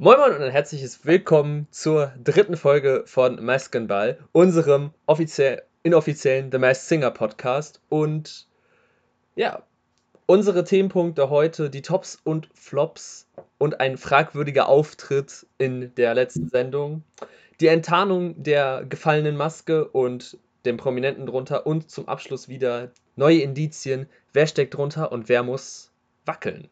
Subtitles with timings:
[0.00, 6.58] Moin Moin und ein herzliches Willkommen zur dritten Folge von Maskenball, unserem offiziell, inoffiziellen The
[6.58, 7.80] Masked Singer Podcast.
[7.88, 8.46] Und
[9.34, 9.64] ja,
[10.26, 17.02] unsere Themenpunkte heute, die Tops und Flops und ein fragwürdiger Auftritt in der letzten Sendung,
[17.58, 24.08] die Enttarnung der gefallenen Maske und dem Prominenten drunter und zum Abschluss wieder neue Indizien,
[24.32, 25.90] wer steckt drunter und wer muss
[26.24, 26.68] wackeln.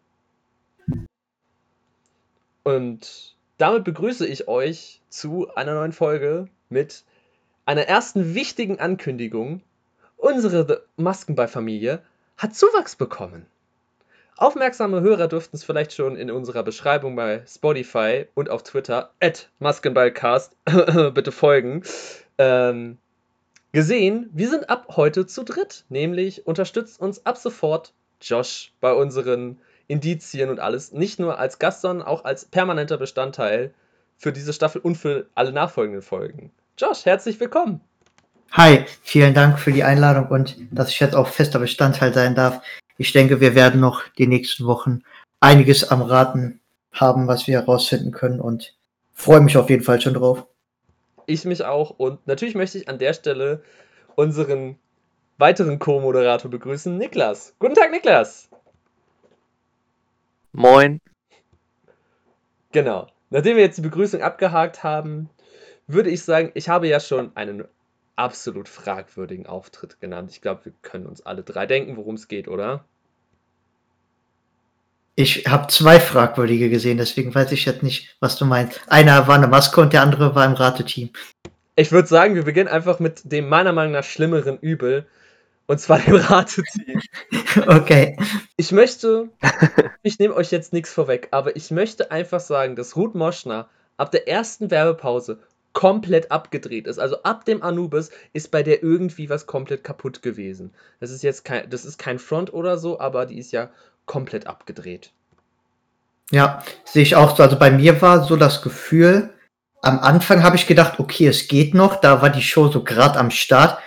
[2.67, 7.05] Und damit begrüße ich euch zu einer neuen Folge mit
[7.65, 9.62] einer ersten wichtigen Ankündigung.
[10.16, 12.02] Unsere Maskenball-Familie
[12.37, 13.47] hat Zuwachs bekommen.
[14.37, 19.12] Aufmerksame Hörer dürften es vielleicht schon in unserer Beschreibung bei Spotify und auf Twitter,
[19.61, 20.56] Maskenballcast,
[21.14, 21.84] bitte folgen,
[22.37, 22.98] ähm,
[23.70, 24.28] gesehen.
[24.33, 30.51] Wir sind ab heute zu dritt, nämlich unterstützt uns ab sofort Josh bei unseren Indizien
[30.51, 33.73] und alles, nicht nur als Gast, sondern auch als permanenter Bestandteil
[34.17, 36.51] für diese Staffel und für alle nachfolgenden Folgen.
[36.79, 37.81] Josh, herzlich willkommen.
[38.53, 42.62] Hi, vielen Dank für die Einladung und dass ich jetzt auch fester Bestandteil sein darf.
[42.97, 45.03] Ich denke, wir werden noch die nächsten Wochen
[45.41, 46.61] einiges am Raten
[46.93, 48.75] haben, was wir herausfinden können und
[49.12, 50.47] freue mich auf jeden Fall schon drauf.
[51.27, 53.62] Ich mich auch und natürlich möchte ich an der Stelle
[54.15, 54.78] unseren
[55.39, 57.55] weiteren Co-Moderator begrüßen, Niklas.
[57.59, 58.48] Guten Tag, Niklas.
[60.57, 61.03] Moin.
[62.73, 63.09] Genau.
[63.29, 65.29] Nachdem wir jetzt die Begrüßung abgehakt haben,
[65.87, 67.65] würde ich sagen, ich habe ja schon einen
[68.17, 70.31] absolut fragwürdigen Auftritt genannt.
[70.33, 72.87] Ich glaube, wir können uns alle drei denken, worum es geht, oder?
[75.15, 78.81] Ich habe zwei fragwürdige gesehen, deswegen weiß ich jetzt nicht, was du meinst.
[78.89, 81.11] Einer war eine Maske und der andere war im Rateteam.
[81.75, 85.07] Ich würde sagen, wir beginnen einfach mit dem meiner Meinung nach schlimmeren Übel.
[85.67, 87.00] Und zwar dem Rateteam.
[87.67, 88.19] Okay.
[88.56, 89.31] Ich möchte,
[90.03, 94.11] ich nehme euch jetzt nichts vorweg, aber ich möchte einfach sagen, dass Ruth Moschner ab
[94.11, 95.39] der ersten Werbepause
[95.72, 96.98] komplett abgedreht ist.
[96.98, 100.72] Also ab dem Anubis ist bei der irgendwie was komplett kaputt gewesen.
[101.00, 103.71] Das ist jetzt kein, das ist kein Front oder so, aber die ist ja
[104.04, 105.12] komplett abgedreht.
[106.31, 107.43] Ja, sehe ich auch so.
[107.43, 109.31] Also bei mir war so das Gefühl,
[109.83, 113.19] am Anfang habe ich gedacht, okay, es geht noch, da war die Show so gerade
[113.19, 113.78] am Start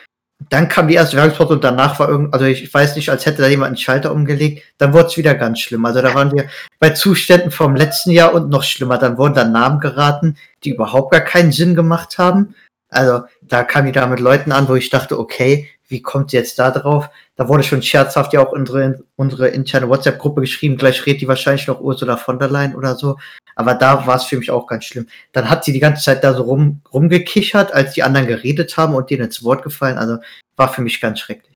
[0.48, 3.42] dann kam die erste Werbespot und danach war irgend, also ich weiß nicht, als hätte
[3.42, 5.86] da jemand einen Schalter umgelegt, dann wurde es wieder ganz schlimm.
[5.86, 6.46] Also da waren wir
[6.80, 8.98] bei Zuständen vom letzten Jahr und noch schlimmer.
[8.98, 12.56] Dann wurden da Namen geraten, die überhaupt gar keinen Sinn gemacht haben.
[12.90, 16.38] Also da kam die da mit Leuten an, wo ich dachte, okay, wie kommt sie
[16.38, 17.10] jetzt da drauf?
[17.36, 21.68] Da wurde schon scherzhaft ja auch unsere, unsere interne WhatsApp-Gruppe geschrieben, gleich redet die wahrscheinlich
[21.68, 23.18] noch Ursula von der Leyen oder so.
[23.56, 25.08] Aber da war es für mich auch ganz schlimm.
[25.32, 28.96] Dann hat sie die ganze Zeit da so rum, rumgekichert, als die anderen geredet haben
[28.96, 29.98] und denen ins Wort gefallen.
[29.98, 30.18] Also
[30.56, 31.56] war für mich ganz schrecklich.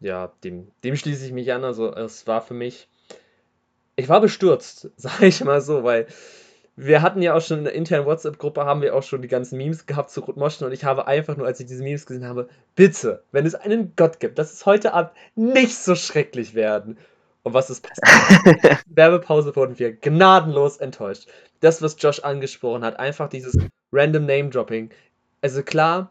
[0.00, 1.64] Ja, dem, dem schließe ich mich an.
[1.64, 2.88] Also es war für mich,
[3.96, 6.06] ich war bestürzt, sage ich mal so, weil
[6.76, 9.58] wir hatten ja auch schon in der internen WhatsApp-Gruppe, haben wir auch schon die ganzen
[9.58, 12.26] Memes gehabt zu Ruth Moschen und ich habe einfach nur, als ich diese Memes gesehen
[12.26, 16.98] habe, bitte, wenn es einen Gott gibt, dass es heute Abend nicht so schrecklich werden.
[17.42, 18.84] Und was ist passiert?
[18.86, 21.28] Werbepause wurden wir gnadenlos enttäuscht.
[21.60, 23.58] Das, was Josh angesprochen hat, einfach dieses
[23.92, 24.90] random Name-Dropping.
[25.42, 26.10] Also klar,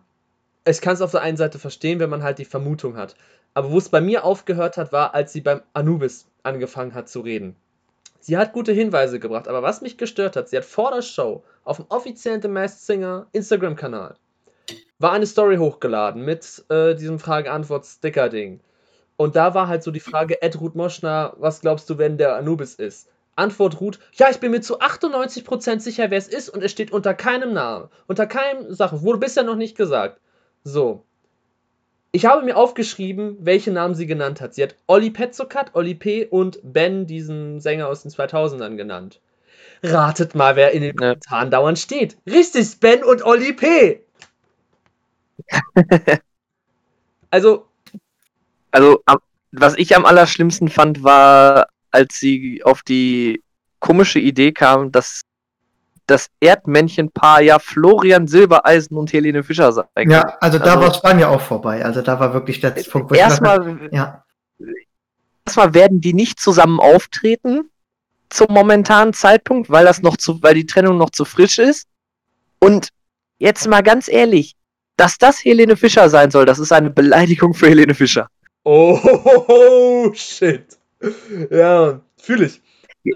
[0.66, 3.16] ich kann es auf der einen Seite verstehen, wenn man halt die Vermutung hat.
[3.54, 7.22] Aber wo es bei mir aufgehört hat, war, als sie beim Anubis angefangen hat zu
[7.22, 7.56] reden.
[8.22, 11.44] Sie hat gute Hinweise gebracht, aber was mich gestört hat, sie hat vor der Show
[11.64, 14.16] auf dem offiziellen The Masked Singer Instagram-Kanal
[15.02, 18.59] war eine Story hochgeladen mit äh, diesem Frage-Antwort-Sticker-Ding.
[19.18, 22.36] Und da war halt so die Frage, Ed Ruth Moschner, was glaubst du, wenn der
[22.36, 23.09] Anubis ist?
[23.36, 26.92] Antwort Ruth, ja, ich bin mir zu 98% sicher, wer es ist und es steht
[26.92, 30.20] unter keinem Namen, unter keinem Sache, wurde bisher noch nicht gesagt.
[30.64, 31.06] So,
[32.12, 34.54] ich habe mir aufgeschrieben, welche Namen sie genannt hat.
[34.54, 36.26] Sie hat Olli Petzokat, Olli P.
[36.26, 39.22] und Ben, diesen Sänger aus den 2000ern, genannt.
[39.82, 41.50] Ratet mal, wer in den Kommentaren ja.
[41.52, 42.18] dauernd steht.
[42.28, 44.02] Richtig, Ben und Olli P.
[47.30, 47.68] also.
[48.72, 49.04] Also,
[49.52, 53.42] was ich am allerschlimmsten fand, war, als sie auf die
[53.80, 55.22] komische Idee kam, dass
[56.12, 60.09] das Erdmännchenpaar ja Florian Silbereisen und Helene Fischer sein kann.
[60.09, 61.84] Ja, also da also, war es bei mir auch vorbei.
[61.84, 63.16] Also da war wirklich der Punkt.
[63.16, 64.24] Erstmal, ja.
[65.46, 67.70] erstmal werden die nicht zusammen auftreten
[68.30, 71.88] zum momentanen Zeitpunkt, weil das noch zu, weil die Trennung noch zu frisch ist.
[72.59, 72.90] Und
[73.40, 74.56] jetzt mal ganz ehrlich,
[74.96, 78.28] dass das Helene Fischer sein soll, das ist eine Beleidigung für Helene Fischer.
[78.64, 80.78] Oh, oh, oh shit.
[81.50, 82.62] Ja, fühle ich.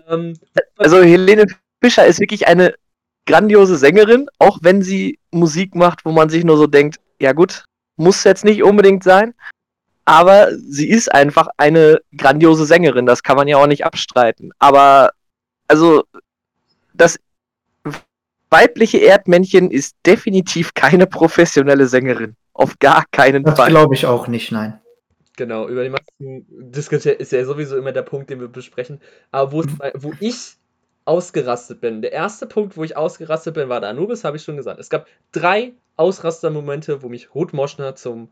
[0.09, 0.33] Ähm,
[0.77, 1.45] also Helene
[1.81, 2.73] Fischer ist wirklich eine
[3.25, 7.65] grandiose Sängerin, auch wenn sie Musik macht, wo man sich nur so denkt, ja gut,
[7.97, 9.33] muss jetzt nicht unbedingt sein,
[10.05, 14.51] aber sie ist einfach eine grandiose Sängerin, das kann man ja auch nicht abstreiten.
[14.59, 15.11] Aber
[15.67, 16.03] also
[16.93, 17.19] das
[18.49, 22.35] weibliche Erdmännchen ist definitiv keine professionelle Sängerin.
[22.53, 23.69] Auf gar keinen Das Fall.
[23.69, 24.79] glaube ich auch nicht, nein.
[25.35, 29.01] Genau, über die Masken diskutieren ist ja sowieso immer der Punkt, den wir besprechen.
[29.31, 29.63] Aber wo,
[29.95, 30.55] wo ich
[31.05, 34.57] ausgerastet bin, der erste Punkt, wo ich ausgerastet bin, war der Anubis, habe ich schon
[34.57, 34.79] gesagt.
[34.79, 38.29] Es gab drei Ausrastermomente, wo mich Ruth Moschner zum,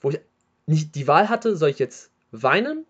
[0.00, 0.20] wo ich
[0.66, 2.84] nicht die Wahl hatte, soll ich jetzt weinen,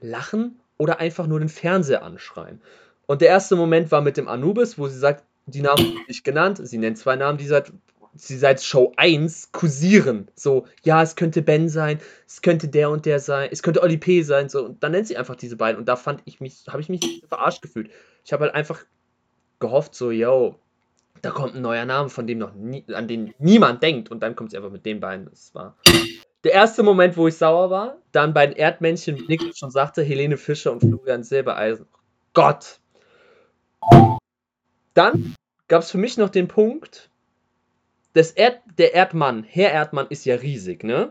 [0.00, 2.60] lachen oder einfach nur den Fernseher anschreien.
[3.06, 6.60] Und der erste Moment war mit dem Anubis, wo sie sagt, die Namen nicht genannt,
[6.62, 7.72] sie nennt zwei Namen, die seit,
[8.14, 10.28] sie seit Show 1 kursieren.
[10.34, 13.96] So, ja, es könnte Ben sein, es könnte der und der sein, es könnte Oli
[13.96, 14.22] P.
[14.22, 15.78] sein, so, und dann nennt sie einfach diese beiden.
[15.78, 17.90] Und da fand ich mich, habe ich mich verarscht gefühlt.
[18.30, 18.84] Ich habe halt einfach
[19.58, 20.54] gehofft, so, yo,
[21.20, 24.12] da kommt ein neuer Name, von dem noch nie, an den niemand denkt.
[24.12, 25.24] Und dann kommt sie einfach mit den beiden.
[25.28, 25.76] Das war
[26.44, 27.96] der erste Moment, wo ich sauer war.
[28.12, 31.86] Dann bei den Erdmännchen, wie Nick schon sagte, Helene Fischer und Florian Silbereisen.
[32.32, 32.78] Gott.
[34.94, 35.34] Dann
[35.66, 37.10] gab es für mich noch den Punkt,
[38.12, 41.10] das Erd, der Erdmann, Herr Erdmann ist ja riesig, ne?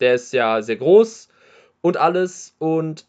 [0.00, 1.28] Der ist ja sehr groß
[1.86, 2.54] und alles.
[2.58, 3.06] Und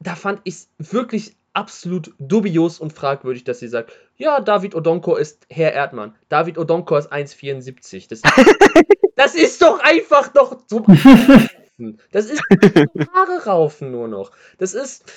[0.00, 5.16] da fand ich es wirklich absolut dubios und fragwürdig, dass sie sagt, ja, David Odonko
[5.16, 6.14] ist Herr Erdmann.
[6.28, 8.08] David Odonko ist 1,74.
[8.08, 8.22] Das,
[9.16, 10.84] das ist doch einfach doch so.
[12.12, 12.42] Das ist
[13.12, 14.32] Haare raufen nur noch.
[14.58, 15.12] Das ist.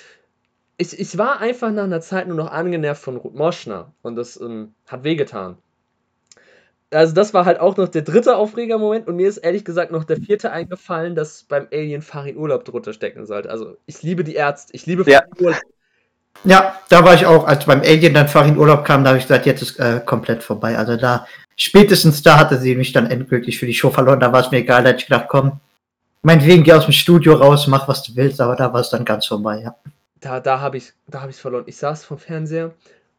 [0.78, 4.40] Ich, ich war einfach nach einer Zeit nur noch angenervt von Ruth Moschner und das
[4.42, 5.58] ähm, hat wehgetan.
[6.94, 10.04] Also das war halt auch noch der dritte Aufregermoment und mir ist ehrlich gesagt noch
[10.04, 13.50] der vierte eingefallen, dass beim Alien Farin Urlaub drunter stecken sollte.
[13.50, 15.20] Also ich liebe die Ärzte, ich liebe Ja.
[15.22, 15.62] Farin Urlaub.
[16.44, 19.26] Ja, da war ich auch, als beim Alien dann Farin Urlaub kam, da habe ich
[19.26, 20.78] gesagt, jetzt ist äh, komplett vorbei.
[20.78, 24.20] Also da, spätestens da hatte sie mich dann endgültig für die Show verloren.
[24.20, 25.60] Da war es mir egal, da hätte ich gedacht, komm,
[26.24, 29.06] meinetwegen geh aus dem Studio raus, mach was du willst, aber da war es dann
[29.06, 29.76] ganz vorbei, ja.
[30.20, 31.64] Da, da habe ich da hab verloren.
[31.68, 32.72] Ich saß vom Fernseher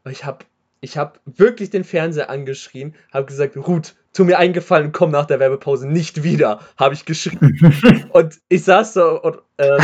[0.04, 0.44] und ich habe
[0.82, 5.38] ich hab wirklich den Fernseher angeschrien, habe gesagt, Ruth, tu mir eingefallen, komm nach der
[5.38, 8.08] Werbepause nicht wieder, habe ich geschrien.
[8.12, 9.79] Und ich saß so und äh,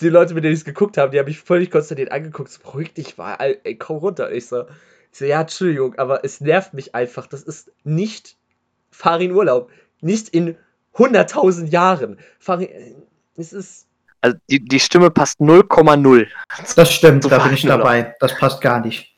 [0.00, 2.50] die Leute, mit denen ich es geguckt habe, die haben mich völlig konsterniert angeguckt.
[2.50, 4.32] So, beruhig dich mal, Al- ey, komm runter.
[4.32, 4.64] Ich so,
[5.12, 7.26] ich so, ja, Entschuldigung, aber es nervt mich einfach.
[7.26, 8.36] Das ist nicht
[8.90, 9.70] Farin Urlaub.
[10.00, 10.56] Nicht in
[10.96, 12.18] 100.000 Jahren.
[12.40, 12.94] Farin, äh,
[13.36, 13.86] es ist,
[14.22, 16.26] Also die, die Stimme passt 0,0.
[16.74, 18.16] Das stimmt, da bin ich dabei.
[18.18, 19.09] Das passt gar nicht.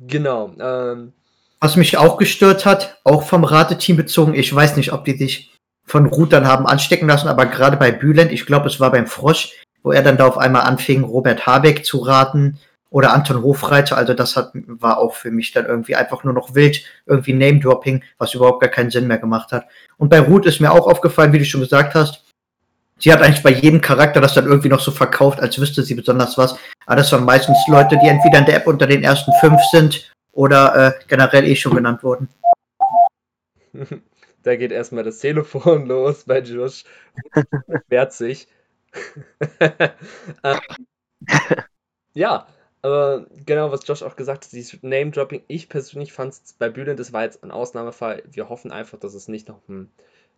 [0.00, 0.52] Genau.
[0.60, 1.12] Ähm,
[1.60, 5.54] Was mich auch gestört hat, auch vom Rateteam bezogen, ich weiß nicht, ob die sich
[5.84, 9.06] von Ruth dann haben anstecken lassen, aber gerade bei Bülent, ich glaube, es war beim
[9.06, 9.52] Frosch,
[9.82, 12.58] wo er dann da auf einmal anfing, Robert Habeck zu raten
[12.90, 16.54] oder Anton Hofreiter, also das hat, war auch für mich dann irgendwie einfach nur noch
[16.54, 19.66] wild, irgendwie Name-Dropping, was überhaupt gar keinen Sinn mehr gemacht hat.
[19.96, 22.24] Und bei Ruth ist mir auch aufgefallen, wie du schon gesagt hast,
[22.98, 25.94] sie hat eigentlich bei jedem Charakter das dann irgendwie noch so verkauft, als wüsste sie
[25.94, 26.56] besonders was,
[26.86, 30.10] aber das waren meistens Leute, die entweder in der App unter den ersten fünf sind
[30.32, 32.28] oder äh, generell eh schon genannt wurden.
[34.42, 36.84] Da geht erstmal das Telefon los bei Josh.
[37.88, 38.46] Wehrt sich.
[40.44, 40.60] Ähm,
[42.14, 42.46] ja,
[42.82, 47.00] aber genau, was Josh auch gesagt hat, dieses Name-Dropping, ich persönlich fand es bei Bülent,
[47.00, 48.22] das war jetzt ein Ausnahmefall.
[48.26, 49.90] Wir hoffen einfach, dass es nicht noch ein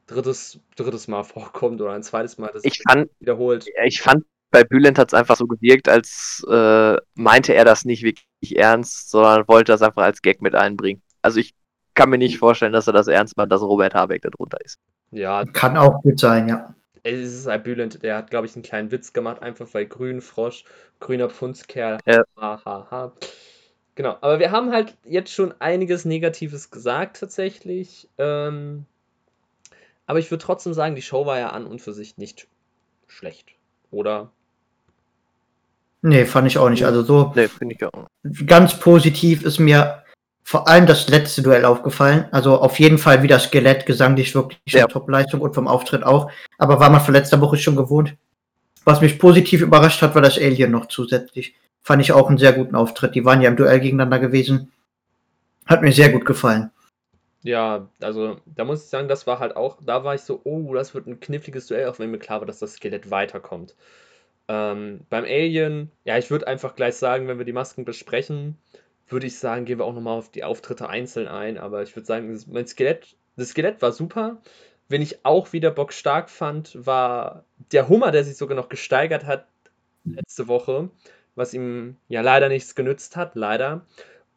[0.09, 3.67] drittes, drittes Mal vorkommt oder ein zweites Mal, dass Ich fand, wiederholt.
[3.85, 8.03] ich fand, bei Bülent hat es einfach so gewirkt, als äh, meinte er das nicht
[8.03, 11.03] wirklich ernst, sondern wollte das einfach als Gag mit einbringen.
[11.23, 11.55] Also ich
[11.95, 14.79] kann mir nicht vorstellen, dass er das ernst meint, dass Robert Habeck da drunter ist.
[15.11, 16.75] Ja, Kann auch gut sein, ja.
[17.03, 20.21] es ist halt Bülent, der hat, glaube ich, einen kleinen Witz gemacht, einfach weil grün
[20.21, 20.65] Frosch,
[21.01, 22.23] grüner Pfundskerl, Ja.
[22.37, 23.13] ha, ha, ha.
[23.95, 28.09] Genau, aber wir haben halt jetzt schon einiges Negatives gesagt, tatsächlich.
[28.19, 28.87] Ähm,
[30.09, 32.49] aber ich würde trotzdem sagen, die Show war ja an und für sich nicht
[33.07, 33.51] schlecht.
[33.93, 34.31] Oder?
[36.03, 36.85] Nee, fand ich auch nicht.
[36.85, 38.07] Also so Ne, finde ich auch.
[38.47, 40.03] ganz positiv ist mir
[40.45, 42.25] vor allem das letzte Duell aufgefallen.
[42.31, 44.85] Also auf jeden Fall wieder Skelett gesanglich wirklich Ja.
[44.85, 46.31] eine Top-Leistung und vom Auftritt auch.
[46.57, 48.17] Aber war man von letzter Woche schon gewohnt.
[48.85, 51.55] Was mich positiv überrascht hat, war das Alien noch zusätzlich.
[51.83, 53.15] Fand ich auch einen sehr guten Auftritt.
[53.15, 54.73] Die waren ja im Duell gegeneinander gewesen.
[55.67, 56.71] Hat mir sehr gut gefallen.
[57.45, 60.75] Ja, also da muss ich sagen, das war halt auch, da war ich so, oh,
[60.75, 63.77] das wird ein kniffliges Duell, auch wenn mir klar war, dass das Skelett weiterkommt.
[64.49, 68.59] Ähm, beim Alien, ja, ich würde einfach gleich sagen, wenn wir die Masken besprechen,
[69.09, 72.07] würde ich sagen, gehen wir auch nochmal auf die Auftritte einzeln ein, aber ich würde
[72.07, 74.43] sagen, das, mein Skelett, das Skelett war super.
[74.89, 79.47] Wen ich auch wieder bockstark fand, war der Hummer, der sich sogar noch gesteigert hat
[80.05, 80.91] letzte Woche,
[81.35, 83.87] was ihm ja leider nichts genützt hat, leider.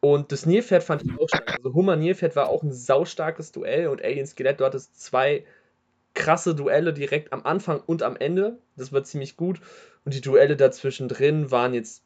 [0.04, 1.48] Und das Nilpferd fand ich auch stark.
[1.56, 5.44] Also Hummer Nilpferd war auch ein saustarkes Duell und Alien Skelett, du hattest zwei
[6.14, 8.58] krasse Duelle direkt am Anfang und am Ende.
[8.76, 9.60] Das war ziemlich gut.
[10.04, 12.02] Und die Duelle dazwischen drin waren jetzt,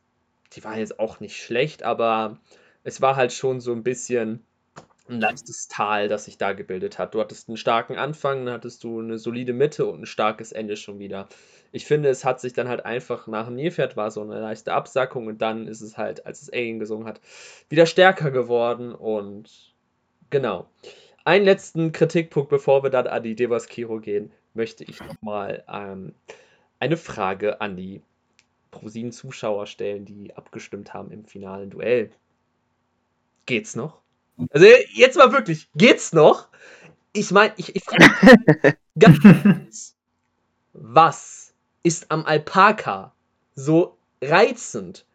[0.52, 2.38] die war jetzt auch nicht schlecht, aber
[2.84, 4.44] es war halt schon so ein bisschen
[5.08, 7.14] ein leichtes Tal, das sich da gebildet hat.
[7.14, 10.76] Du hattest einen starken Anfang, dann hattest du eine solide Mitte und ein starkes Ende
[10.76, 11.28] schon wieder.
[11.72, 14.72] Ich finde, es hat sich dann halt einfach nach dem Nilpferd war so eine leichte
[14.72, 17.20] Absackung und dann ist es halt, als es Alien gesungen hat,
[17.68, 19.74] wieder stärker geworden und
[20.30, 20.68] genau.
[21.24, 26.14] Einen letzten Kritikpunkt, bevor wir dann an die Devas Kiro gehen, möchte ich nochmal ähm,
[26.78, 28.00] eine Frage an die
[28.70, 32.10] ProSieben-Zuschauer stellen, die abgestimmt haben im finalen Duell.
[33.46, 34.00] Geht's noch?
[34.50, 36.48] Also jetzt mal wirklich, geht's noch?
[37.12, 37.84] Ich meine, ich, ich
[38.98, 39.94] ganz
[40.72, 43.12] was ist am Alpaka
[43.54, 45.06] so reizend,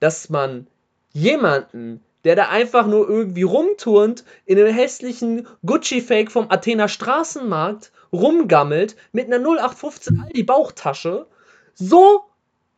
[0.00, 0.66] dass man
[1.12, 8.96] jemanden, der da einfach nur irgendwie rumturnt, in einem hässlichen Gucci-Fake vom Athener Straßenmarkt rumgammelt,
[9.12, 11.26] mit einer 0815 Aldi Bauchtasche,
[11.74, 12.24] so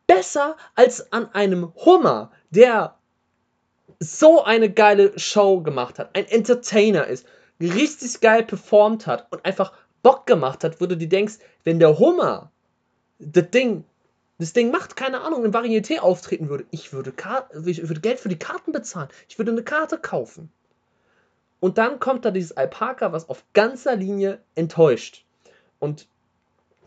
[0.05, 2.96] besser als an einem Hummer, der
[3.99, 7.25] so eine geile Show gemacht hat, ein Entertainer ist,
[7.59, 9.73] richtig geil performt hat und einfach
[10.03, 12.51] Bock gemacht hat, wo du dir denkst, wenn der Hummer
[13.19, 13.83] das Ding,
[14.37, 17.13] das Ding macht, keine Ahnung, in Varieté auftreten würde, ich würde,
[17.65, 19.09] ich würde Geld für die Karten bezahlen.
[19.27, 20.51] Ich würde eine Karte kaufen.
[21.59, 25.25] Und dann kommt da dieses Alpaka, was auf ganzer Linie enttäuscht.
[25.79, 26.07] Und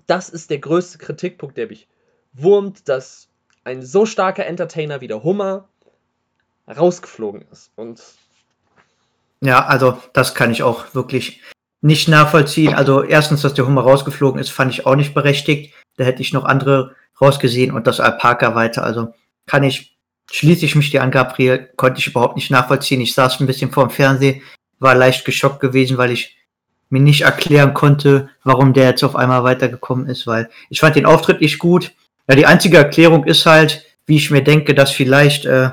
[0.07, 1.89] das ist der größte Kritikpunkt, der mich
[2.33, 3.29] wurmt, dass
[3.65, 5.69] ein so starker Entertainer wie der Hummer
[6.77, 7.71] rausgeflogen ist.
[7.77, 8.01] Und
[9.41, 11.41] ja, also das kann ich auch wirklich
[11.81, 12.75] nicht nachvollziehen.
[12.75, 15.75] Also erstens, dass der Hummer rausgeflogen ist, fand ich auch nicht berechtigt.
[15.97, 18.85] Da hätte ich noch andere rausgesehen und das Alpaka weiter.
[18.85, 19.15] Also
[19.47, 19.97] kann ich,
[20.31, 23.01] schließe ich mich dir an, Gabriel, konnte ich überhaupt nicht nachvollziehen.
[23.01, 24.43] Ich saß ein bisschen vor dem Fernsehen,
[24.79, 26.37] war leicht geschockt gewesen, weil ich
[26.91, 31.07] mir nicht erklären konnte, warum der jetzt auf einmal weitergekommen ist, weil ich fand den
[31.07, 31.93] Auftritt nicht gut.
[32.29, 35.71] Ja, die einzige Erklärung ist halt, wie ich mir denke, dass vielleicht äh,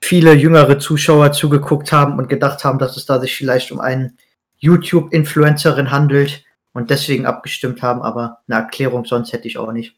[0.00, 4.16] viele jüngere Zuschauer zugeguckt haben und gedacht haben, dass es da sich vielleicht um einen
[4.58, 9.96] YouTube-Influencerin handelt und deswegen abgestimmt haben, aber eine Erklärung sonst hätte ich auch nicht.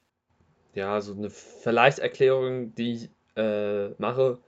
[0.75, 4.39] Ja, so eine vielleicht Erklärung, die ich äh, mache,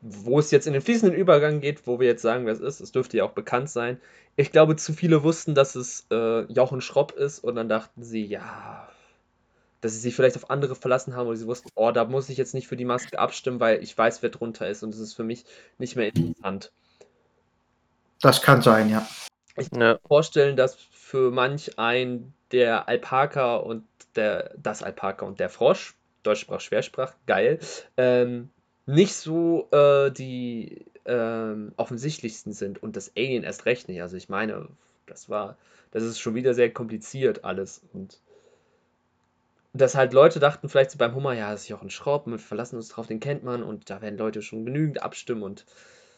[0.00, 2.80] wo es jetzt in den fließenden Übergang geht, wo wir jetzt sagen, wer es ist,
[2.80, 4.00] es dürfte ja auch bekannt sein.
[4.36, 8.24] Ich glaube, zu viele wussten, dass es äh, Jochen Schropp ist und dann dachten sie,
[8.24, 8.88] ja,
[9.82, 12.38] dass sie sich vielleicht auf andere verlassen haben oder sie wussten, oh, da muss ich
[12.38, 15.12] jetzt nicht für die Maske abstimmen, weil ich weiß, wer drunter ist und es ist
[15.12, 15.44] für mich
[15.76, 16.72] nicht mehr interessant.
[18.20, 19.06] Das kann sein, ja.
[19.56, 23.84] Ich kann mir vorstellen, dass für manch ein der Alpaka und
[24.14, 27.58] der, das Alpaka und der Frosch, Deutschsprach, Schwersprach, geil,
[27.96, 28.50] ähm,
[28.86, 34.00] nicht so äh, die ähm, offensichtlichsten sind und das Alien erst recht nicht.
[34.00, 34.68] Also ich meine,
[35.06, 35.56] das war,
[35.90, 38.20] das ist schon wieder sehr kompliziert alles und
[39.72, 42.76] dass halt Leute dachten vielleicht so beim Hummer, ja, das ist Jochen Schropp, wir verlassen
[42.76, 45.64] uns drauf, den kennt man und da werden Leute schon genügend abstimmen und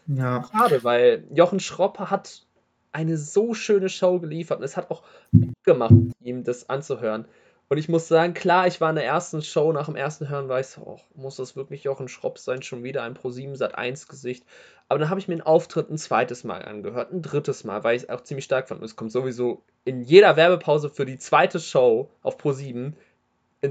[0.07, 0.45] ja.
[0.53, 2.43] schade, weil Jochen Schropp hat
[2.93, 5.03] eine so schöne Show geliefert und es hat auch
[5.65, 7.27] gemacht, ihm das anzuhören.
[7.69, 10.49] Und ich muss sagen, klar, ich war in der ersten Show, nach dem ersten Hören
[10.49, 12.63] war ich so, oh, muss das wirklich Jochen Schropp sein?
[12.63, 14.45] Schon wieder ein Pro7 Sat 1 Gesicht.
[14.89, 17.97] Aber dann habe ich mir den Auftritt ein zweites Mal angehört, ein drittes Mal, weil
[17.97, 18.81] ich es auch ziemlich stark fand.
[18.81, 22.93] Und es kommt sowieso in jeder Werbepause für die zweite Show auf Pro7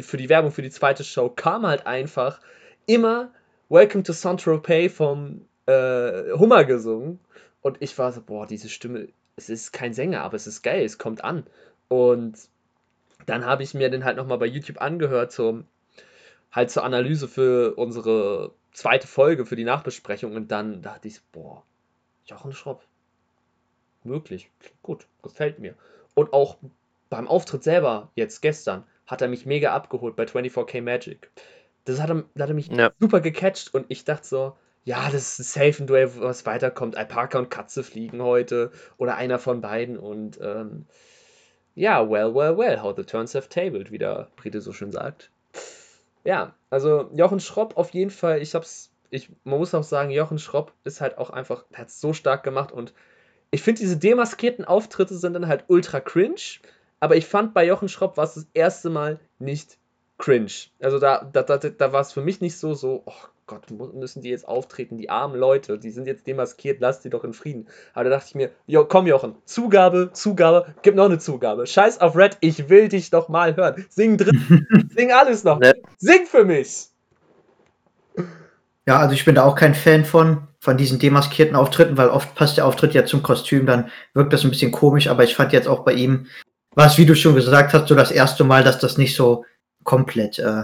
[0.02, 2.40] für die Werbung für die zweite Show kam halt einfach
[2.86, 3.32] immer
[3.70, 7.20] Welcome to Saint-Tropez vom äh, Hummer gesungen.
[7.62, 10.84] Und ich war so, boah, diese Stimme, es ist kein Sänger, aber es ist geil,
[10.84, 11.46] es kommt an.
[11.88, 12.38] Und
[13.26, 15.66] dann habe ich mir den halt nochmal bei YouTube angehört, zum,
[16.52, 20.36] halt zur Analyse für unsere zweite Folge, für die Nachbesprechung.
[20.36, 21.64] Und dann dachte ich, boah,
[22.26, 22.84] Jochen Schropp.
[24.04, 24.50] Möglich.
[24.82, 25.76] Gut, gefällt mir.
[26.14, 26.58] Und auch
[27.10, 31.32] beim Auftritt selber, jetzt gestern, hat er mich mega abgeholt bei 24K Magic.
[31.86, 32.92] Das hat er, hat er mich ja.
[33.00, 34.54] super gecatcht und ich dachte so,
[34.86, 36.98] ja, das ist safe ein Duell, was weiterkommt.
[36.98, 40.86] Alpaka und Katze fliegen heute oder einer von beiden und ähm,
[41.76, 45.32] ja, well, well, well, how the turns have tabled, wie der Brite so schön sagt.
[46.24, 50.40] Ja, also Jochen Schropp auf jeden Fall, ich hab's, ich, man muss auch sagen, Jochen
[50.40, 52.94] Schropp ist halt auch einfach, hat es so stark gemacht und
[53.52, 56.60] ich finde, diese demaskierten Auftritte sind dann halt ultra cringe,
[57.04, 59.78] aber ich fand bei Jochen Schropp war es das erste Mal nicht
[60.18, 60.54] cringe.
[60.82, 63.14] Also da, da, da, da war es für mich nicht so, so, oh
[63.46, 67.26] Gott, müssen die jetzt auftreten, die armen Leute, die sind jetzt demaskiert, lass die doch
[67.26, 67.68] in Frieden.
[67.94, 71.68] Aber da dachte ich mir, jo, komm Jochen, Zugabe, Zugabe, gib noch eine Zugabe.
[71.68, 73.86] Scheiß auf Red, ich will dich doch mal hören.
[73.90, 75.60] Sing drin, sing alles noch.
[75.60, 75.74] Ne.
[75.98, 76.88] Sing für mich.
[78.88, 82.34] Ja, also ich bin da auch kein Fan von, von diesen demaskierten Auftritten, weil oft
[82.34, 85.52] passt der Auftritt ja zum Kostüm, dann wirkt das ein bisschen komisch, aber ich fand
[85.52, 86.28] jetzt auch bei ihm
[86.76, 89.46] was, wie du schon gesagt hast, so das erste Mal, dass das nicht so
[89.84, 90.64] komplett äh,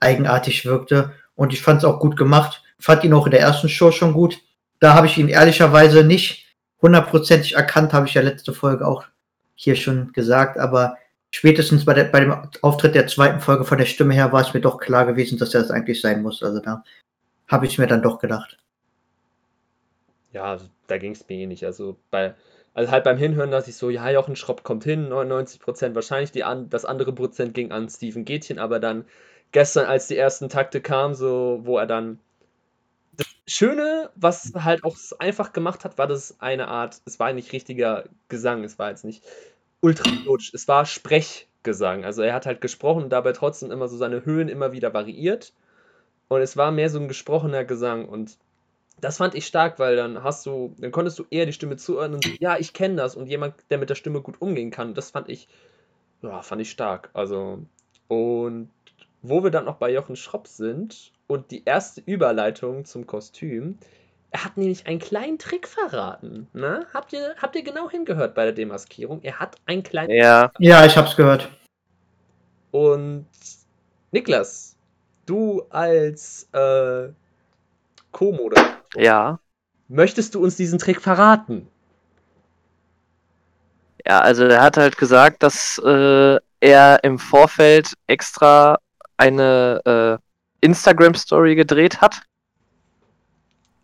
[0.00, 1.12] eigenartig wirkte.
[1.34, 2.62] Und ich fand es auch gut gemacht.
[2.78, 4.38] fand ihn auch in der ersten Show schon gut.
[4.80, 6.44] Da habe ich ihn ehrlicherweise nicht
[6.82, 9.04] hundertprozentig erkannt, habe ich ja letzte Folge auch
[9.54, 10.98] hier schon gesagt, aber
[11.30, 14.52] spätestens bei, der, bei dem Auftritt der zweiten Folge von der Stimme her war es
[14.52, 16.42] mir doch klar gewesen, dass er das eigentlich sein muss.
[16.42, 16.84] Also da
[17.48, 18.58] habe ich mir dann doch gedacht.
[20.32, 21.64] Ja, also da ging es mir eh nicht.
[21.64, 22.34] Also bei,
[22.74, 26.32] also halt beim Hinhören, dass ich so, ja, Jochen Schropp kommt hin, 99 Prozent wahrscheinlich,
[26.32, 29.04] die an, das andere Prozent ging an Steven Gätchen, aber dann
[29.52, 32.18] gestern, als die ersten Takte kamen, so, wo er dann
[33.16, 37.52] das Schöne, was halt auch einfach gemacht hat, war das eine Art, es war nicht
[37.52, 39.22] richtiger Gesang, es war jetzt nicht
[39.80, 40.10] ultra
[40.54, 42.04] es war Sprechgesang.
[42.04, 45.52] Also er hat halt gesprochen und dabei trotzdem immer so seine Höhen immer wieder variiert.
[46.28, 48.38] Und es war mehr so ein gesprochener Gesang und
[49.00, 52.14] das fand ich stark, weil dann hast du, dann konntest du eher die Stimme zuhören
[52.14, 55.10] und ja, ich kenne das und jemand, der mit der Stimme gut umgehen kann, das
[55.10, 55.48] fand ich,
[56.22, 57.10] ja, fand ich stark.
[57.12, 57.60] Also,
[58.08, 58.70] und
[59.22, 63.78] wo wir dann noch bei Jochen Schropp sind und die erste Überleitung zum Kostüm,
[64.30, 66.48] er hat nämlich einen kleinen Trick verraten.
[66.52, 66.86] Ne?
[66.92, 69.22] Habt, ihr, habt ihr genau hingehört bei der Demaskierung?
[69.22, 70.10] Er hat einen kleinen.
[70.10, 71.48] Ja, ja ich hab's gehört.
[72.72, 73.26] Und
[74.10, 74.76] Niklas,
[75.26, 77.10] du als äh,
[78.14, 79.38] Co-Moderator ja.
[79.88, 81.68] Möchtest du uns diesen Trick verraten?
[84.06, 88.78] Ja, also er hat halt gesagt, dass äh, er im Vorfeld extra
[89.16, 92.22] eine äh, Instagram-Story gedreht hat,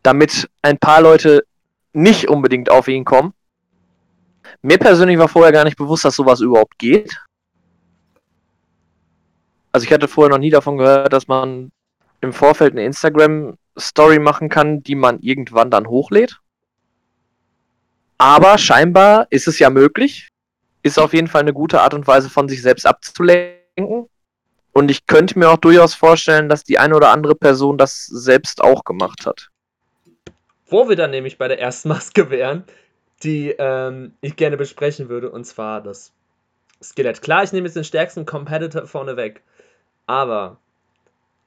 [0.02, 1.44] damit ein paar Leute
[1.92, 3.34] nicht unbedingt auf ihn kommen.
[4.62, 7.14] Mir persönlich war vorher gar nicht bewusst, dass sowas überhaupt geht.
[9.72, 11.70] Also ich hatte vorher noch nie davon gehört, dass man
[12.20, 16.40] im Vorfeld eine Instagram Story machen kann, die man irgendwann dann hochlädt.
[18.18, 20.28] Aber scheinbar ist es ja möglich.
[20.82, 24.08] Ist auf jeden Fall eine gute Art und Weise von sich selbst abzulenken.
[24.72, 28.62] Und ich könnte mir auch durchaus vorstellen, dass die eine oder andere Person das selbst
[28.62, 29.48] auch gemacht hat.
[30.68, 32.64] Wo wir dann nämlich bei der ersten Maske wären,
[33.22, 36.12] die ähm, ich gerne besprechen würde, und zwar das
[36.82, 37.20] Skelett.
[37.20, 39.42] Klar, ich nehme jetzt den stärksten Competitor vorne weg.
[40.06, 40.58] Aber,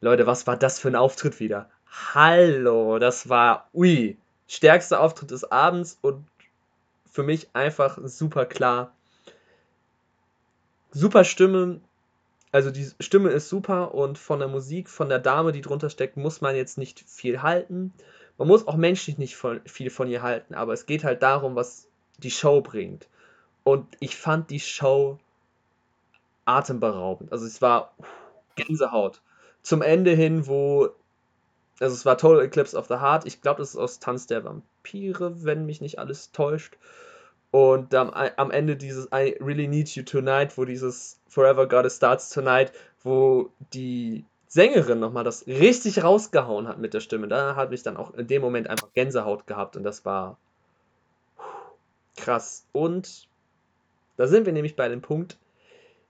[0.01, 1.69] Leute, was war das für ein Auftritt wieder?
[1.93, 6.25] Hallo, das war, ui, stärkster Auftritt des Abends und
[7.05, 8.95] für mich einfach super klar.
[10.89, 11.81] Super Stimme,
[12.51, 16.17] also die Stimme ist super und von der Musik, von der Dame, die drunter steckt,
[16.17, 17.93] muss man jetzt nicht viel halten.
[18.39, 21.87] Man muss auch menschlich nicht viel von ihr halten, aber es geht halt darum, was
[22.17, 23.07] die Show bringt.
[23.63, 25.19] Und ich fand die Show
[26.45, 27.31] atemberaubend.
[27.31, 27.93] Also es war
[28.55, 29.21] Gänsehaut.
[29.61, 30.89] Zum Ende hin, wo
[31.79, 33.25] also es war Total Eclipse of the Heart.
[33.25, 36.77] Ich glaube, das ist aus Tanz der Vampire, wenn mich nicht alles täuscht.
[37.51, 42.29] Und am, am Ende dieses I Really Need You Tonight, wo dieses Forever God Starts
[42.29, 42.71] Tonight,
[43.03, 47.27] wo die Sängerin nochmal das richtig rausgehauen hat mit der Stimme.
[47.27, 50.37] Da habe ich dann auch in dem Moment einfach Gänsehaut gehabt und das war
[52.15, 52.65] krass.
[52.71, 53.27] Und
[54.17, 55.37] da sind wir nämlich bei dem Punkt,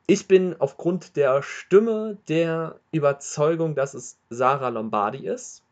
[0.05, 5.63] ich bin aufgrund der Stimme der Überzeugung, dass es Sarah Lombardi ist,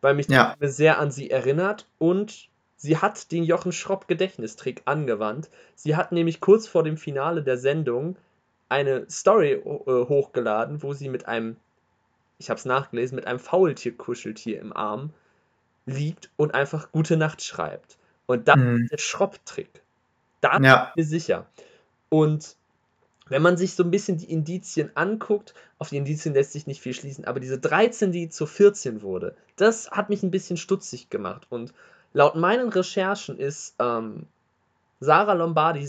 [0.00, 0.56] weil mich ja.
[0.60, 5.50] die sehr an sie erinnert und sie hat den Jochen Schropp Gedächtnistrick angewandt.
[5.74, 8.16] Sie hat nämlich kurz vor dem Finale der Sendung
[8.70, 11.56] eine Story äh, hochgeladen, wo sie mit einem,
[12.38, 15.12] ich habe es nachgelesen, mit einem Faultier-Kuscheltier im Arm
[15.84, 17.98] liegt und einfach Gute Nacht schreibt.
[18.26, 18.84] Und das mhm.
[18.84, 19.82] ist der Schropp-Trick.
[20.40, 20.58] Da ja.
[20.58, 21.46] bin ich mir sicher.
[22.08, 22.56] Und
[23.30, 26.82] wenn man sich so ein bisschen die Indizien anguckt, auf die Indizien lässt sich nicht
[26.82, 31.08] viel schließen, aber diese 13, die zu 14 wurde, das hat mich ein bisschen stutzig
[31.08, 31.46] gemacht.
[31.48, 31.72] Und
[32.12, 34.26] laut meinen Recherchen ist ähm,
[34.98, 35.88] Sarah Lombardi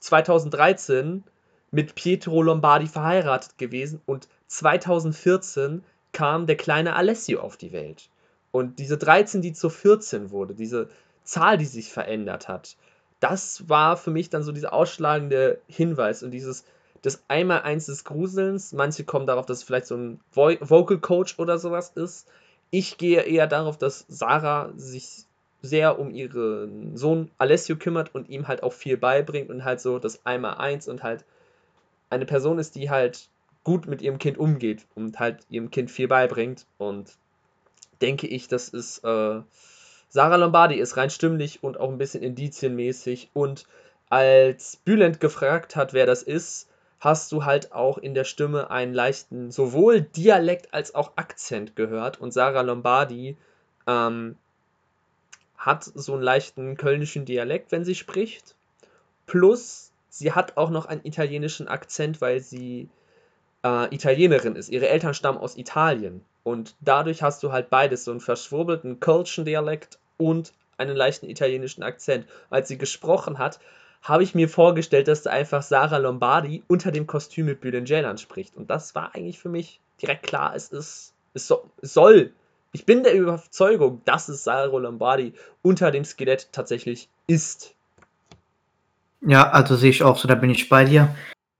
[0.00, 1.24] 2013
[1.72, 8.08] mit Pietro Lombardi verheiratet gewesen und 2014 kam der kleine Alessio auf die Welt.
[8.52, 10.88] Und diese 13, die zu 14 wurde, diese
[11.24, 12.76] Zahl, die sich verändert hat,
[13.20, 16.64] das war für mich dann so dieser ausschlagende Hinweis und dieses
[17.02, 18.72] das Einmal-Eins des Gruselns.
[18.72, 22.28] Manche kommen darauf, dass es vielleicht so ein Vo Vocal Coach oder sowas ist.
[22.70, 25.24] Ich gehe eher darauf, dass Sarah sich
[25.62, 29.98] sehr um ihren Sohn Alessio kümmert und ihm halt auch viel beibringt und halt so
[29.98, 31.24] das Einmal-Eins und halt
[32.10, 33.28] eine Person ist, die halt
[33.64, 36.66] gut mit ihrem Kind umgeht und halt ihrem Kind viel beibringt.
[36.78, 37.16] Und
[38.00, 39.40] denke ich, das ist äh,
[40.16, 43.28] Sarah Lombardi ist rein stimmlich und auch ein bisschen indizienmäßig.
[43.34, 43.66] Und
[44.08, 48.94] als Bülent gefragt hat, wer das ist, hast du halt auch in der Stimme einen
[48.94, 52.18] leichten sowohl Dialekt als auch Akzent gehört.
[52.18, 53.36] Und Sarah Lombardi
[53.86, 54.36] ähm,
[55.58, 58.54] hat so einen leichten kölnischen Dialekt, wenn sie spricht.
[59.26, 62.88] Plus, sie hat auch noch einen italienischen Akzent, weil sie
[63.62, 64.70] äh, Italienerin ist.
[64.70, 66.24] Ihre Eltern stammen aus Italien.
[66.42, 71.82] Und dadurch hast du halt beides, so einen verschwurbelten Kölschen Dialekt und einen leichten italienischen
[71.82, 72.26] Akzent.
[72.50, 73.58] Als sie gesprochen hat,
[74.02, 78.18] habe ich mir vorgestellt, dass da einfach Sarah Lombardi unter dem Kostüm mit Bülent Ceylan
[78.18, 78.56] spricht.
[78.56, 82.32] Und das war eigentlich für mich direkt klar, es ist, es, so, es soll.
[82.72, 87.74] Ich bin der Überzeugung, dass es Sarah Lombardi unter dem Skelett tatsächlich ist.
[89.22, 91.14] Ja, also sehe ich auch so, da bin ich bei dir.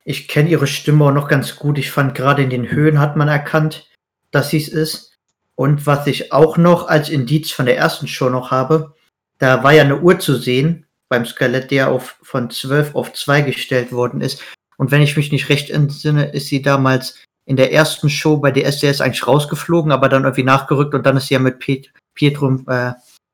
[0.05, 1.79] Ich kenne ihre Stimme auch noch ganz gut.
[1.79, 3.91] Ich fand gerade in den Höhen hat man erkannt,
[4.31, 5.16] dass sie es ist.
[5.57, 8.95] Und was ich auch noch als Indiz von der ersten Show noch habe,
[9.39, 13.43] da war ja eine Uhr zu sehen beim Skelett, der auf, von 12 auf 2
[13.43, 14.43] gestellt worden ist.
[14.77, 18.51] Und wenn ich mich nicht recht entsinne, ist sie damals in der ersten Show bei
[18.51, 22.61] DSDS eigentlich rausgeflogen, aber dann irgendwie nachgerückt und dann ist sie ja mit Pet Pietro
[22.67, 22.93] äh,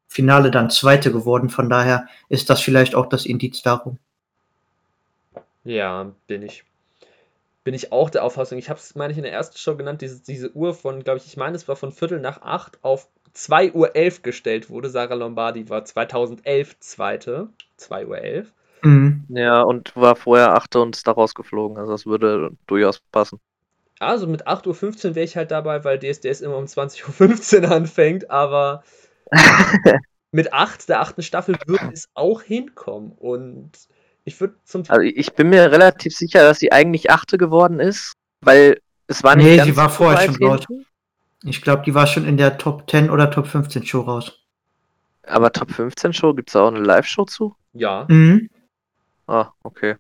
[0.09, 1.49] Finale dann Zweite geworden.
[1.49, 3.99] Von daher ist das vielleicht auch das Indiz darum.
[5.65, 6.65] Ja, bin ich.
[7.64, 8.59] Bin ich auch der Auffassung.
[8.59, 11.18] Ich habe es, meine ich, in der ersten Show genannt, diese, diese Uhr von, glaube
[11.18, 14.90] ich, ich meine, es war von Viertel nach acht auf 2.11 Uhr gestellt wurde.
[14.90, 17.48] Sarah Lombardi war 2011 Zweite.
[17.79, 18.07] 2.11
[18.38, 18.46] Uhr.
[18.83, 19.25] Mhm.
[19.29, 21.79] Ja, und war vorher Achte und ist da rausgeflogen.
[21.79, 23.38] Also das würde durchaus passen.
[24.01, 28.31] Also mit 8.15 Uhr wäre ich halt dabei, weil DSDS immer um 20.15 Uhr anfängt,
[28.31, 28.83] aber
[30.33, 33.12] mit 8, der achten Staffel, würde es auch hinkommen.
[33.12, 33.70] Und
[34.25, 38.13] ich würde zum Also ich bin mir relativ sicher, dass sie eigentlich Achte geworden ist,
[38.41, 40.87] weil es war nicht Nee, ganz sie war vorher schon hinten.
[41.45, 44.39] Ich glaube, die war schon in der Top 10 oder Top 15 Show raus.
[45.25, 47.57] Aber Top 15 Show, gibt es da auch eine Live-Show zu?
[47.73, 48.49] Ja, Mhm.
[49.27, 49.97] Ah, okay.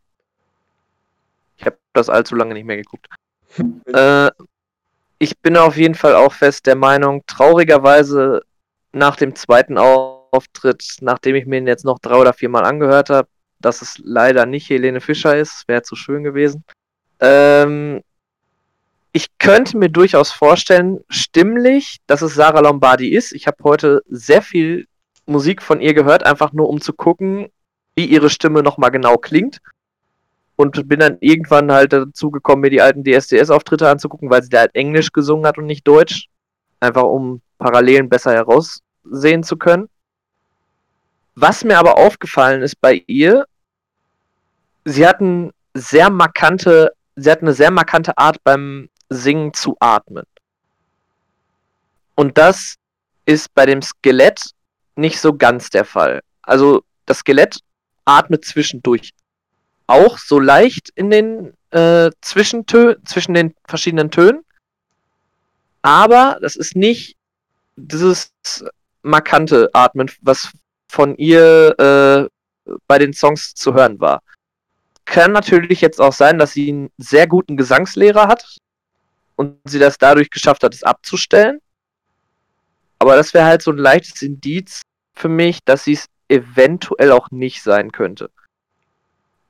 [1.56, 3.08] Ich habe das allzu lange nicht mehr geguckt.
[3.86, 4.30] äh,
[5.18, 8.42] ich bin auf jeden Fall auch fest der Meinung, traurigerweise
[8.92, 13.28] nach dem zweiten Auftritt, nachdem ich mir ihn jetzt noch drei oder viermal angehört habe,
[13.64, 16.64] dass es leider nicht Helene Fischer ist, wäre zu schön gewesen.
[17.20, 18.02] Ähm,
[19.12, 23.32] ich könnte mir durchaus vorstellen, stimmlich, dass es Sarah Lombardi ist.
[23.32, 24.86] Ich habe heute sehr viel
[25.26, 27.48] Musik von ihr gehört, einfach nur um zu gucken,
[27.94, 29.58] wie ihre Stimme nochmal genau klingt.
[30.56, 34.60] Und bin dann irgendwann halt dazu gekommen, mir die alten DSDS-Auftritte anzugucken, weil sie da
[34.60, 36.28] halt Englisch gesungen hat und nicht Deutsch.
[36.80, 39.88] Einfach um Parallelen besser heraussehen zu können.
[41.34, 43.46] Was mir aber aufgefallen ist bei ihr,
[44.84, 50.24] sie hat, ein sehr markante, sie hat eine sehr markante Art beim Singen zu atmen.
[52.14, 52.76] Und das
[53.26, 54.40] ist bei dem Skelett
[54.96, 56.20] nicht so ganz der Fall.
[56.42, 57.58] Also das Skelett
[58.04, 59.12] atmet zwischendurch
[59.86, 64.44] auch so leicht in den äh, Zwischentö zwischen den verschiedenen Tönen.
[65.82, 67.16] Aber das ist nicht
[67.76, 68.32] dieses
[69.02, 70.50] markante Atmen, was
[70.88, 74.22] von ihr äh, bei den Songs zu hören war.
[75.12, 78.56] Kann natürlich jetzt auch sein, dass sie einen sehr guten Gesangslehrer hat
[79.36, 81.60] und sie das dadurch geschafft hat, es abzustellen.
[82.98, 84.80] Aber das wäre halt so ein leichtes Indiz
[85.12, 88.30] für mich, dass sie es eventuell auch nicht sein könnte.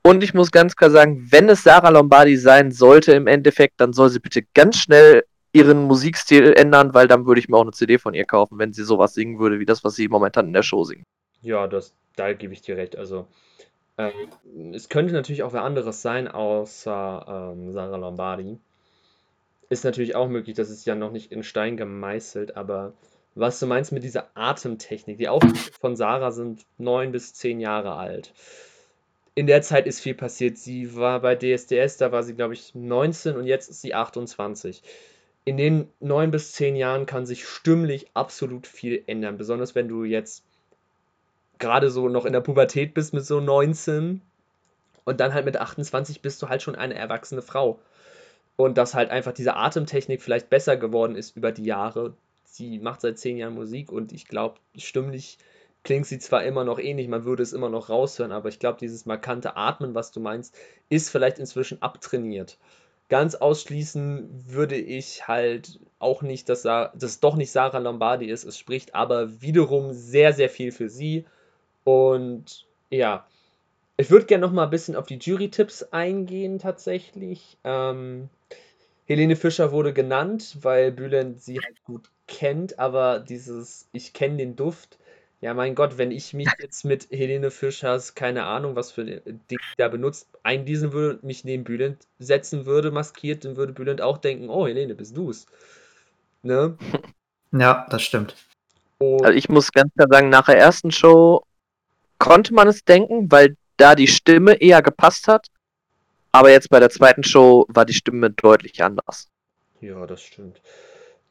[0.01, 3.93] Und ich muss ganz klar sagen, wenn es Sarah Lombardi sein sollte im Endeffekt, dann
[3.93, 5.23] soll sie bitte ganz schnell
[5.53, 8.73] ihren Musikstil ändern, weil dann würde ich mir auch eine CD von ihr kaufen, wenn
[8.73, 11.05] sie sowas singen würde, wie das, was sie momentan in der Show singt.
[11.41, 12.97] ja, das, da gebe ich dir recht.
[12.97, 13.27] Also,
[13.97, 18.57] ähm, es könnte natürlich auch wer anderes sein, außer ähm, Sarah Lombardi.
[19.69, 22.93] Ist natürlich auch möglich, das ist ja noch nicht in Stein gemeißelt, aber
[23.35, 27.93] was du meinst mit dieser Atemtechnik, die Auftritte von Sarah sind neun bis zehn Jahre
[27.93, 28.33] alt.
[29.35, 30.59] In der Zeit ist viel passiert.
[30.59, 34.83] Sie war bei DSDS, da war sie, glaube ich, 19 und jetzt ist sie 28.
[35.45, 40.03] In den neun bis zehn Jahren kann sich stimmlich absolut viel ändern, besonders wenn du
[40.03, 40.45] jetzt
[41.63, 44.21] gerade so noch in der Pubertät bist mit so 19
[45.05, 47.79] und dann halt mit 28 bist du halt schon eine erwachsene Frau.
[48.57, 52.15] Und dass halt einfach diese Atemtechnik vielleicht besser geworden ist über die Jahre.
[52.43, 55.37] Sie macht seit zehn Jahren Musik und ich glaube, stimmlich
[55.83, 58.77] klingt sie zwar immer noch ähnlich, man würde es immer noch raushören, aber ich glaube,
[58.79, 60.53] dieses markante Atmen, was du meinst,
[60.89, 62.57] ist vielleicht inzwischen abtrainiert.
[63.09, 68.43] Ganz ausschließen würde ich halt auch nicht, dass das doch nicht Sarah Lombardi ist.
[68.43, 71.25] Es spricht aber wiederum sehr, sehr viel für sie.
[71.83, 73.25] Und ja,
[73.97, 77.57] ich würde gerne noch mal ein bisschen auf die Jury-Tipps eingehen tatsächlich.
[77.63, 78.29] Ähm,
[79.05, 84.55] Helene Fischer wurde genannt, weil Bülent sie halt gut kennt, aber dieses Ich kenne den
[84.55, 84.97] Duft,
[85.41, 89.59] ja mein Gott, wenn ich mich jetzt mit Helene Fischers, keine Ahnung, was für Ding
[89.77, 94.17] da benutzt, eindiesen würde und mich neben Bülent setzen würde, maskiert, dann würde Bülent auch
[94.17, 95.45] denken, oh Helene, bist du's.
[96.41, 96.77] Ne?
[97.55, 98.35] Ja, das stimmt.
[98.97, 101.43] Und Also ich muss ganz klar sagen, nach der ersten Show
[102.23, 105.47] konnte man es denken, weil da die Stimme eher gepasst hat.
[106.31, 109.27] Aber jetzt bei der zweiten Show war die Stimme deutlich anders.
[109.81, 110.61] Ja, das stimmt.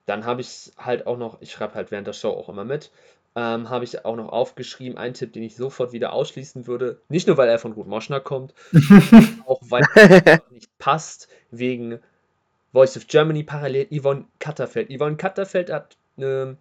[0.05, 2.91] Dann habe ich halt auch noch, ich schreibe halt während der Show auch immer mit,
[3.35, 7.01] ähm, habe ich auch noch aufgeschrieben, einen Tipp, den ich sofort wieder ausschließen würde.
[7.09, 8.53] Nicht nur, weil er von Ruth Moschner kommt,
[9.47, 12.01] auch weil er nicht passt, wegen
[12.73, 14.91] Voice of Germany parallel Yvonne Katterfeld.
[14.95, 16.55] Yvonne Katterfeld hat, äh,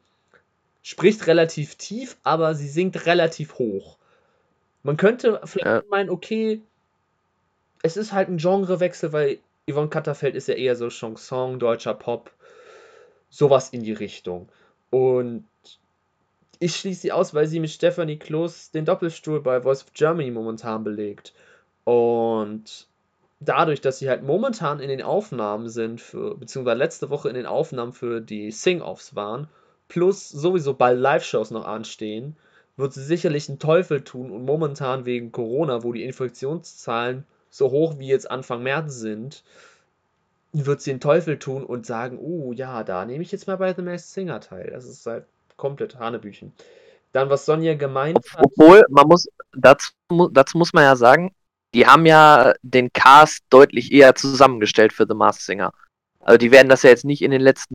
[0.83, 3.97] spricht relativ tief, aber sie singt relativ hoch.
[4.83, 5.83] Man könnte vielleicht Ja.
[5.89, 6.61] meinen, okay,
[7.83, 9.39] es ist halt ein Genrewechsel, weil
[9.69, 12.31] Yvonne Katterfeld ist ja eher so Chanson, deutscher Pop,
[13.29, 14.49] sowas in die Richtung.
[14.89, 15.45] Und
[16.59, 20.31] ich schließe sie aus, weil sie mit Stephanie Kloß den Doppelstuhl bei Voice of Germany
[20.31, 21.33] momentan belegt.
[21.85, 22.87] Und
[23.39, 27.47] dadurch, dass sie halt momentan in den Aufnahmen sind, für, beziehungsweise letzte Woche in den
[27.47, 29.47] Aufnahmen für die Sing-Offs waren,
[29.87, 32.37] plus sowieso bald Live-Shows noch anstehen,
[32.81, 37.99] wird sie sicherlich einen Teufel tun und momentan wegen Corona, wo die Infektionszahlen so hoch
[37.99, 39.43] wie jetzt Anfang März sind,
[40.53, 43.73] wird sie den Teufel tun und sagen, oh ja, da nehme ich jetzt mal bei
[43.73, 44.69] The Masked Singer teil.
[44.71, 46.53] Das ist halt komplett Hanebüchen.
[47.13, 49.91] Dann, was Sonja gemeint hat, Obwohl, man muss, dazu,
[50.31, 51.33] dazu muss man ja sagen,
[51.73, 55.71] die haben ja den Cast deutlich eher zusammengestellt für The Masked Singer.
[56.19, 57.73] Also die werden das ja jetzt nicht in den letzten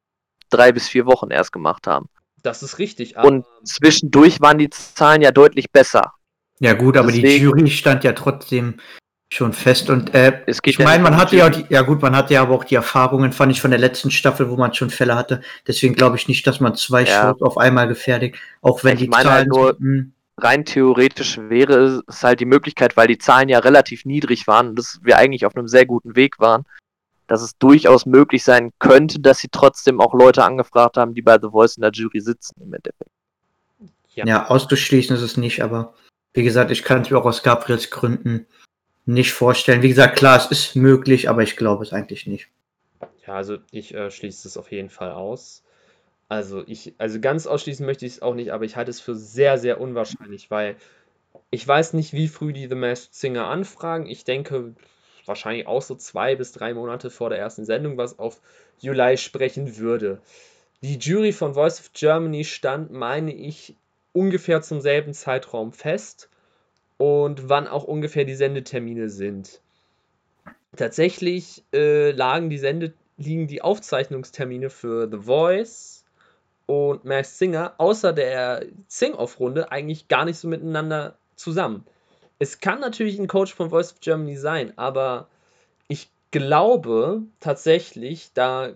[0.51, 2.09] drei bis vier Wochen erst gemacht haben.
[2.47, 6.13] Das ist richtig, aber Und zwischendurch waren die Zahlen ja deutlich besser.
[6.61, 8.81] Ja gut, aber die Deswegen- Jury stand ja trotzdem
[9.33, 11.83] schon fest und äh, Es geht ich ja meine, nicht man hatte ja, die, ja
[11.83, 14.57] gut, man hatte ja aber auch die Erfahrungen, fand ich, von der letzten Staffel, wo
[14.57, 15.43] man schon Fälle hatte.
[15.67, 17.23] Deswegen glaube ich nicht, dass man zwei Ja.
[17.33, 21.39] Shows auf einmal gefährdigt, auch wenn Ich die meine Zahlen halt nur- hm, Rein theoretisch
[21.49, 25.17] wäre es halt die Möglichkeit, weil die Zahlen ja relativ niedrig waren und dass wir
[25.17, 26.65] eigentlich auf einem sehr guten Weg waren,
[27.27, 31.39] dass es durchaus möglich sein könnte, dass sie trotzdem auch Leute angefragt haben, die bei
[31.41, 33.11] The Voice in der Jury sitzen im Endeffekt.
[34.15, 34.27] Ja.
[34.27, 34.47] ja.
[34.49, 35.95] auszuschließen ist es nicht, aber
[36.33, 38.47] wie gesagt, ich kann es mir auch aus Gabriels Gründen
[39.05, 39.83] nicht vorstellen.
[39.83, 42.49] Wie gesagt, klar, es ist möglich, aber ich glaube es eigentlich nicht.
[43.27, 45.63] Ja, also ich äh, schließe es auf jeden Fall aus.
[46.29, 49.15] Also ich, also ganz ausschließen möchte ich es auch nicht, aber ich halte es für
[49.15, 50.77] sehr, sehr unwahrscheinlich, weil
[51.51, 54.07] ich weiß nicht, wie früh die The Masked Singer anfragen.
[54.07, 54.75] Ich denke
[55.29, 58.41] wahrscheinlich auch so zwei bis drei Monate vor der ersten Sendung, was auf
[58.79, 60.21] Juli sprechen würde.
[60.83, 63.75] Die Jury von Voice of Germany stand, meine ich,
[64.13, 66.29] ungefähr zum selben Zeitraum fest
[66.99, 69.61] und wann auch ungefähr die Sendetermine sind.
[70.77, 76.05] Tatsächlich äh, lagen die Sende liegen die Aufzeichnungstermine für The Voice
[76.67, 81.85] und Masked Singer außer der Sing-Off-Runde eigentlich gar nicht so miteinander zusammen.
[82.39, 85.29] Es kann natürlich ein Coach von Voice of Germany sein, aber
[85.89, 88.75] ich glaube tatsächlich, da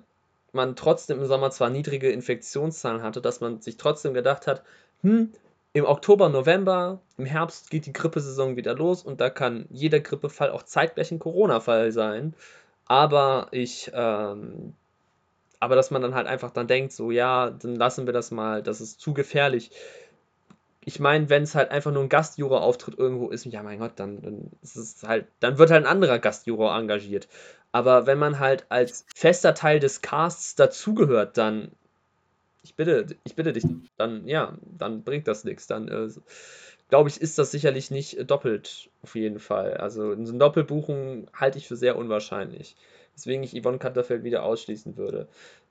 [0.53, 4.63] man trotzdem im Sommer zwar niedrige Infektionszahlen hatte, dass man sich trotzdem gedacht hat,
[5.03, 5.31] hm,
[5.73, 10.51] im Oktober, November, im Herbst geht die Grippesaison wieder los und da kann jeder Grippefall
[10.51, 12.35] auch zeitgleich ein Corona-Fall sein.
[12.87, 14.75] Aber ich, ähm,
[15.61, 18.63] aber dass man dann halt einfach dann denkt, so, ja, dann lassen wir das mal,
[18.63, 19.71] das ist zu gefährlich.
[20.91, 24.23] Ich meine, wenn es halt einfach nur ein Gastjuror-Auftritt irgendwo ist, ja, mein Gott, dann,
[24.23, 27.29] dann ist es halt, dann wird halt ein anderer Gastjuror engagiert.
[27.71, 31.71] Aber wenn man halt als fester Teil des Casts dazugehört, dann,
[32.65, 33.65] ich bitte, ich bitte dich,
[33.99, 35.69] dann, ja, dann bringt das nichts.
[35.69, 36.09] Dann, äh,
[36.89, 39.75] glaube ich, ist das sicherlich nicht doppelt, auf jeden Fall.
[39.77, 42.75] Also, so eine Doppelbuchung halte ich für sehr unwahrscheinlich.
[43.15, 45.29] Deswegen ich Yvonne Katterfeld wieder ausschließen würde.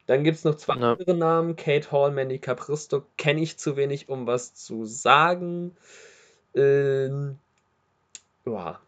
[0.10, 0.93] Dann gibt es noch zwei Ja.
[0.93, 1.56] andere Namen.
[1.56, 5.78] Kate Hall, Mandy Capristo kenne ich zu wenig, um was zu sagen.
[6.56, 7.38] Ähm,
[8.43, 8.80] ja,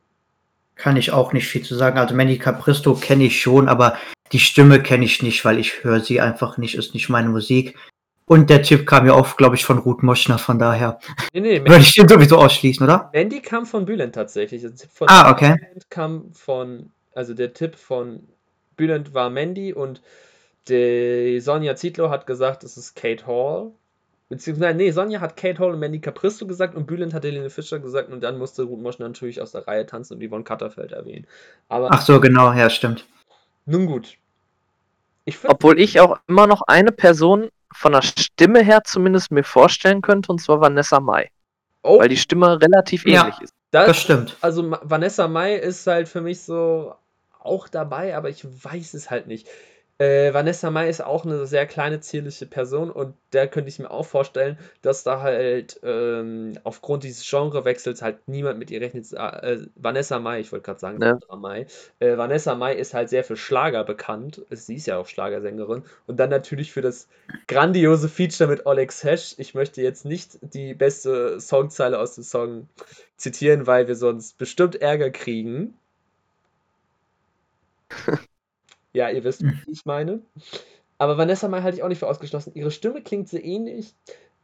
[0.74, 2.00] Kann ich auch nicht viel zu sagen.
[2.00, 4.00] Also Mandy Capristo kenne ich schon, aber
[4.32, 7.78] die Stimme kenne ich nicht, weil ich höre sie einfach nicht, ist nicht meine Musik.
[8.26, 11.00] Und der Tipp kam ja auch, glaube ich, von Ruth Moschner, von daher
[11.34, 13.12] nee, nee, würde ich den sowieso ausschließen, oder?
[13.14, 14.64] Mandy kam von Bülent tatsächlich.
[14.64, 15.54] Der Tipp von Ah, okay.
[15.60, 18.28] Bülent kam von, also der Tipp von
[18.76, 20.02] Bülent war Mandy und
[20.69, 23.71] die Sonja Zietlow hat gesagt, es ist Kate Hall.
[24.30, 27.80] Beziehungsweise, nee, Sonja hat Kate Hall und Mandy Capristo gesagt und Bülent hat Helene Fischer
[27.80, 31.28] gesagt und dann musste Ruth Moschner natürlich aus der Reihe tanzen und Yvonne Katterfeld erwähnen.
[31.69, 33.06] Aber Ach so, genau, ja, stimmt.
[33.65, 34.17] nun gut.
[35.26, 40.02] Ich Obwohl ich auch immer noch eine Person von der Stimme her zumindest mir vorstellen
[40.02, 41.30] könnte, und zwar Vanessa Mai.
[41.84, 43.21] oh, Weil die Stimme relativ Ja.
[43.24, 43.54] ähnlich ist.
[43.71, 44.38] das, Das stimmt.
[44.41, 46.95] also Vanessa Mai ist halt für mich so
[47.39, 49.47] auch dabei, aber ich weiß es halt nicht.
[50.02, 53.92] Äh, Vanessa Mai ist auch eine sehr kleine, zierliche Person und da könnte ich mir
[53.92, 59.14] auch vorstellen, dass da halt ähm, aufgrund dieses Genrewechsels halt niemand mit ihr rechnet.
[59.14, 60.98] Äh, Vanessa Mai, ich wollte gerade sagen.
[61.00, 61.68] Sandra Mai.
[62.00, 64.44] Äh, Vanessa Mai ist halt sehr für Schlager bekannt.
[64.50, 65.84] Sie ist ja auch Schlagersängerin.
[66.08, 67.08] Und dann natürlich für das
[67.48, 69.36] grandiose Feature mit Alex Hesch.
[69.38, 72.68] Ich möchte jetzt nicht die beste Songzeile aus dem Song
[73.18, 75.76] zitieren, weil wir sonst bestimmt Ärger kriegen.
[78.93, 80.21] ja, ihr wisst, was ich meine.
[80.97, 82.51] Aber Vanessa Mai halte ich auch nicht für ausgeschlossen.
[82.54, 83.95] Ihre Stimme klingt so ähnlich,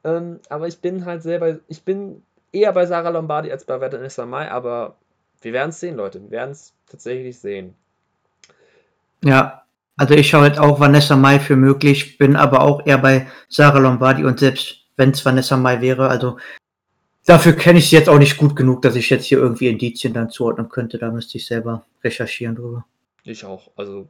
[0.04, 4.26] ähm, aber ich bin halt selber, ich bin eher bei Sarah Lombardi als bei Vanessa
[4.26, 4.96] Mai, aber
[5.42, 6.22] wir werden es sehen, Leute.
[6.24, 7.76] Wir werden es tatsächlich sehen.
[9.24, 9.64] Ja,
[9.98, 13.80] also ich schaue halt auch Vanessa Mai für möglich, bin aber auch eher bei Sarah
[13.80, 16.38] Lombardi und selbst wenn es Vanessa Mai wäre, also
[17.26, 20.14] dafür kenne ich sie jetzt auch nicht gut genug, dass ich jetzt hier irgendwie Indizien
[20.14, 20.98] dann zuordnen könnte.
[20.98, 22.86] Da müsste ich selber recherchieren drüber.
[23.24, 23.70] Ich auch.
[23.76, 24.08] Also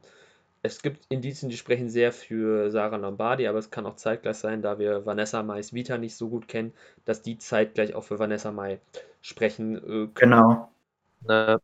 [0.62, 4.62] es gibt Indizien, die sprechen sehr für Sarah Lombardi, aber es kann auch zeitgleich sein,
[4.62, 6.72] da wir Vanessa Mai's Vita nicht so gut kennen,
[7.04, 8.80] dass die zeitgleich auch für Vanessa Mai
[9.20, 10.12] sprechen äh, können.
[10.14, 10.68] Genau.
[11.26, 11.60] Ne,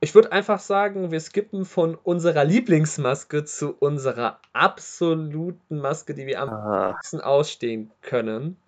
[0.00, 6.42] Ich würde einfach sagen, wir skippen von unserer Lieblingsmaske zu unserer absoluten Maske, die wir
[6.42, 8.58] am ah, liebsten ausstehen können.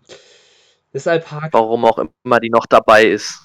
[0.92, 1.50] Das Alpaka.
[1.52, 3.42] warum auch immer die noch dabei ist.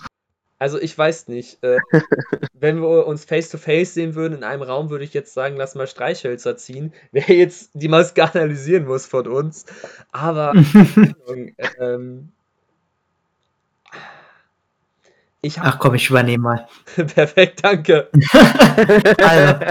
[0.62, 1.58] Also ich weiß nicht.
[1.64, 1.80] Äh,
[2.54, 5.58] wenn wir uns face to face sehen würden in einem Raum, würde ich jetzt sagen,
[5.58, 6.94] lass mal Streichhölzer ziehen.
[7.12, 9.66] Wer jetzt die Maske analysieren muss von uns.
[10.12, 10.54] Aber
[11.80, 12.30] ähm,
[15.42, 16.68] ich Ach komm, ich übernehme mal.
[17.16, 18.12] perfekt, danke.
[19.18, 19.66] Also,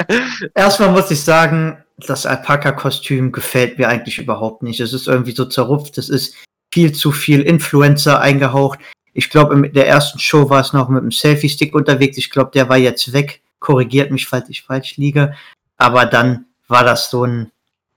[0.57, 4.81] erstmal muss ich sagen, das Alpaka-Kostüm gefällt mir eigentlich überhaupt nicht.
[4.81, 6.35] Es ist irgendwie so zerrupft, es ist
[6.72, 8.81] viel zu viel Influencer eingehaucht.
[9.12, 12.18] Ich glaube, in der ersten Show war es noch mit einem Selfie-Stick unterwegs.
[12.18, 13.42] Ich glaube, der war jetzt weg.
[13.58, 15.34] Korrigiert mich, falls ich falsch liege.
[15.76, 17.50] Aber dann war das so ein,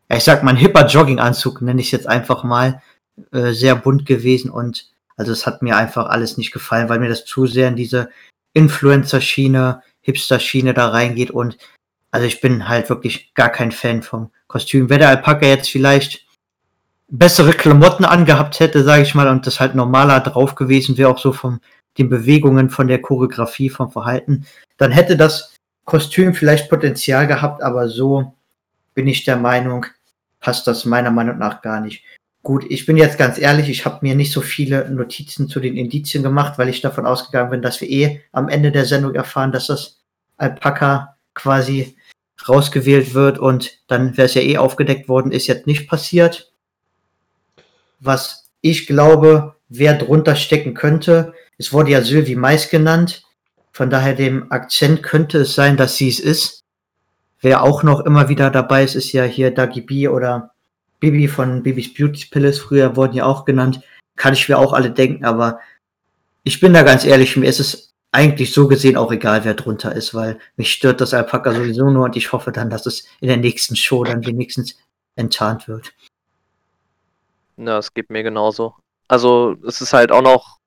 [0.09, 2.81] ich sag mal, ein hipper Jogginganzug, nenne ich es jetzt einfach mal,
[3.31, 4.49] äh, sehr bunt gewesen.
[4.49, 7.75] Und also es hat mir einfach alles nicht gefallen, weil mir das zu sehr in
[7.75, 8.09] diese
[8.53, 11.31] Influencer-Schiene, Hipster-Schiene da reingeht.
[11.31, 11.57] Und
[12.11, 14.89] also ich bin halt wirklich gar kein Fan vom Kostüm.
[14.89, 16.25] Wäre der Alpaka jetzt vielleicht
[17.13, 21.19] bessere Klamotten angehabt hätte, sage ich mal, und das halt normaler drauf gewesen wäre, auch
[21.19, 21.59] so von
[21.99, 24.47] den Bewegungen, von der Choreografie, vom Verhalten,
[24.77, 25.53] dann hätte das
[25.85, 28.33] Kostüm vielleicht Potenzial gehabt, aber so
[28.95, 29.85] bin ich der Meinung,
[30.39, 32.03] passt das meiner Meinung nach gar nicht.
[32.41, 35.77] Gut, ich bin jetzt ganz ehrlich, ich habe mir nicht so viele Notizen zu den
[35.77, 39.51] Indizien gemacht, weil ich davon ausgegangen bin, dass wir eh am Ende der Sendung erfahren,
[39.51, 40.01] dass das
[40.37, 41.95] Alpaka quasi
[42.49, 46.52] rausgewählt wird und dann wäre es ja eh aufgedeckt worden, ist jetzt nicht passiert.
[48.03, 53.23] Was ich glaube, wer drunter stecken könnte, es wurde ja Sylvie Mais genannt,
[53.71, 56.61] von daher dem Akzent könnte es sein, dass sie es ist.
[57.39, 60.51] Wer auch noch immer wieder dabei ist, ist ja hier Dagi B oder
[60.99, 63.81] Bibi von Bibis Beauty Palace, früher wurden ja auch genannt.
[64.15, 65.59] Kann ich mir auch alle denken, aber
[66.43, 69.95] ich bin da ganz ehrlich, mir ist es eigentlich so gesehen auch egal, wer drunter
[69.95, 73.27] ist, weil mich stört das Alpaka sowieso nur und ich hoffe dann, dass es in
[73.27, 74.77] der nächsten Show dann wenigstens
[75.15, 75.93] enttarnt wird.
[77.57, 78.75] Ja, es geht mir genauso.
[79.07, 80.57] Also es ist halt auch noch,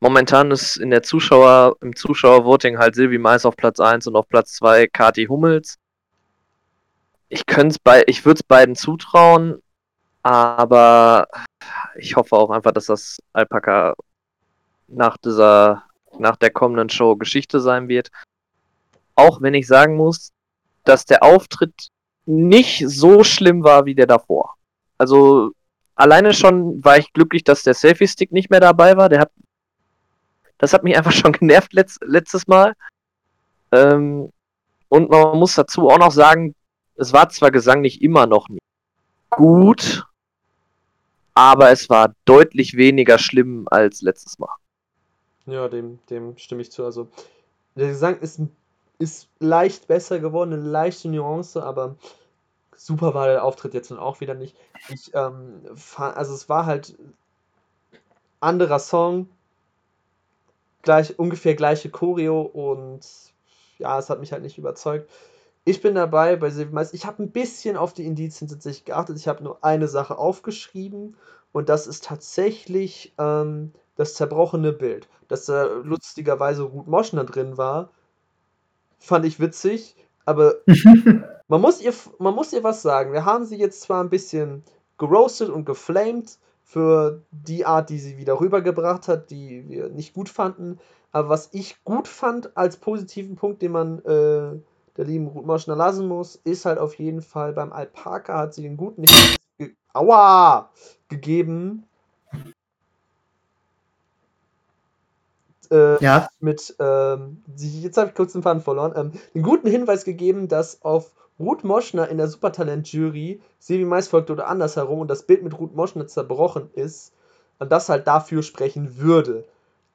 [0.00, 4.28] momentan ist in der Zuschauer, im Zuschauervoting halt Silvi Mais auf Platz 1 und auf
[4.28, 5.78] Platz 2 Kati Hummels.
[7.28, 9.62] Ich könnte bei, ich würde es beiden zutrauen,
[10.22, 11.28] aber
[11.96, 13.94] ich hoffe auch einfach, dass das Alpaka
[14.88, 15.84] nach dieser,
[16.18, 18.10] nach der kommenden Show Geschichte sein wird.
[19.14, 20.32] Auch wenn ich sagen muss,
[20.84, 21.88] dass der Auftritt
[22.26, 24.56] nicht so schlimm war wie der davor.
[24.98, 25.52] Also
[25.94, 29.08] alleine schon war ich glücklich, dass der Selfie-Stick nicht mehr dabei war.
[29.08, 29.30] Der hat,
[30.58, 32.74] das hat mich einfach schon genervt letzt, letztes Mal.
[33.72, 34.30] Ähm,
[34.88, 36.54] und man muss dazu auch noch sagen,
[36.96, 38.62] es war zwar gesanglich immer noch nicht
[39.30, 40.04] gut,
[41.34, 44.50] aber es war deutlich weniger schlimm als letztes Mal.
[45.46, 46.84] Ja, dem, dem stimme ich zu.
[46.84, 47.08] Also,
[47.74, 48.40] der Gesang ist,
[48.98, 51.96] ist leicht besser geworden, eine leichte Nuance, aber
[52.86, 54.56] super war der Auftritt jetzt nun auch wieder nicht.
[54.88, 55.62] Ich, ähm,
[55.96, 56.96] also es war halt
[58.40, 59.28] anderer Song,
[60.82, 63.00] gleich, ungefähr gleiche Choreo und
[63.78, 65.10] ja, es hat mich halt nicht überzeugt.
[65.64, 66.92] Ich bin dabei bei Silvia Mais.
[66.92, 69.16] Ich habe ein bisschen auf die Indizien tatsächlich geachtet.
[69.16, 71.16] Ich habe nur eine Sache aufgeschrieben
[71.52, 75.08] und das ist tatsächlich ähm, das zerbrochene Bild.
[75.28, 77.90] Dass da lustigerweise Ruth Moschner drin war,
[78.98, 80.56] fand ich witzig, aber
[81.52, 83.12] man muss, ihr, man muss ihr was sagen.
[83.12, 84.64] Wir haben sie jetzt zwar ein bisschen
[84.96, 90.30] geroastet und geflamed für die Art, die sie wieder rübergebracht hat, die wir nicht gut
[90.30, 90.80] fanden.
[91.10, 94.62] Aber was ich gut fand als positiven Punkt, den man äh,
[94.96, 98.62] der lieben Ruth Moschner lassen muss, ist halt auf jeden Fall beim Alpaka hat sie
[98.62, 100.70] den guten Hinweis ge Aua!
[101.10, 101.84] gegeben.
[105.70, 110.04] Äh, Ja, mit, ähm, jetzt habe ich kurz den Faden verloren, ähm, den guten Hinweis
[110.04, 111.12] gegeben, dass auf
[111.42, 115.74] Ruth Moschner in der Supertalent-Jury Silvi Mais folgte oder andersherum und das Bild mit Ruth
[115.74, 117.12] Moschner zerbrochen ist
[117.58, 119.44] und das halt dafür sprechen würde.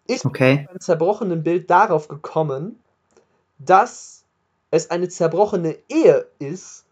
[0.06, 0.68] Ich bin okay.
[0.70, 2.80] beim zerbrochenen Bild darauf gekommen,
[3.60, 4.24] dass
[4.72, 6.86] es eine zerbrochene Ehe ist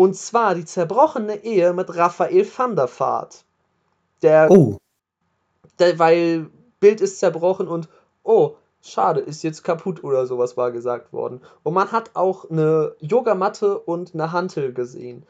[0.00, 3.44] Und zwar die zerbrochene Ehe mit Raphael van der Vaart.
[4.22, 4.78] Der, Oh,
[5.78, 6.48] der, weil
[6.80, 7.90] Bild ist zerbrochen und
[8.22, 11.40] oh, schade, ist jetzt kaputt oder sowas war gesagt worden.
[11.62, 15.24] Und man hat auch eine Yogamatte und eine Hantel gesehen.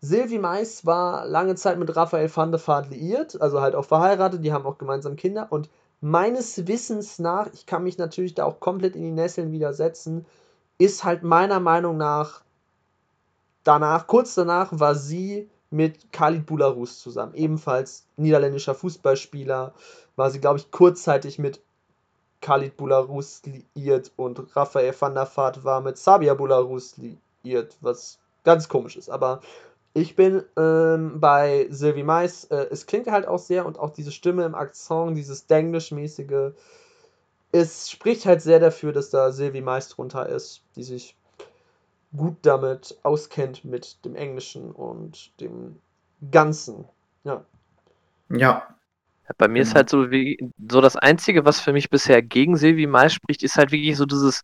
[0.00, 4.42] Sylvie Mais war lange Zeit mit Raphael van der Vaart liiert, also halt auch verheiratet,
[4.42, 5.68] die haben auch gemeinsam Kinder und
[6.00, 10.24] meines Wissens nach, ich kann mich natürlich da auch komplett in die Nesseln widersetzen,
[10.78, 12.40] ist halt meiner Meinung nach
[13.64, 19.74] danach, kurz danach war sie mit Khalid Boularus zusammen, ebenfalls niederländischer Fußballspieler,
[20.16, 21.60] war sie, glaube ich, kurzzeitig mit
[22.40, 28.68] Khalid Boularus liiert und Raphael van der Vaart war mit Sabia Boularus liiert, was ganz
[28.68, 29.10] komisch ist.
[29.10, 29.40] Aber
[29.92, 34.12] ich bin ähm, bei Sylvie Mais, äh, es klingt halt auch sehr und auch diese
[34.12, 36.52] Stimme im Akzent, dieses Denglisch-mäßige,
[37.52, 41.16] es spricht halt sehr dafür, dass da Sylvie Mais drunter ist, die sich
[42.16, 45.80] gut damit auskennt mit dem Englischen und dem
[46.30, 46.84] Ganzen.
[47.24, 47.44] Ja.
[48.28, 48.74] ja.
[49.38, 49.76] Bei mir ist Genau.
[49.76, 50.38] halt so wie
[50.70, 54.06] so das Einzige, was für mich bisher gegen Silvi Mais spricht, ist halt wirklich so
[54.06, 54.42] dieses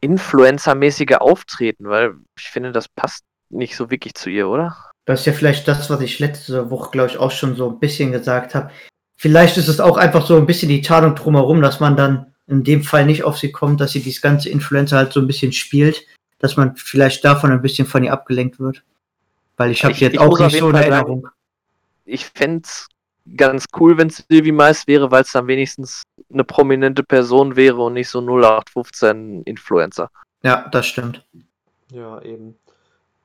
[0.00, 4.76] Influencer-mäßige Auftreten, weil ich finde, das passt nicht so wirklich zu ihr, oder?
[5.04, 7.78] Das ist ja vielleicht das, was ich letzte Woche, glaube ich, auch schon so ein
[7.78, 8.70] bisschen gesagt habe.
[9.16, 12.64] Vielleicht ist es auch einfach so ein bisschen die Tarnung drumherum, dass man dann in
[12.64, 15.52] dem Fall nicht auf sie kommt, dass sie dieses ganze Influencer halt so ein bisschen
[15.52, 16.04] spielt,
[16.38, 18.82] dass man vielleicht davon ein bisschen von ihr abgelenkt wird.
[19.56, 21.28] Weil ich habe jetzt auch nicht so eine sagen, Erinnerung.
[22.04, 22.88] Ich fände es
[23.36, 26.02] ganz cool, wenn es Silvi Mais wäre, weil es dann wenigstens
[26.32, 30.10] eine prominente Person wäre und nicht so 0815 Influencer.
[30.42, 31.24] Ja, das stimmt.
[31.90, 32.56] Ja, eben.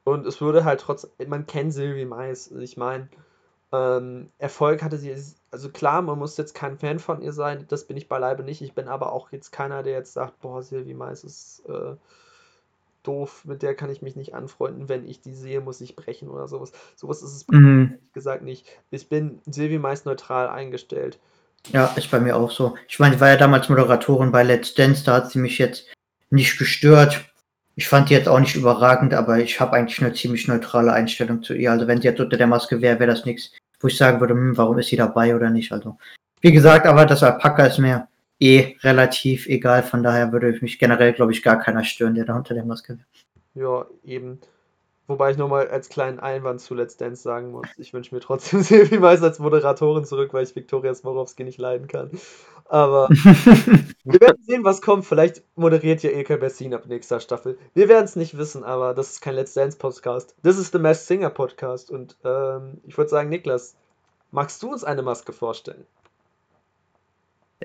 [0.04, 3.10] Und es würde halt trotz, man kennt Sylvie Mais, ich meine,
[3.74, 5.14] ähm, Erfolg hatte sie,
[5.52, 8.62] also klar, man muss jetzt kein Fan von ihr sein, das bin ich beileibe nicht,
[8.62, 11.96] ich bin aber auch jetzt keiner, der jetzt sagt, boah, Sylvie Mais ist äh,
[13.08, 16.30] doof, mit der kann ich mich nicht anfreunden, wenn ich die sehe, muss ich brechen
[16.30, 16.72] oder sowas.
[16.96, 17.92] Sowas ist es Mhm.
[17.92, 18.68] ehrlich gesagt nicht.
[18.92, 21.20] Ich bin Sylvie Mais neutral eingestellt.
[21.72, 22.76] Ja, ist bei mir auch so.
[22.88, 25.88] Ich meine, ich war ja damals Moderatorin bei Let's Dance, da hat sie mich jetzt
[26.30, 27.26] nicht gestört.
[27.76, 31.44] Ich fand die jetzt auch nicht überragend, aber ich habe eigentlich eine ziemlich neutrale Einstellung
[31.44, 31.72] zu ihr.
[31.72, 34.34] Also wenn sie jetzt unter der Maske wäre, wäre das nichts, wo ich sagen würde,
[34.34, 35.72] hm, warum ist sie dabei oder nicht.
[35.72, 35.98] Also
[36.42, 38.08] wie gesagt, aber das Alpaka ist mir
[38.40, 39.84] eh relativ egal.
[39.84, 42.98] Von daher würde mich generell, glaube ich, gar keiner stören, der da unter der Maske
[42.98, 43.08] wäre.
[43.56, 44.40] Ja, eben.
[45.08, 48.62] Wobei ich nochmal als kleinen Einwand zu Let's Dance sagen muss, ich wünsche mir trotzdem
[48.64, 52.12] Sylvie Mais als Moderatorin zurück, weil ich Viktoria Smorowski nicht leiden kann.
[52.66, 53.08] Aber
[54.04, 55.06] wir werden sehen, was kommt.
[55.06, 57.58] Vielleicht moderiert ja Ilka Bessin ab nächster Staffel.
[57.74, 60.36] Wir werden es nicht wissen, aber das ist kein Let's Dance Podcast.
[60.44, 61.90] Das ist The Masked Singer Podcast.
[61.90, 63.78] Und ähm, ich würde sagen, Niklas,
[64.32, 65.86] magst du uns eine Maske vorstellen?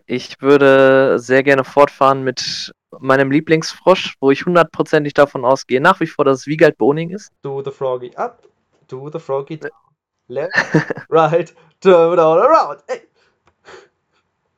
[0.06, 6.06] Ich würde sehr gerne fortfahren mit meinem Lieblingsfrosch, wo ich hundertprozentig davon ausgehe, nach wie
[6.06, 7.30] vor, dass es Wiegald Boning ist.
[7.42, 8.46] Do the Froggy up,
[8.88, 9.70] do the Froggy down.
[10.28, 10.52] Left,
[11.10, 12.82] right, turn down, around.
[12.86, 13.00] Ey.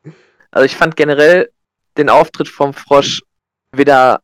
[0.50, 1.50] Also ich fand generell
[1.96, 3.22] den Auftritt vom Frosch
[3.72, 4.20] wieder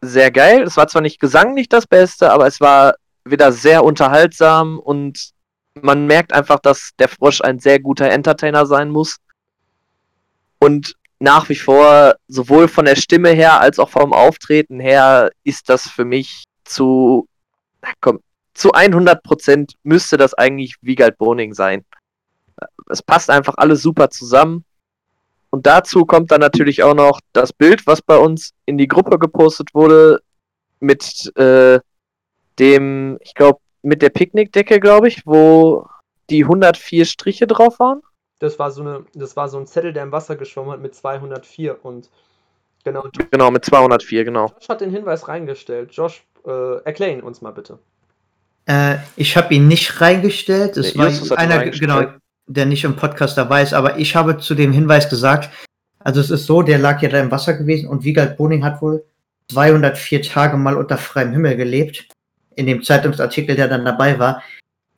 [0.00, 0.62] sehr geil.
[0.62, 2.94] Es war zwar nicht gesanglich das Beste, aber es war
[3.24, 5.32] wieder sehr unterhaltsam und
[5.80, 9.16] man merkt einfach, dass der Frosch ein sehr guter Entertainer sein muss.
[10.64, 15.68] Und nach wie vor, sowohl von der Stimme her als auch vom Auftreten her, ist
[15.68, 17.28] das für mich zu,
[18.00, 18.20] komm,
[18.54, 21.84] zu 100% müsste das eigentlich Wiegald Boning sein.
[22.88, 24.64] Es passt einfach alles super zusammen.
[25.50, 29.18] Und dazu kommt dann natürlich auch noch das Bild, was bei uns in die Gruppe
[29.18, 30.22] gepostet wurde,
[30.80, 31.78] mit äh,
[32.58, 35.86] dem, ich glaube, mit der Picknickdecke, glaube ich, wo
[36.30, 38.00] die 104 Striche drauf waren.
[38.38, 40.94] Das war so eine, das war so ein Zettel, der im Wasser geschwommen hat mit
[40.94, 42.10] 204 und
[42.84, 43.04] genau.
[43.30, 44.46] Genau, mit 204, genau.
[44.46, 45.92] Josh hat den Hinweis reingestellt.
[45.92, 47.78] Josh, äh, erklär ihn uns mal bitte.
[48.66, 50.76] Äh, ich habe ihn nicht reingestellt.
[50.76, 52.02] Es Nee, war einer, genau,
[52.46, 55.50] der nicht im Podcast dabei ist, aber ich habe zu dem Hinweis gesagt,
[56.00, 58.82] also es ist so, der lag ja da im Wasser gewesen und Wiegald Boning hat
[58.82, 59.04] wohl
[59.50, 62.08] 204 Tage mal unter freiem Himmel gelebt.
[62.56, 64.42] In dem Zeitungsartikel, der dann dabei war.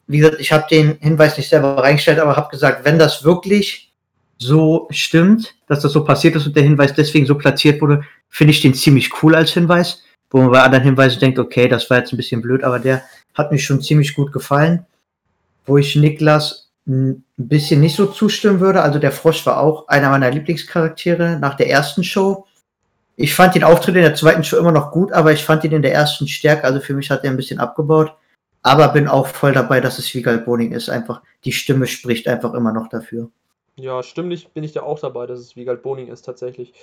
[0.06, 3.92] Wie gesagt, ich habe den Hinweis nicht selber reingestellt, aber habe gesagt, wenn das wirklich
[4.38, 8.52] so stimmt, dass das so passiert ist und der Hinweis deswegen so platziert wurde, finde
[8.52, 10.02] ich den ziemlich cool als Hinweis.
[10.30, 13.02] Wo man bei anderen Hinweisen denkt, okay, das war jetzt ein bisschen blöd, aber der
[13.34, 14.84] hat mir schon ziemlich gut gefallen.
[15.64, 18.82] Wo ich Niklas ein bisschen nicht so zustimmen würde.
[18.82, 22.46] Also der Frosch war auch einer meiner Lieblingscharaktere nach der ersten Show.
[23.16, 25.72] Ich fand den Auftritt in der zweiten Show immer noch gut, aber ich fand ihn
[25.72, 26.64] in der ersten stärker.
[26.64, 28.12] Also für mich hat er ein bisschen abgebaut.
[28.66, 30.88] Aber bin auch voll dabei, dass es Wiegald Boning ist.
[30.88, 33.30] Einfach die Stimme spricht einfach immer noch dafür.
[33.76, 36.74] Ja, stimmlich bin ich da auch dabei, dass es Wiegald Boning ist tatsächlich.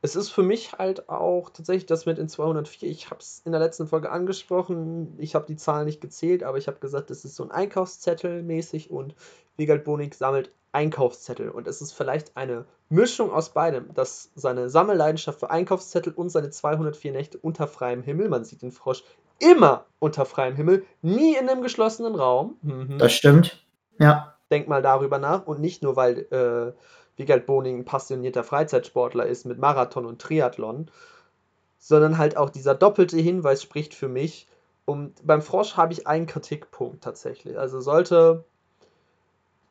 [0.00, 2.90] es ist für mich halt auch tatsächlich das mit in 204.
[2.90, 5.14] Ich habe es in der letzten Folge angesprochen.
[5.18, 8.42] Ich habe die Zahlen nicht gezählt, aber ich habe gesagt, es ist so ein Einkaufszettel
[8.42, 9.14] mäßig und
[9.56, 11.50] Wiegald Bonig sammelt Einkaufszettel.
[11.50, 16.50] Und es ist vielleicht eine Mischung aus beidem, dass seine Sammelleidenschaft für Einkaufszettel und seine
[16.50, 19.04] 204 Nächte unter freiem Himmel, man sieht den Frosch
[19.42, 22.56] immer unter freiem Himmel, nie in einem geschlossenen Raum.
[22.62, 22.98] Mhm.
[22.98, 23.64] Das stimmt.
[23.98, 24.34] Ja.
[24.50, 26.72] Denk mal darüber nach und nicht nur, weil äh,
[27.16, 30.90] Wiegald Boning ein passionierter Freizeitsportler ist mit Marathon und Triathlon,
[31.78, 34.48] sondern halt auch dieser doppelte Hinweis spricht für mich.
[34.84, 37.58] Und beim Frosch habe ich einen Kritikpunkt tatsächlich.
[37.58, 38.44] Also sollte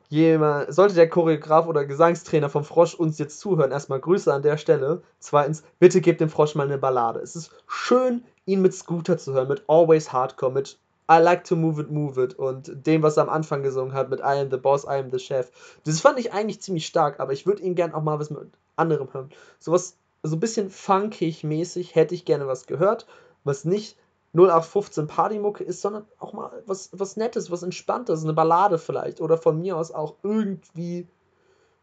[0.08, 4.58] jemand, sollte der Choreograf oder Gesangstrainer vom Frosch uns jetzt zuhören, erstmal Grüße an der
[4.58, 5.02] Stelle.
[5.18, 7.20] Zweitens, bitte gebt dem Frosch mal eine Ballade.
[7.20, 10.78] Es ist schön, ihn mit Scooter zu hören, mit Always Hardcore, mit
[11.10, 14.08] I like to move it, move it und dem, was er am Anfang gesungen hat
[14.08, 15.50] mit I am the boss, I am the chef.
[15.84, 18.50] Das fand ich eigentlich ziemlich stark, aber ich würde ihn gern auch mal was mit
[18.76, 19.30] anderem hören.
[19.58, 23.06] Sowas, so ein bisschen funkig mäßig hätte ich gerne was gehört,
[23.44, 23.96] was nicht
[24.34, 29.36] 0815 Partymucke ist, sondern auch mal was, was Nettes, was Entspanntes, eine Ballade vielleicht oder
[29.36, 31.06] von mir aus auch irgendwie.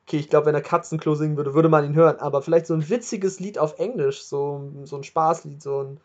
[0.08, 2.74] Okay, ich glaube, wenn er Katzenklo singen würde, würde man ihn hören, aber vielleicht so
[2.74, 6.00] ein witziges Lied auf Englisch, so, so ein Spaßlied, so ein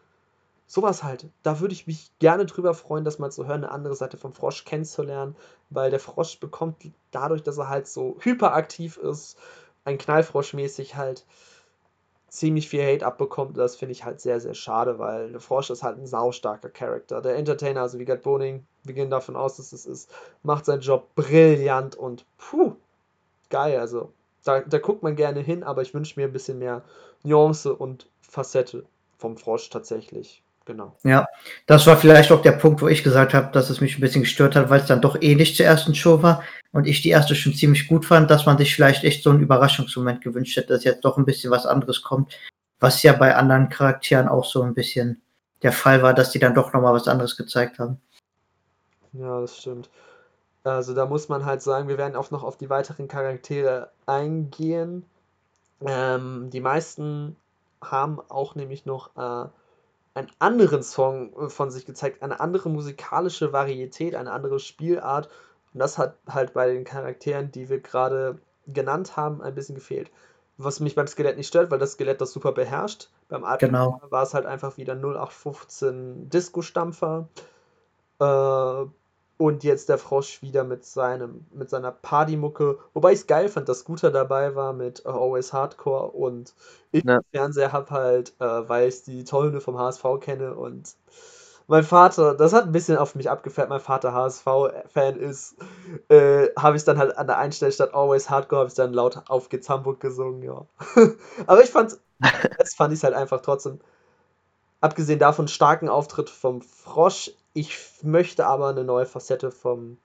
[0.67, 1.29] sowas halt.
[1.43, 4.33] Da würde ich mich gerne drüber freuen, das mal zu hören, eine andere Seite vom
[4.33, 5.37] Frosch kennenzulernen,
[5.71, 6.77] weil der Frosch bekommt
[7.11, 9.39] dadurch, dass er halt so hyperaktiv ist,
[9.85, 11.27] ein Knallfrosch mäßig halt
[12.29, 13.57] ziemlich viel Hate abbekommt.
[13.57, 17.23] Das finde ich halt sehr, sehr schade, weil der Frosch ist halt ein saustarker Charakter.
[17.23, 20.11] Der Entertainer, also wie Gerd Boning, wir gehen davon aus, dass es ist,
[20.43, 22.75] macht seinen Job brillant und puh,
[23.51, 23.79] geil.
[23.79, 24.12] Also
[24.45, 26.83] da, da guckt man gerne hin, aber ich wünsche mir ein bisschen mehr
[27.23, 28.85] Nuance und Facette
[29.17, 30.43] vom Frosch tatsächlich.
[30.67, 30.97] Genau.
[31.05, 31.27] Ja,
[31.67, 34.23] das war vielleicht auch der Punkt, wo ich gesagt habe, dass es mich ein bisschen
[34.23, 36.43] gestört hat, weil es dann doch ähnlich zur ersten Show war
[36.73, 39.41] und ich die erste schon ziemlich gut fand, dass man sich vielleicht echt so einen
[39.41, 42.39] Überraschungsmoment gewünscht hätte, dass jetzt doch ein bisschen was anderes kommt,
[42.81, 45.21] was ja bei anderen Charakteren auch so ein bisschen
[45.62, 48.01] der Fall war, dass die dann doch nochmal was anderes gezeigt haben.
[49.12, 49.91] Ja, das stimmt.
[50.62, 55.05] Also da muss man halt sagen, wir werden auch noch auf die weiteren Charaktere eingehen.
[55.87, 57.37] Ähm, die meisten
[57.83, 59.49] haben auch nämlich noch äh,
[60.15, 65.29] einen anderen Song äh, von sich gezeigt, eine andere musikalische Varietät, eine andere Spielart.
[65.73, 70.11] Und das hat halt bei den Charakteren, die wir gerade genannt haben, ein bisschen gefehlt.
[70.57, 73.11] Was mich beim Skelett nicht stört, weil das Skelett das super beherrscht.
[73.29, 74.01] Beim Alten genau.
[74.09, 77.29] war es halt einfach wieder 0815 Disco-Stampfer.
[78.21, 78.87] Äh,
[79.37, 82.78] und jetzt der Frosch wieder mit, seinem, mit seiner Partymucke.
[82.93, 86.55] Wobei ich es geil fand, dass Scooter dabei war mit uh, Always Hardcore und
[86.93, 87.20] ich ja.
[87.32, 90.95] Fernseher habe halt, äh, weil ich die Tollhunde vom HSV kenne und
[91.66, 95.57] mein Vater, das hat ein bisschen auf mich abgefärbt, mein Vater HSV-Fan ist,
[96.09, 99.22] äh, habe ich dann halt an der Einstelle statt Always Hardcore, habe ich dann laut
[99.28, 100.66] auf Geht's Hamburg gesungen, ja.
[101.47, 101.99] Aber ich fand,
[102.59, 103.80] das fand ich halt einfach trotzdem,
[104.82, 109.96] abgesehen davon, starken Auftritt vom Frosch ich möchte aber eine neue Facette vom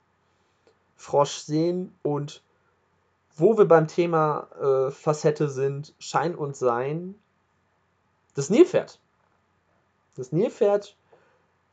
[0.95, 2.43] Frosch sehen und
[3.35, 7.15] wo wir beim Thema äh, Facette sind, Schein und Sein,
[8.35, 8.99] das Nilpferd.
[10.15, 10.95] Das Nilpferd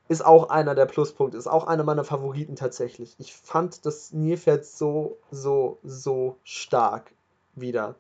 [0.08, 3.14] ist auch einer der Pluspunkte, ist auch einer meiner Favoriten tatsächlich.
[3.18, 7.12] Ich fand das Nilpferd so, so, so stark
[7.54, 7.96] wieder.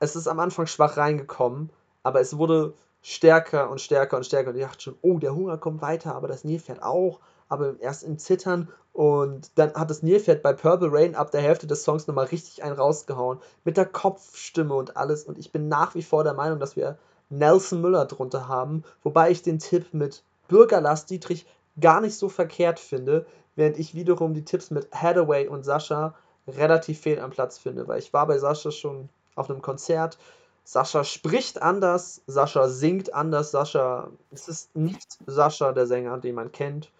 [0.00, 1.70] Es ist am Anfang schwach reingekommen,
[2.02, 2.72] aber es wurde
[3.02, 4.50] stärker und stärker und stärker.
[4.50, 7.20] Und ich dachte schon, oh, der Hunger kommt weiter, aber das Nilpferd auch.
[7.48, 8.68] Aber erst im Zittern.
[8.92, 12.62] Und dann hat das Nilpferd bei Purple Rain ab der Hälfte des Songs nochmal richtig
[12.62, 13.40] einen rausgehauen.
[13.64, 15.24] Mit der Kopfstimme und alles.
[15.24, 16.96] Und ich bin nach wie vor der Meinung, dass wir
[17.28, 18.84] Nelson Müller drunter haben.
[19.02, 21.46] Wobei ich den Tipp mit Bürgerlass Dietrich
[21.80, 23.26] gar nicht so verkehrt finde.
[23.56, 26.14] Während ich wiederum die Tipps mit Hathaway und Sascha
[26.46, 27.88] relativ fehl am Platz finde.
[27.88, 30.18] Weil ich war bei Sascha schon auf einem Konzert
[30.64, 36.52] Sascha spricht anders, Sascha singt anders, Sascha, es ist nicht Sascha, der Sänger, den man
[36.52, 36.90] kennt.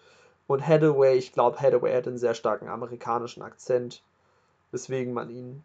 [0.47, 4.03] Und Hathaway, ich glaube, Hathaway hat einen sehr starken amerikanischen Akzent,
[4.73, 5.63] weswegen man ihn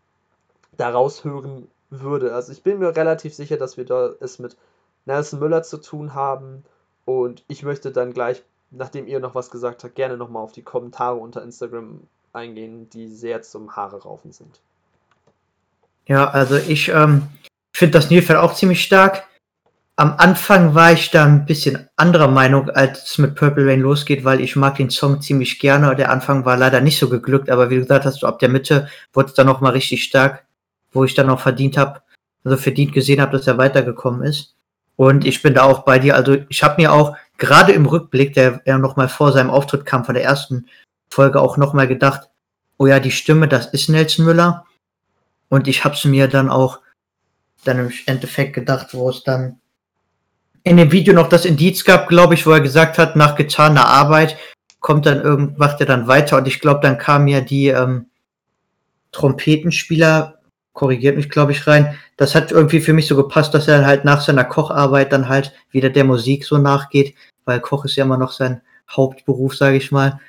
[0.77, 2.33] daraus hören würde.
[2.33, 4.55] Also ich bin mir relativ sicher, dass wir da es mit
[5.05, 6.63] Nelson Müller zu tun haben.
[7.05, 10.63] Und ich möchte dann gleich, nachdem ihr noch was gesagt habt, gerne nochmal auf die
[10.63, 12.01] Kommentare unter Instagram
[12.33, 14.59] eingehen, die sehr zum Haare raufen sind.
[16.05, 17.27] Ja, also ich ähm,
[17.77, 19.25] finde das Nilpferd auch ziemlich stark.
[19.97, 24.23] Am Anfang war ich da ein bisschen anderer Meinung, als es mit Purple Rain losgeht,
[24.23, 25.95] weil ich mag den Song ziemlich gerne.
[25.95, 28.87] Der Anfang war leider nicht so geglückt, aber wie du gesagt hast, ab der Mitte
[29.13, 30.45] wurde es dann noch mal richtig stark,
[30.91, 32.01] wo ich dann auch verdient habe,
[32.43, 34.55] also verdient gesehen habe, dass er weitergekommen ist.
[34.95, 36.15] Und ich bin da auch bei dir.
[36.15, 39.85] Also ich habe mir auch gerade im Rückblick, der er noch mal vor seinem Auftritt
[39.85, 40.65] kam von der ersten
[41.11, 42.29] Folge, auch noch mal gedacht,
[42.77, 44.65] oh ja, die Stimme, das ist Nelson Müller.
[45.49, 46.79] Und ich habe es mir dann auch
[47.63, 49.59] dann im Endeffekt gedacht, wo es dann
[50.63, 53.85] in dem Video noch das Indiz gab, glaube ich, wo er gesagt hat, nach getaner
[53.85, 54.37] Arbeit
[54.79, 58.07] kommt dann irgend, macht er dann weiter und ich glaube, dann kam ja die ähm,
[59.11, 60.39] Trompetenspieler,
[60.73, 61.97] korrigiert mich, glaube ich, rein.
[62.17, 65.53] Das hat irgendwie für mich so gepasst, dass er halt nach seiner Kocharbeit dann halt
[65.71, 69.91] wieder der Musik so nachgeht, weil Koch ist ja immer noch sein Hauptberuf, sage ich
[69.91, 70.19] mal.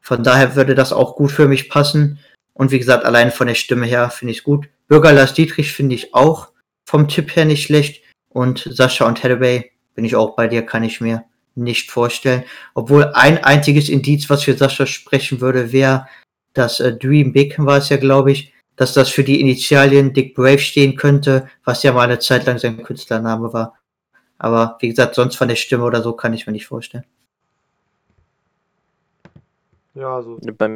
[0.00, 2.18] Von daher würde das auch gut für mich passen.
[2.52, 4.68] Und wie gesagt, allein von der Stimme her finde ich es gut.
[4.88, 6.48] Bürger Lars Dietrich finde ich auch
[6.86, 8.02] vom Tipp her nicht schlecht.
[8.30, 11.24] Und Sascha und Hathaway bin ich auch bei dir, kann ich mir
[11.54, 12.44] nicht vorstellen.
[12.74, 16.06] Obwohl ein einziges Indiz, was für Sascha sprechen würde, wäre,
[16.52, 20.34] dass äh, Dream Big war es ja, glaube ich, dass das für die Initialien Dick
[20.34, 23.78] Brave stehen könnte, was ja mal eine Zeit lang sein Künstlername war.
[24.38, 27.04] Aber wie gesagt, sonst von der Stimme oder so kann ich mir nicht vorstellen.
[29.94, 30.38] Ja, so.
[30.58, 30.68] Bei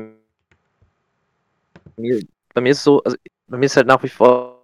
[1.97, 2.23] mir,
[2.55, 4.60] bei mir ist so, also bei mir ist halt nach wie vor,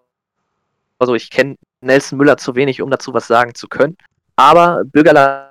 [0.98, 3.96] also ich kenne Nelson Müller zu wenig, um dazu was sagen zu können.
[4.36, 5.46] Aber Bürgerlass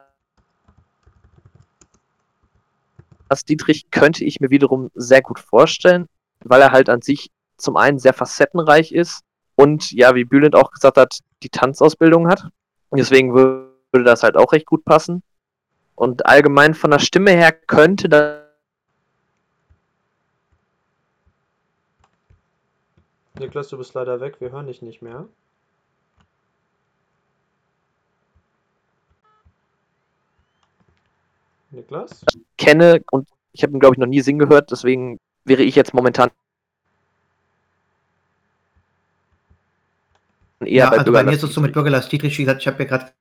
[3.47, 6.07] Dietrich könnte ich mir wiederum sehr gut vorstellen,
[6.43, 9.21] weil er halt an sich zum einen sehr facettenreich ist
[9.55, 12.47] und ja, wie Bülent auch gesagt hat, die Tanzausbildung hat.
[12.89, 15.23] Und deswegen würde das halt auch recht gut passen.
[15.95, 18.44] Und allgemein von der Stimme her könnte das.
[23.39, 25.27] Niklas, du bist leider weg, wir hören dich nicht mehr.
[31.71, 32.23] Niklas?
[32.57, 35.93] Kenne und ich habe ihn, glaube ich, noch nie singen gehört, deswegen wäre ich jetzt
[35.93, 36.31] momentan
[40.61, 41.11] eher ja, bei also.
[41.11, 43.11] Bei mir ist es so mit Bürgerlass Dietrich, wie gesagt, ich habe ja gerade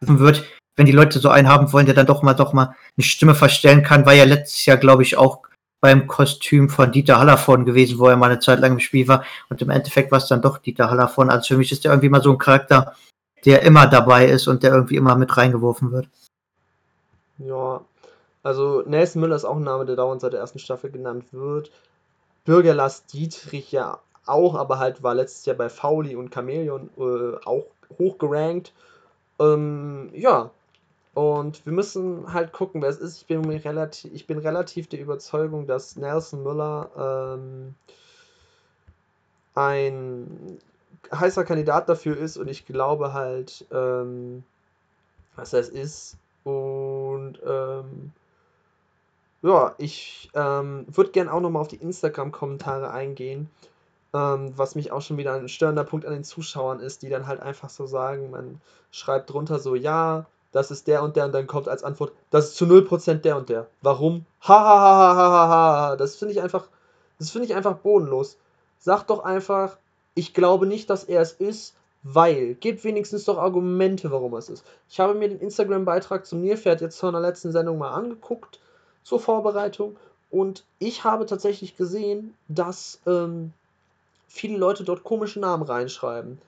[0.00, 0.44] wird,
[0.76, 3.34] wenn die Leute so einen haben wollen, der dann doch mal doch mal eine Stimme
[3.34, 5.47] verstellen kann, war ja letztes Jahr, glaube ich, auch
[5.80, 9.24] beim Kostüm von Dieter Hallervorn gewesen, wo er mal eine Zeit lang im Spiel war.
[9.48, 11.30] Und im Endeffekt war es dann doch Dieter Hallervorn.
[11.30, 12.94] Also für mich ist der irgendwie mal so ein Charakter,
[13.44, 16.08] der immer dabei ist und der irgendwie immer mit reingeworfen wird.
[17.38, 17.80] Ja,
[18.42, 21.70] also Nelson Müller ist auch ein Name, der dauernd seit der ersten Staffel genannt wird.
[22.44, 27.44] Bürger Lars Dietrich ja auch, aber halt war letztes Jahr bei Fauli und Chameleon äh,
[27.44, 27.66] auch
[27.98, 28.72] hoch gerankt.
[29.38, 30.50] Ähm, ja,
[31.18, 33.16] und wir müssen halt gucken, wer es ist.
[33.16, 37.74] Ich bin, relativ, ich bin relativ der Überzeugung, dass Nelson Müller ähm,
[39.56, 40.60] ein
[41.12, 44.44] heißer Kandidat dafür ist und ich glaube halt, ähm,
[45.34, 46.18] was das ist.
[46.44, 48.12] Und ähm,
[49.42, 53.50] ja, ich ähm, würde gerne auch nochmal auf die Instagram-Kommentare eingehen.
[54.14, 57.26] Ähm, was mich auch schon wieder ein störender Punkt an den Zuschauern ist, die dann
[57.26, 58.60] halt einfach so sagen, man
[58.92, 62.48] schreibt drunter so, ja, das ist der und der und dann kommt als Antwort, das
[62.48, 63.66] ist zu 0% der und der.
[63.82, 64.24] Warum?
[64.42, 65.96] Ha ha ha ha ha ha.
[65.96, 66.68] Das finde ich einfach,
[67.18, 68.38] das finde ich einfach bodenlos.
[68.78, 69.76] Sag doch einfach,
[70.14, 72.54] ich glaube nicht, dass er es ist, weil.
[72.54, 74.64] Gebt wenigstens doch Argumente, warum es ist.
[74.88, 78.60] Ich habe mir den Instagram-Beitrag zum Nilpferd jetzt von der letzten Sendung mal angeguckt,
[79.02, 79.96] zur Vorbereitung.
[80.30, 83.52] Und ich habe tatsächlich gesehen, dass ähm,
[84.26, 86.40] viele Leute dort komische Namen reinschreiben.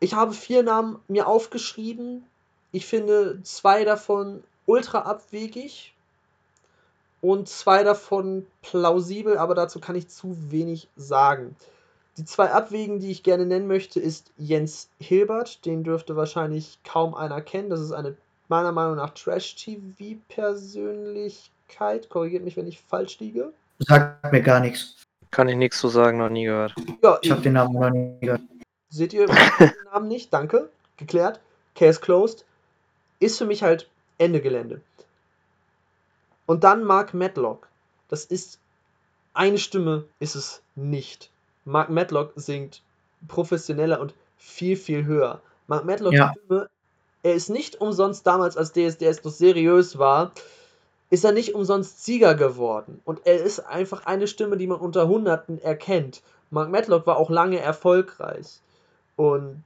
[0.00, 2.24] Ich habe vier Namen mir aufgeschrieben.
[2.72, 5.94] Ich finde zwei davon ultra abwegig
[7.20, 11.56] und zwei davon plausibel, aber dazu kann ich zu wenig sagen.
[12.16, 15.64] Die zwei Abwägen, die ich gerne nennen möchte, ist Jens Hilbert.
[15.64, 17.70] Den dürfte wahrscheinlich kaum einer kennen.
[17.70, 18.16] Das ist eine
[18.48, 22.10] meiner Meinung nach Trash-TV-Persönlichkeit.
[22.10, 23.52] Korrigiert mich, wenn ich falsch liege.
[23.78, 24.96] Sagt mir gar nichts.
[25.30, 26.74] Kann ich nichts zu sagen, noch nie gehört.
[27.02, 28.42] Ja, ich habe den Namen noch nie gehört.
[28.88, 30.32] Seht ihr den Namen nicht?
[30.32, 30.68] Danke.
[30.96, 31.38] Geklärt.
[31.76, 32.44] Case closed.
[33.20, 34.80] Ist für mich halt Ende Gelände.
[36.46, 37.68] Und dann Mark Matlock.
[38.08, 38.58] Das ist
[39.34, 41.30] eine Stimme, ist es nicht.
[41.64, 42.82] Mark Matlock singt
[43.28, 45.40] professioneller und viel, viel höher.
[45.68, 46.32] Mark Matlock ja.
[46.32, 46.68] Stimme,
[47.22, 50.32] er ist nicht umsonst damals, als DSDS noch seriös war,
[51.10, 53.00] ist er nicht umsonst Sieger geworden.
[53.04, 56.22] Und er ist einfach eine Stimme, die man unter Hunderten erkennt.
[56.50, 58.60] Mark Matlock war auch lange erfolgreich.
[59.16, 59.62] Und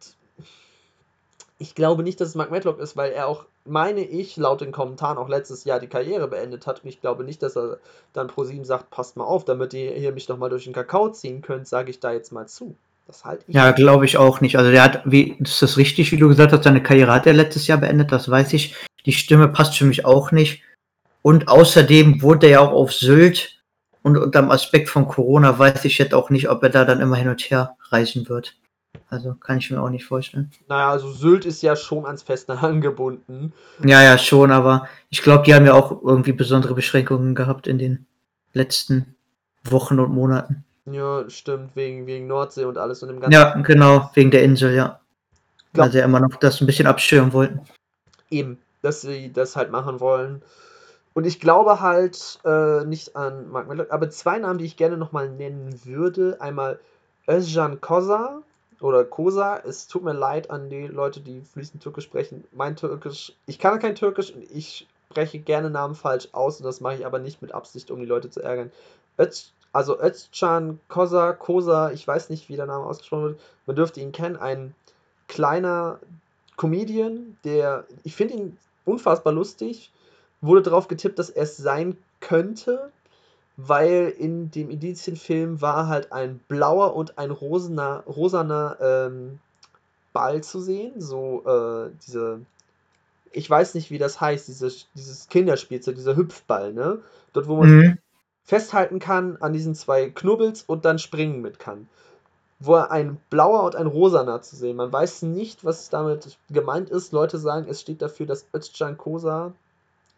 [1.58, 4.72] ich glaube nicht, dass es Mark Matlock ist, weil er auch, meine ich, laut den
[4.72, 6.82] Kommentaren auch letztes Jahr die Karriere beendet hat.
[6.82, 7.78] Und ich glaube nicht, dass er
[8.12, 11.10] dann pro sieben sagt, passt mal auf, damit ihr hier mich nochmal durch den Kakao
[11.10, 12.74] ziehen könnt, sage ich da jetzt mal zu.
[13.06, 13.54] Das halte ich.
[13.54, 14.56] Ja, glaube ich auch nicht.
[14.58, 17.34] Also der hat, wie, ist das richtig, wie du gesagt hast, seine Karriere hat er
[17.34, 18.74] letztes Jahr beendet, das weiß ich.
[19.06, 20.62] Die Stimme passt für mich auch nicht.
[21.22, 23.62] Und außerdem wurde er ja auch auf Sylt
[24.02, 27.00] und unter dem Aspekt von Corona weiß ich jetzt auch nicht, ob er da dann
[27.00, 28.56] immer hin und her reisen wird.
[29.14, 30.50] Also kann ich mir auch nicht vorstellen.
[30.66, 33.52] Naja, also Sylt ist ja schon ans Festland angebunden.
[33.84, 37.78] Ja, ja, schon, aber ich glaube, die haben ja auch irgendwie besondere Beschränkungen gehabt in
[37.78, 38.06] den
[38.52, 39.14] letzten
[39.62, 40.64] Wochen und Monaten.
[40.86, 43.32] Ja, stimmt, wegen, wegen Nordsee und alles und dem ganzen.
[43.32, 45.00] Ja, genau, wegen der Insel, ja.
[45.72, 47.60] Glaub- Weil sie ja immer noch das ein bisschen abschirmen wollten.
[48.30, 50.42] Eben, dass sie das halt machen wollen.
[51.14, 54.96] Und ich glaube halt äh, nicht an Mark Medlock, aber zwei Namen, die ich gerne
[54.96, 56.36] nochmal nennen würde.
[56.40, 56.80] Einmal
[57.28, 58.42] Özcan Kosa
[58.84, 59.56] oder Kosa.
[59.64, 62.44] Es tut mir leid an die Leute, die fließend Türkisch sprechen.
[62.52, 66.82] Mein Türkisch, ich kann kein Türkisch und ich spreche gerne Namen falsch aus und das
[66.82, 68.70] mache ich aber nicht mit Absicht, um die Leute zu ärgern.
[69.18, 73.40] Öz, also Özcan Kosa, Kosa, ich weiß nicht, wie der Name ausgesprochen wird.
[73.64, 74.74] Man dürfte ihn kennen, ein
[75.28, 75.98] kleiner
[76.58, 79.90] Comedian, der, ich finde ihn unfassbar lustig.
[80.42, 82.90] Wurde darauf getippt, dass er es sein könnte,
[83.56, 89.38] weil in dem Indizienfilm war halt ein blauer und ein rosener, rosaner ähm,
[90.12, 91.00] Ball zu sehen.
[91.00, 92.40] So, äh, diese,
[93.32, 97.00] ich weiß nicht, wie das heißt, dieses, dieses Kinderspielzeug, dieser Hüpfball, ne?
[97.32, 97.98] Dort, wo man Mhm.
[98.44, 101.88] festhalten kann an diesen zwei Knubbels und dann springen mit kann.
[102.60, 104.76] Wo ein blauer und ein rosaner zu sehen.
[104.76, 107.12] Man weiß nicht, was damit gemeint ist.
[107.12, 109.52] Leute sagen, es steht dafür, dass Özcan Kosa,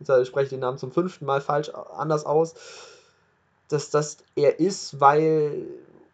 [0.00, 2.54] jetzt spreche ich den Namen zum fünften Mal falsch anders aus,
[3.68, 5.66] dass das er ist, weil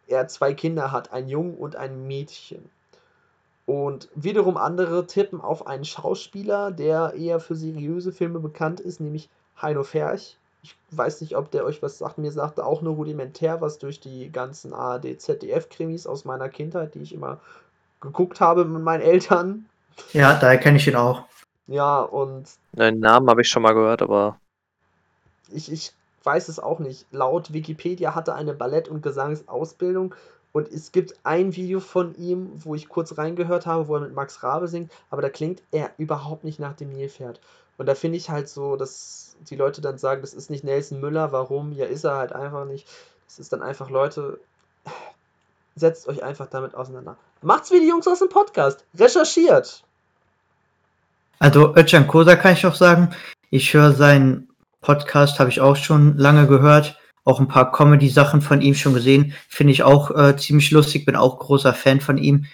[0.07, 2.71] er zwei Kinder hat, ein Jungen und ein Mädchen.
[3.67, 9.29] Und wiederum andere tippen auf einen Schauspieler, der eher für seriöse Filme bekannt ist, nämlich
[9.61, 10.37] Heino Ferch.
[10.63, 12.19] Ich weiß nicht, ob der euch was sagt.
[12.19, 17.01] Mir sagte auch nur rudimentär was durch die ganzen ARD, ZDF-Krimis aus meiner Kindheit, die
[17.01, 17.41] ich immer
[18.01, 19.67] geguckt habe mit meinen Eltern.
[20.13, 21.25] Ja, daher kenne ich ihn auch.
[21.67, 24.37] Ja, und Den Namen habe ich schon mal gehört, aber
[25.51, 25.93] ich, ich
[26.25, 27.07] weiß es auch nicht.
[27.11, 30.15] Laut Wikipedia hatte er eine Ballett- und Gesangsausbildung
[30.53, 34.15] und es gibt ein Video von ihm, wo ich kurz reingehört habe, wo er mit
[34.15, 37.41] Max Rabe singt, aber da klingt er überhaupt nicht nach dem Nilpferd.
[37.79, 41.01] Und da finde ich halt so, dass die Leute dann sagen, das ist nicht Nelson
[41.01, 41.73] Müller, warum?
[41.73, 42.87] Ja, ist er halt einfach nicht.
[43.27, 44.39] Das ist dann einfach, Leute,
[45.75, 47.17] setzt euch einfach damit auseinander.
[47.41, 48.85] Macht's wie die Jungs aus dem Podcast.
[48.95, 49.83] Recherchiert.
[51.39, 53.15] Also Özcan Kosa kann ich auch sagen.
[53.51, 54.49] Ich höre seinen
[54.83, 56.99] Podcast, habe ich auch schon lange gehört.
[57.25, 59.33] Auch ein paar Comedy-Sachen von ihm schon gesehen.
[59.49, 62.45] Finde ich auch äh, ziemlich lustig, bin auch großer Fan von ihm.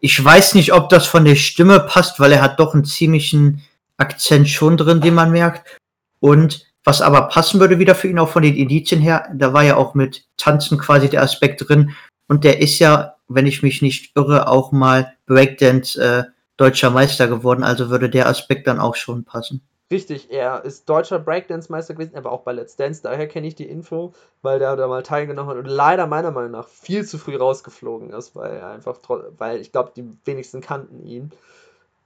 [0.00, 3.62] Ich weiß nicht, ob das von der Stimme passt, weil er hat doch einen ziemlichen
[3.96, 5.78] Akzent schon drin, den man merkt.
[6.20, 9.62] Und was aber passen würde wieder für ihn auch von den Indizien her, da war
[9.62, 11.94] ja auch mit Tanzen quasi der Aspekt drin.
[12.28, 16.24] Und der ist ja, wenn ich mich nicht irre, auch mal Breakdance äh,
[16.56, 19.62] deutscher Meister geworden, also würde der Aspekt dann auch schon passen.
[19.90, 23.54] Richtig, er ist deutscher Breakdance-Meister gewesen, er war auch bei Let's Dance, daher kenne ich
[23.54, 24.12] die Info,
[24.42, 28.10] weil der da mal teilgenommen hat und leider meiner Meinung nach viel zu früh rausgeflogen
[28.10, 28.98] ist, weil er einfach,
[29.38, 31.32] weil ich glaube, die wenigsten kannten ihn.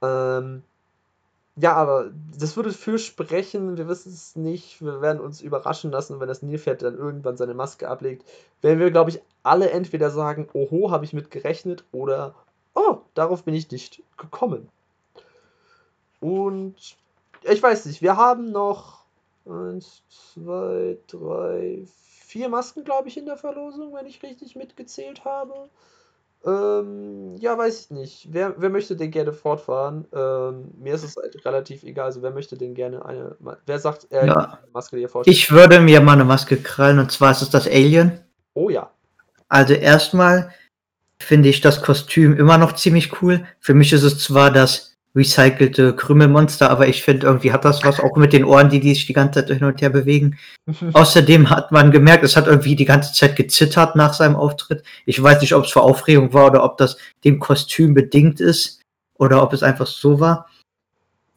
[0.01, 0.63] Ähm,
[1.55, 6.19] ja, aber das würde für sprechen, wir wissen es nicht, wir werden uns überraschen lassen,
[6.21, 8.25] wenn das Nilpferd dann irgendwann seine Maske ablegt.
[8.61, 12.33] Werden wir, glaube ich, alle entweder sagen, oho, habe ich mit gerechnet oder,
[12.75, 14.69] oh, darauf bin ich nicht gekommen.
[16.21, 16.95] Und
[17.51, 19.03] ich weiß nicht, wir haben noch
[19.45, 21.83] eins, zwei, drei,
[22.25, 25.69] vier Masken, glaube ich, in der Verlosung, wenn ich richtig mitgezählt habe.
[26.45, 28.27] Ähm, ja, weiß ich nicht.
[28.31, 30.05] Wer, wer möchte denn gerne fortfahren?
[30.13, 32.05] Ähm, mir ist es halt relativ egal.
[32.05, 33.37] Also, wer möchte denn gerne eine.
[33.65, 34.35] Wer sagt, er Ja.
[34.35, 35.37] eine Maske, die er vorstellt?
[35.37, 38.19] Ich würde mir mal eine Maske krallen und zwar ist es das Alien.
[38.55, 38.91] Oh ja.
[39.47, 40.51] Also erstmal
[41.19, 43.45] finde ich das Kostüm immer noch ziemlich cool.
[43.59, 47.99] Für mich ist es zwar das recycelte Krümelmonster, aber ich finde irgendwie hat das was
[47.99, 50.37] auch mit den Ohren, die, die sich die ganze Zeit hin und her bewegen.
[50.93, 54.83] Außerdem hat man gemerkt, es hat irgendwie die ganze Zeit gezittert nach seinem Auftritt.
[55.05, 58.81] Ich weiß nicht, ob es vor Aufregung war oder ob das dem Kostüm bedingt ist
[59.13, 60.49] oder ob es einfach so war.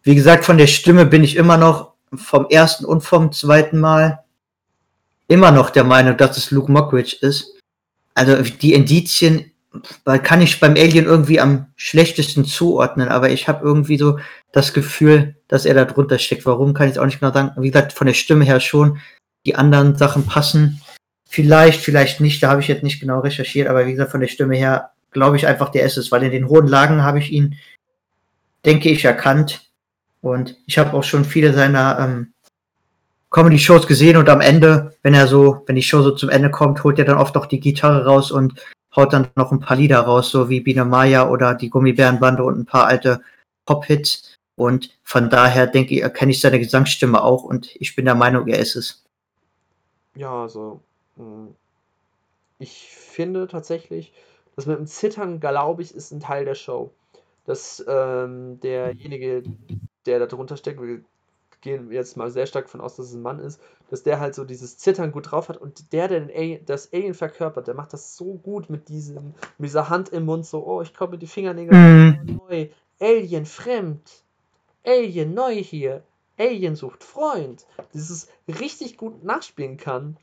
[0.02, 4.24] Wie gesagt, von der Stimme bin ich immer noch vom ersten und vom zweiten Mal
[5.28, 7.58] immer noch der Meinung, dass es Luke Mockridge ist.
[8.14, 9.52] Also die Indizien
[10.04, 14.18] weil kann ich beim Alien irgendwie am schlechtesten zuordnen, aber ich habe irgendwie so
[14.52, 16.46] das Gefühl, dass er da drunter steckt.
[16.46, 17.52] Warum kann ich auch nicht genau sagen?
[17.56, 18.98] Wie gesagt, von der Stimme her schon.
[19.44, 20.80] Die anderen Sachen passen.
[21.28, 24.28] Vielleicht, vielleicht nicht, da habe ich jetzt nicht genau recherchiert, aber wie gesagt, von der
[24.28, 27.32] Stimme her glaube ich einfach, der ist es, weil in den hohen Lagen habe ich
[27.32, 27.56] ihn,
[28.64, 29.70] denke ich, erkannt.
[30.20, 32.32] Und ich habe auch schon viele seiner ähm,
[33.30, 36.82] Comedy-Shows gesehen und am Ende, wenn er so, wenn die Show so zum Ende kommt,
[36.84, 38.54] holt er dann oft noch die Gitarre raus und
[38.97, 42.59] haut dann noch ein paar Lieder raus, so wie Biene Maya oder die Gummibärenbande und
[42.59, 43.22] ein paar alte
[43.66, 44.36] Pop-Hits.
[44.57, 48.49] Und von daher denke ich, erkenne ich seine Gesangsstimme auch und ich bin der Meinung,
[48.49, 49.05] er ist es.
[50.14, 50.80] Ja, also.
[51.16, 51.55] mh,
[52.59, 54.12] Ich finde tatsächlich,
[54.57, 56.92] das mit dem Zittern, glaube ich, ist ein Teil der Show.
[57.44, 59.42] Dass ähm, derjenige,
[60.07, 60.80] der da drunter steckt,
[61.61, 64.20] gehen wir jetzt mal sehr stark von aus, dass es ein Mann ist, dass der
[64.20, 67.74] halt so dieses Zittern gut drauf hat und der, der Alien, das Alien verkörpert, der
[67.74, 71.12] macht das so gut mit diesem, mit dieser Hand im Mund, so, oh, ich komme
[71.12, 72.40] mit die Fingernägel Mhm.
[72.48, 72.68] neu,
[73.00, 74.22] Alien fremd,
[74.84, 76.02] Alien neu hier,
[76.38, 77.66] Alien sucht Freund.
[77.94, 80.16] Dieses richtig gut nachspielen kann,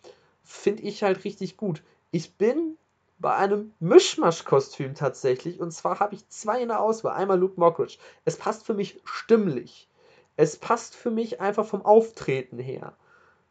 [0.43, 1.81] finde ich halt richtig gut.
[2.11, 2.77] Ich bin
[3.19, 5.59] bei einem Mischmasch-Kostüm tatsächlich.
[5.59, 7.15] Und zwar habe ich zwei in der Auswahl.
[7.15, 7.97] Einmal Luke Mockridge.
[8.25, 9.88] Es passt für mich stimmlich.
[10.36, 12.93] Es passt für mich einfach vom Auftreten her.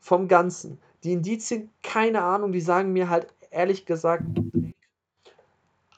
[0.00, 0.78] Vom Ganzen.
[1.04, 4.24] Die Indizien, keine Ahnung, die sagen mir halt ehrlich gesagt.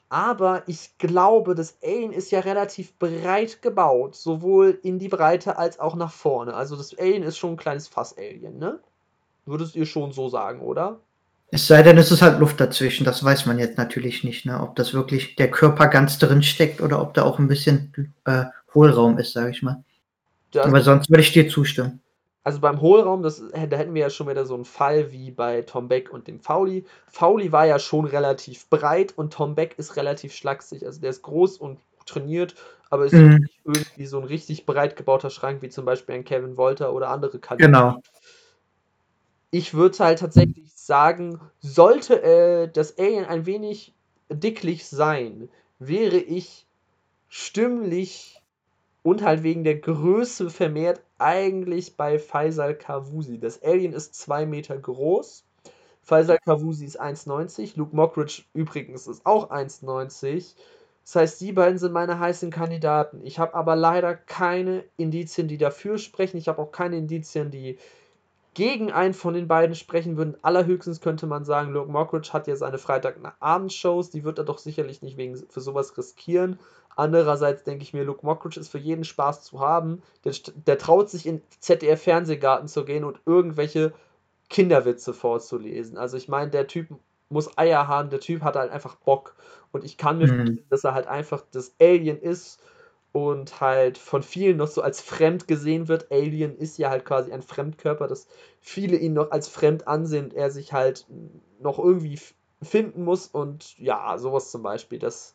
[0.09, 4.15] Aber ich glaube, das Alien ist ja relativ breit gebaut.
[4.15, 6.53] Sowohl in die Breite als auch nach vorne.
[6.53, 8.79] Also das Alien ist schon ein kleines Fass-Alien, ne?
[9.45, 10.99] Würdest ihr schon so sagen, oder?
[11.51, 13.05] Es sei denn, es ist halt Luft dazwischen.
[13.05, 14.59] Das weiß man jetzt natürlich nicht, ne?
[14.61, 18.45] ob das wirklich der Körper ganz drin steckt oder ob da auch ein bisschen äh,
[18.73, 19.83] Hohlraum ist, sage ich mal.
[20.55, 22.01] Das, Aber sonst würde ich dir zustimmen.
[22.43, 25.63] Also beim Hohlraum, das, da hätten wir ja schon wieder so einen Fall wie bei
[25.63, 26.85] Tom Beck und dem Fauli.
[27.07, 30.85] Fauli war ja schon relativ breit und Tom Beck ist relativ schlaksig.
[30.85, 32.55] Also der ist groß und trainiert,
[32.91, 33.37] aber ist Mhm.
[33.37, 37.09] nicht irgendwie so ein richtig breit gebauter Schrank wie zum Beispiel ein Kevin Wolter oder
[37.09, 37.73] andere Kandidaten.
[37.73, 38.01] Genau.
[39.49, 43.93] Ich würde halt tatsächlich sagen, sollte äh, das Alien ein wenig
[44.29, 45.49] dicklich sein,
[45.79, 46.67] wäre ich
[47.27, 48.34] stimmlich
[49.05, 53.39] und halt wegen der Größe vermehrt eigentlich bei Faisal Kavusi.
[53.39, 55.45] Das Alien ist 2 Meter groß.
[56.01, 57.73] Faisal Kavusi ist 1,90.
[57.75, 60.55] Luke Mockridge übrigens ist auch 1,90.
[61.03, 63.21] Das heißt, die beiden sind meine heißen Kandidaten.
[63.23, 66.37] Ich habe aber leider keine Indizien, die dafür sprechen.
[66.37, 67.77] Ich habe auch keine Indizien, die
[68.55, 70.37] gegen einen von den beiden sprechen würden.
[70.41, 75.03] Allerhöchstens könnte man sagen, Luke Mockridge hat ja seine Freitagabendshows, die wird er doch sicherlich
[75.03, 76.59] nicht wegen, für sowas riskieren.
[76.95, 80.01] Andererseits denke ich mir, Luke Mockridge ist für jeden Spaß zu haben.
[80.23, 83.93] Der, der traut sich in ZDF-Fernsehgarten zu gehen und irgendwelche
[84.49, 85.97] Kinderwitze vorzulesen.
[85.97, 86.89] Also ich meine, der Typ
[87.29, 89.35] muss Eier haben, der Typ hat halt einfach Bock.
[89.71, 90.29] Und ich kann mir Mhm.
[90.29, 92.61] vorstellen, dass er halt einfach das Alien ist
[93.15, 96.11] und halt von vielen noch so als fremd gesehen wird.
[96.11, 98.27] Alien ist ja halt quasi ein Fremdkörper, dass
[98.59, 101.05] viele ihn noch als fremd ansehen und er sich halt
[101.61, 102.19] noch irgendwie
[102.61, 105.33] finden muss und ja, sowas zum Beispiel, dass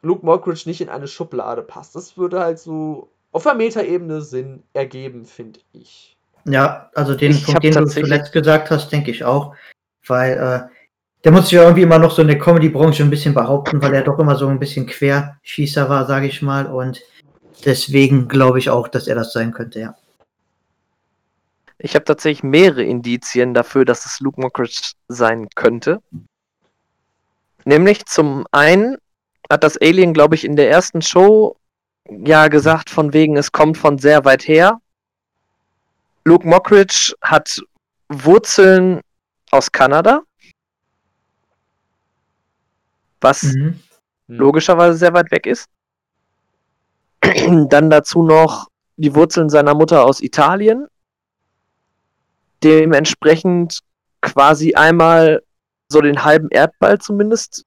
[0.00, 1.94] Luke Mockridge nicht in eine Schublade passt.
[1.94, 6.16] Das würde halt so auf der Metaebene Sinn ergeben, finde ich.
[6.46, 9.54] Ja, also den Ich Punkt, den du zuletzt gesagt hast, denke ich auch.
[10.06, 10.74] Weil äh,
[11.24, 13.94] der muss sich ja irgendwie immer noch so in der Comedy-Branche ein bisschen behaupten, weil
[13.94, 16.66] er doch immer so ein bisschen Querschießer war, sage ich mal.
[16.66, 17.02] Und
[17.64, 19.94] deswegen glaube ich auch, dass er das sein könnte, ja.
[21.82, 26.02] Ich habe tatsächlich mehrere Indizien dafür, dass es Luke Mockridge sein könnte.
[27.64, 28.98] Nämlich zum einen
[29.50, 31.56] hat das Alien, glaube ich, in der ersten Show
[32.08, 34.80] ja gesagt, von wegen, es kommt von sehr weit her.
[36.24, 37.60] Luke Mockridge hat
[38.08, 39.00] Wurzeln
[39.50, 40.22] aus Kanada,
[43.20, 43.80] was Mhm.
[44.28, 45.68] logischerweise sehr weit weg ist.
[47.68, 50.86] Dann dazu noch die Wurzeln seiner Mutter aus Italien.
[52.62, 53.80] Dementsprechend
[54.20, 55.42] quasi einmal
[55.88, 57.64] so den halben Erdball zumindest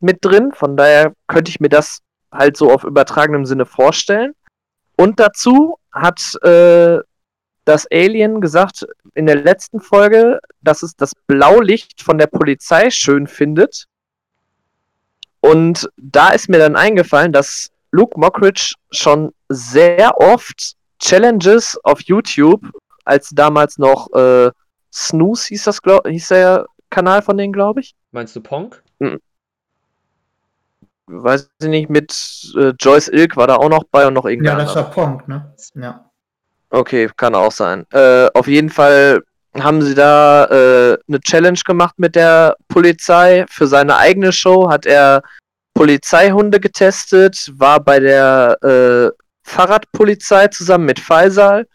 [0.00, 0.52] mit drin.
[0.52, 1.98] Von daher könnte ich mir das
[2.32, 4.32] halt so auf übertragenem Sinne vorstellen.
[4.96, 6.98] Und dazu hat äh,
[7.64, 13.26] das Alien gesagt in der letzten Folge, dass es das Blaulicht von der Polizei schön
[13.26, 13.86] findet.
[15.44, 22.62] Und da ist mir dann eingefallen, dass Luke Mockridge schon sehr oft Challenges auf YouTube,
[23.04, 24.50] als damals noch äh,
[24.90, 27.94] Snooze hieß das, glaub, hieß der Kanal von denen, glaube ich.
[28.12, 28.82] Meinst du Ponk?
[31.06, 32.10] Weiß ich nicht, mit
[32.56, 34.84] äh, Joyce Ilk war da auch noch bei und noch Ja, irgendwer das anderer.
[34.86, 35.54] war Pong, ne?
[35.74, 36.10] Ja.
[36.70, 37.84] Okay, kann auch sein.
[37.92, 39.22] Äh, auf jeden Fall
[39.58, 43.44] haben sie da äh, eine Challenge gemacht mit der Polizei.
[43.48, 45.22] Für seine eigene Show hat er
[45.74, 51.66] Polizeihunde getestet, war bei der äh, Fahrradpolizei zusammen mit Faisal.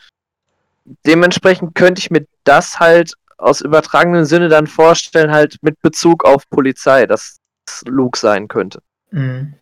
[1.06, 6.50] Dementsprechend könnte ich mir das halt aus übertragenem Sinne dann vorstellen, halt mit Bezug auf
[6.50, 8.82] Polizei, dass es Luke sein könnte.
[9.12, 9.54] Mhm.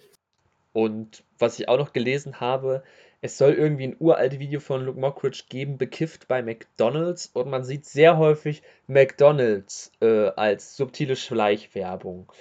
[0.73, 2.83] Und was ich auch noch gelesen habe,
[3.21, 7.27] es soll irgendwie ein uraltes Video von Luke Mockridge geben, bekifft bei McDonalds.
[7.33, 12.31] Und man sieht sehr häufig McDonalds äh, als subtile Schleichwerbung.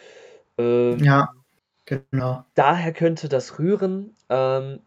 [0.59, 1.29] Ähm, Ja,
[1.87, 2.45] genau.
[2.55, 4.17] daher könnte das rühren.
[4.29, 4.81] Ähm,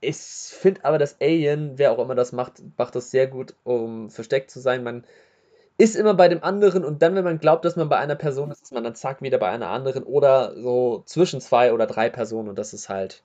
[0.00, 4.10] ich finde aber, das Alien, wer auch immer das macht, macht das sehr gut, um
[4.10, 4.84] versteckt zu sein.
[4.84, 5.04] Man
[5.78, 8.50] ist immer bei dem anderen und dann, wenn man glaubt, dass man bei einer Person
[8.50, 12.10] ist, ist man dann zack wieder bei einer anderen oder so zwischen zwei oder drei
[12.10, 13.22] Personen und das ist halt,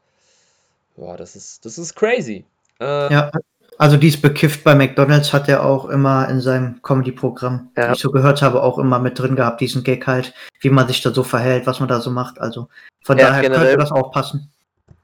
[0.95, 2.45] boah, das ist, das ist crazy.
[2.79, 3.31] Äh, Ja,
[3.77, 7.89] Also dies bekifft bei McDonalds hat er auch immer in seinem Comedy-Programm, Ja.
[7.89, 10.87] wie ich so gehört habe, auch immer mit drin gehabt, diesen Gag halt, wie man
[10.87, 12.39] sich da so verhält, was man da so macht.
[12.39, 12.67] Also
[13.03, 14.51] von Ja, daher generell- könnte das auch passen.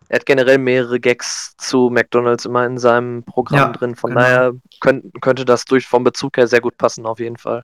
[0.10, 3.96] Er hat generell mehrere Gags zu McDonalds immer in seinem Programm Ja, drin.
[3.96, 4.22] Von genau.
[4.22, 7.64] daher könnt, könnte das durch vom Bezug her sehr gut passen, auf jeden Fall.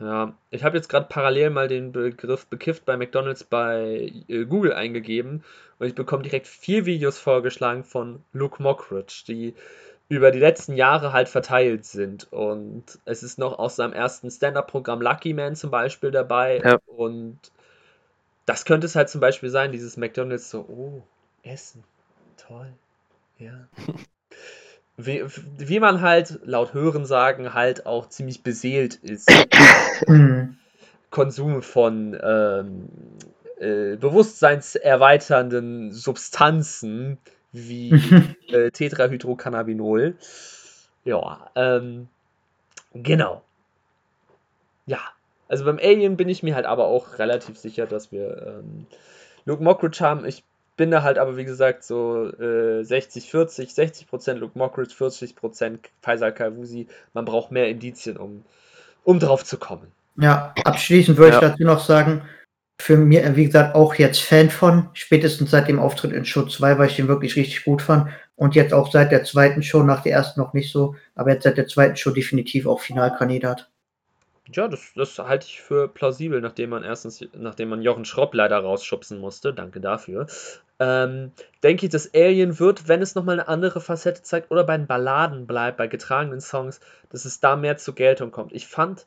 [0.00, 4.72] Ja, ich habe jetzt gerade parallel mal den Begriff bekifft bei McDonald's bei äh, Google
[4.72, 5.44] eingegeben
[5.78, 9.54] und ich bekomme direkt vier Videos vorgeschlagen von Luke Mockridge, die
[10.08, 12.30] über die letzten Jahre halt verteilt sind.
[12.32, 16.60] Und es ist noch aus seinem ersten Stand-Up-Programm Lucky Man zum Beispiel dabei.
[16.62, 16.78] Ja.
[16.86, 17.38] Und
[18.44, 21.02] das könnte es halt zum Beispiel sein, dieses McDonald's so, oh,
[21.42, 21.82] Essen,
[22.36, 22.72] toll,
[23.38, 23.68] ja.
[24.96, 25.24] Wie,
[25.58, 29.30] wie man halt laut Hörensagen halt auch ziemlich beseelt ist.
[31.10, 32.88] Konsum von ähm,
[33.58, 37.18] äh, bewusstseinserweiternden Substanzen
[37.52, 37.90] wie
[38.48, 40.16] äh, Tetrahydrocannabinol.
[41.04, 42.08] Ja, ähm,
[42.92, 43.42] genau.
[44.86, 45.00] Ja,
[45.48, 48.86] also beim Alien bin ich mir halt aber auch relativ sicher, dass wir ähm,
[49.44, 50.24] Luke Mockridge haben.
[50.24, 50.44] Ich
[50.82, 56.34] bin da halt aber, wie gesagt, so äh, 60, 40, 60% Luke Mockridge, 40% Faisal
[56.34, 56.88] Kalwusi.
[57.14, 58.44] Man braucht mehr Indizien, um,
[59.04, 59.92] um drauf zu kommen.
[60.16, 61.36] Ja, abschließend würde Ja.
[61.36, 62.22] ich dazu noch sagen,
[62.80, 66.46] für mich, äh, wie gesagt, auch jetzt Fan von, spätestens seit dem Auftritt in Show
[66.46, 68.10] 2, weil ich den wirklich richtig gut fand.
[68.34, 71.44] Und jetzt auch seit der zweiten Show, nach der ersten noch nicht so, aber jetzt
[71.44, 73.70] seit der zweiten Show definitiv auch Finalkandidat.
[74.50, 78.58] Ja, das, das halte ich für plausibel, nachdem man erstens, nachdem man Jochen Schropp leider
[78.58, 80.26] rausschubsen musste, danke dafür.
[80.80, 81.32] Ähm,
[81.62, 84.88] denke ich, dass Alien wird, wenn es nochmal eine andere Facette zeigt oder bei den
[84.88, 86.80] Balladen bleibt, bei getragenen Songs,
[87.10, 88.52] dass es da mehr zur Geltung kommt.
[88.52, 89.06] Ich fand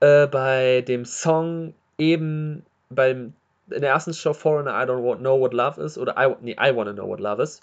[0.00, 3.34] äh, bei dem Song eben beim
[3.70, 6.74] in der ersten Show Foreigner I Don't Know What Love Is oder I, nee, I
[6.74, 7.60] Wanna Know What Love Is,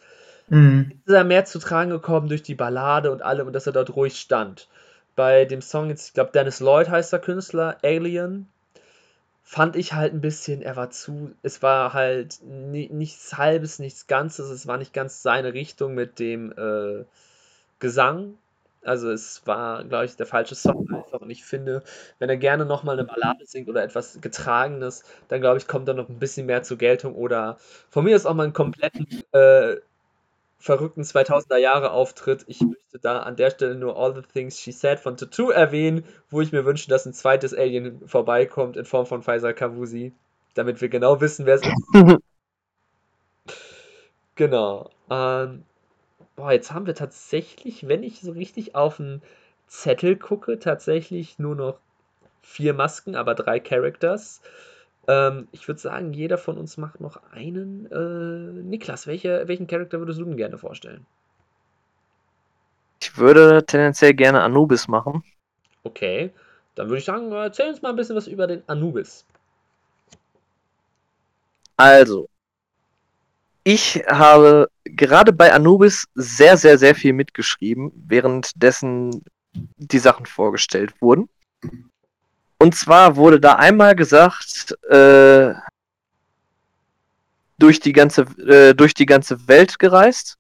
[0.47, 1.01] Mhm.
[1.05, 3.95] ist er mehr zu tragen gekommen durch die Ballade und allem und dass er dort
[3.95, 4.67] ruhig stand.
[5.15, 8.47] Bei dem Song jetzt, ich glaube, Dennis Lloyd heißt der Künstler, Alien,
[9.43, 14.07] fand ich halt ein bisschen, er war zu, es war halt ni nichts Halbes, nichts
[14.07, 17.05] Ganzes, es war nicht ganz seine Richtung mit dem äh,
[17.79, 18.37] Gesang.
[18.83, 21.21] Also es war, glaube ich, der falsche Song einfach.
[21.21, 21.83] Und ich finde,
[22.19, 25.93] wenn er gerne nochmal eine Ballade singt oder etwas Getragenes, dann glaube ich, kommt da
[25.93, 27.15] noch ein bisschen mehr zur Geltung.
[27.15, 27.57] Oder
[27.89, 29.77] von mir ist auch mal einen kompletten äh,
[30.57, 32.43] verrückten 2000er Jahre Auftritt.
[32.47, 36.05] Ich möchte da an der Stelle nur All the Things She Said von Tattoo erwähnen,
[36.29, 40.13] wo ich mir wünsche, dass ein zweites Alien vorbeikommt in Form von Faisal Kavusi,
[40.53, 41.73] damit wir genau wissen, wer es ist.
[44.35, 44.89] Genau.
[45.09, 45.63] Ähm,
[46.35, 49.21] boah, jetzt haben wir tatsächlich, wenn ich so richtig auf den
[49.67, 51.79] Zettel gucke, tatsächlich nur noch
[52.41, 54.41] vier Masken, aber drei Characters.
[55.07, 57.85] Ähm, ich würde sagen, jeder von uns macht noch einen.
[57.91, 61.05] Äh, Niklas, welche, welchen Charakter würdest du denn gerne vorstellen?
[63.01, 65.23] Ich würde tendenziell gerne Anubis machen.
[65.83, 66.31] Okay,
[66.73, 69.25] dann würde ich sagen, erzähl uns mal ein bisschen was über den Anubis.
[71.77, 72.27] Also,
[73.63, 81.29] ich habe gerade bei Anubis sehr, sehr, sehr viel mitgeschrieben, währenddessen die Sachen vorgestellt wurden.
[82.57, 85.53] Und zwar wurde da einmal gesagt, äh,
[87.57, 90.37] durch, die ganze, äh, durch die ganze Welt gereist,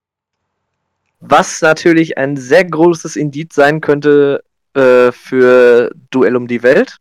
[1.19, 4.43] was natürlich ein sehr großes Indiz sein könnte
[4.73, 6.97] äh, für Duell um die Welt.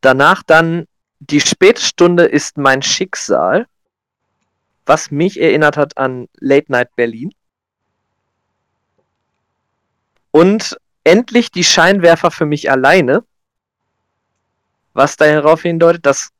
[0.00, 0.86] Danach dann
[1.20, 3.66] die Spätstunde ist mein Schicksal,
[4.84, 7.32] was mich erinnert hat an Late Night Berlin.
[10.30, 13.24] Und endlich die Scheinwerfer für mich alleine,
[14.94, 16.30] was darauf hindeutet, dass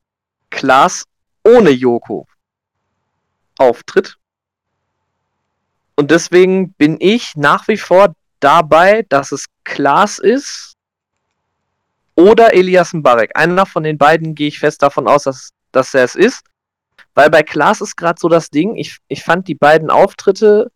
[0.50, 1.04] Klaas
[1.44, 2.26] ohne Joko
[3.58, 4.16] auftritt.
[5.96, 10.74] Und deswegen bin ich nach wie vor dabei, dass es Klaas ist
[12.14, 13.36] oder Elias Mbarek.
[13.36, 16.42] Einer von den beiden gehe ich fest davon aus, dass, dass er es ist.
[17.14, 20.70] Weil bei Klaas ist gerade so das Ding, ich, ich fand die beiden Auftritte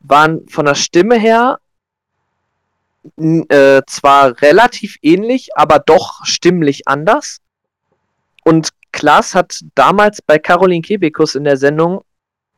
[0.00, 1.58] waren von der Stimme her
[3.16, 7.40] äh, zwar relativ ähnlich, aber doch stimmlich anders.
[8.44, 12.02] Und Klaas hat damals bei Caroline Kebekus in der Sendung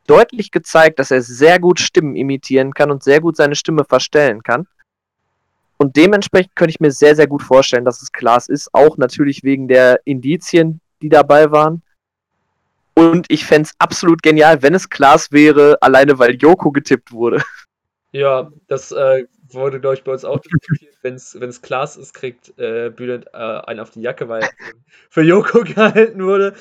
[0.07, 4.41] deutlich gezeigt, dass er sehr gut Stimmen imitieren kann und sehr gut seine Stimme verstellen
[4.43, 4.67] kann.
[5.77, 8.73] Und dementsprechend könnte ich mir sehr, sehr gut vorstellen, dass es Klaas ist.
[8.73, 11.81] Auch natürlich wegen der Indizien, die dabei waren.
[12.95, 17.41] Und ich fände es absolut genial, wenn es Klaas wäre, alleine weil Joko getippt wurde.
[18.11, 20.95] Ja, das äh, wurde, glaube ich, bei uns auch diskutiert.
[21.01, 24.49] Wenn es Klaas ist, kriegt äh, Bülent äh, einen auf die Jacke, weil er
[25.09, 26.55] für Joko gehalten wurde.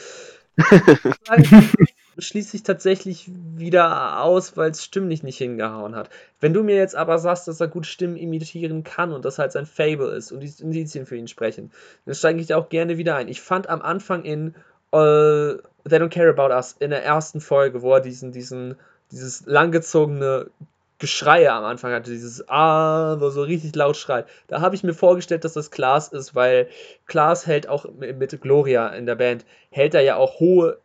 [2.19, 6.11] schließe ich tatsächlich wieder aus, weil es stimmlich nicht hingehauen hat.
[6.41, 9.53] Wenn du mir jetzt aber sagst, dass er gut Stimmen imitieren kann und das halt
[9.53, 11.71] sein Fable ist und die Indizien für ihn sprechen,
[12.05, 13.29] dann steige ich da auch gerne wieder ein.
[13.29, 14.55] Ich fand am Anfang in
[14.93, 15.59] uh,
[15.89, 18.77] They Don't Care About Us, in der ersten Folge, wo er diesen, diesen,
[19.13, 20.51] dieses langgezogene
[20.99, 24.27] Geschreie am Anfang hatte, dieses Ah, wo so richtig laut schreit.
[24.49, 26.69] Da habe ich mir vorgestellt, dass das Klaas ist, weil
[27.07, 30.79] Klaas hält auch mit Gloria in der Band, hält er ja auch hohe,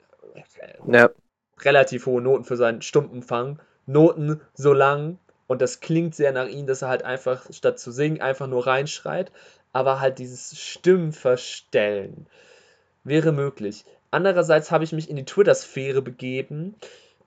[0.88, 1.10] ja.
[1.62, 3.60] relativ hohe Noten für seinen Stummumfang.
[3.86, 7.92] Noten so lang und das klingt sehr nach ihm, dass er halt einfach statt zu
[7.92, 9.32] singen einfach nur reinschreit,
[9.74, 12.28] aber halt dieses Stimmverstellen
[13.04, 13.84] wäre möglich.
[14.12, 16.76] Andererseits habe ich mich in die Twitter-Sphäre begeben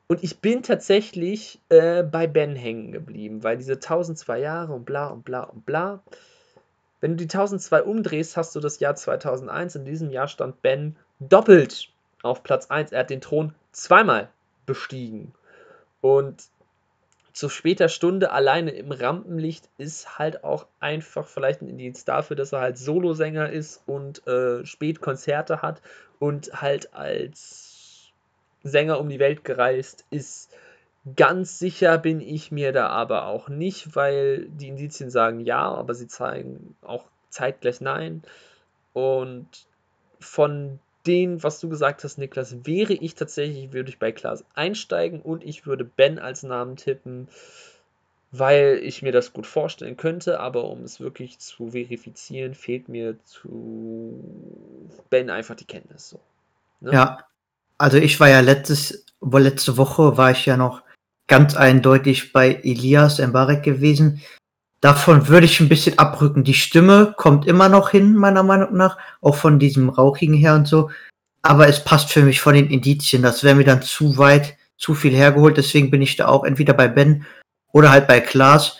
[0.08, 5.08] und ich bin tatsächlich äh, bei Ben hängen geblieben, weil diese 1002 Jahre und bla
[5.08, 6.02] und bla und bla.
[7.00, 9.74] Wenn du die 1002 umdrehst, hast du das Jahr 2001.
[9.74, 11.88] In diesem Jahr stand Ben doppelt
[12.22, 12.92] auf Platz 1.
[12.92, 14.28] Er hat den Thron zweimal
[14.64, 15.32] bestiegen.
[16.00, 16.44] Und
[17.32, 22.52] zu später Stunde alleine im Rampenlicht ist halt auch einfach vielleicht ein Indiz dafür, dass
[22.52, 25.82] er halt Solosänger ist und äh, spät Konzerte hat
[26.18, 27.65] und halt als
[28.66, 30.50] Sänger um die Welt gereist ist.
[31.14, 35.94] Ganz sicher bin ich mir da aber auch nicht, weil die Indizien sagen ja, aber
[35.94, 38.22] sie zeigen auch zeitgleich nein.
[38.92, 39.46] Und
[40.18, 45.20] von dem, was du gesagt hast, Niklas, wäre ich tatsächlich, würde ich bei Klaas einsteigen
[45.20, 47.28] und ich würde Ben als Namen tippen,
[48.32, 53.16] weil ich mir das gut vorstellen könnte, aber um es wirklich zu verifizieren, fehlt mir
[53.24, 54.20] zu
[55.10, 56.08] Ben einfach die Kenntnis.
[56.08, 56.20] So.
[56.80, 56.92] Ne?
[56.92, 57.18] Ja,
[57.78, 60.82] also ich war ja letztes, letzte Woche war ich ja noch
[61.26, 64.22] ganz eindeutig bei Elias Mbarek gewesen.
[64.80, 66.44] Davon würde ich ein bisschen abrücken.
[66.44, 70.68] Die Stimme kommt immer noch hin, meiner Meinung nach, auch von diesem Rauchigen her und
[70.68, 70.90] so.
[71.42, 73.22] Aber es passt für mich von den Indizien.
[73.22, 75.56] Das wäre mir dann zu weit, zu viel hergeholt.
[75.56, 77.24] Deswegen bin ich da auch entweder bei Ben
[77.72, 78.78] oder halt bei Klaas.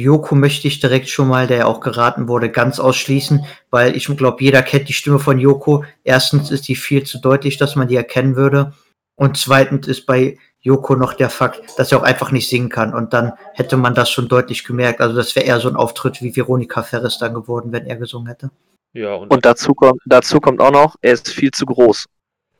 [0.00, 4.06] Joko möchte ich direkt schon mal, der ja auch geraten wurde, ganz ausschließen, weil ich
[4.06, 5.84] glaube, jeder kennt die Stimme von Joko.
[6.04, 8.72] Erstens ist die viel zu deutlich, dass man die erkennen würde.
[9.16, 12.94] Und zweitens ist bei Joko noch der Fakt, dass er auch einfach nicht singen kann.
[12.94, 15.00] Und dann hätte man das schon deutlich gemerkt.
[15.00, 18.28] Also das wäre eher so ein Auftritt wie Veronika Ferris dann geworden, wenn er gesungen
[18.28, 18.50] hätte.
[18.92, 22.06] Ja, und, und dazu, kommt, dazu kommt auch noch, er ist viel zu groß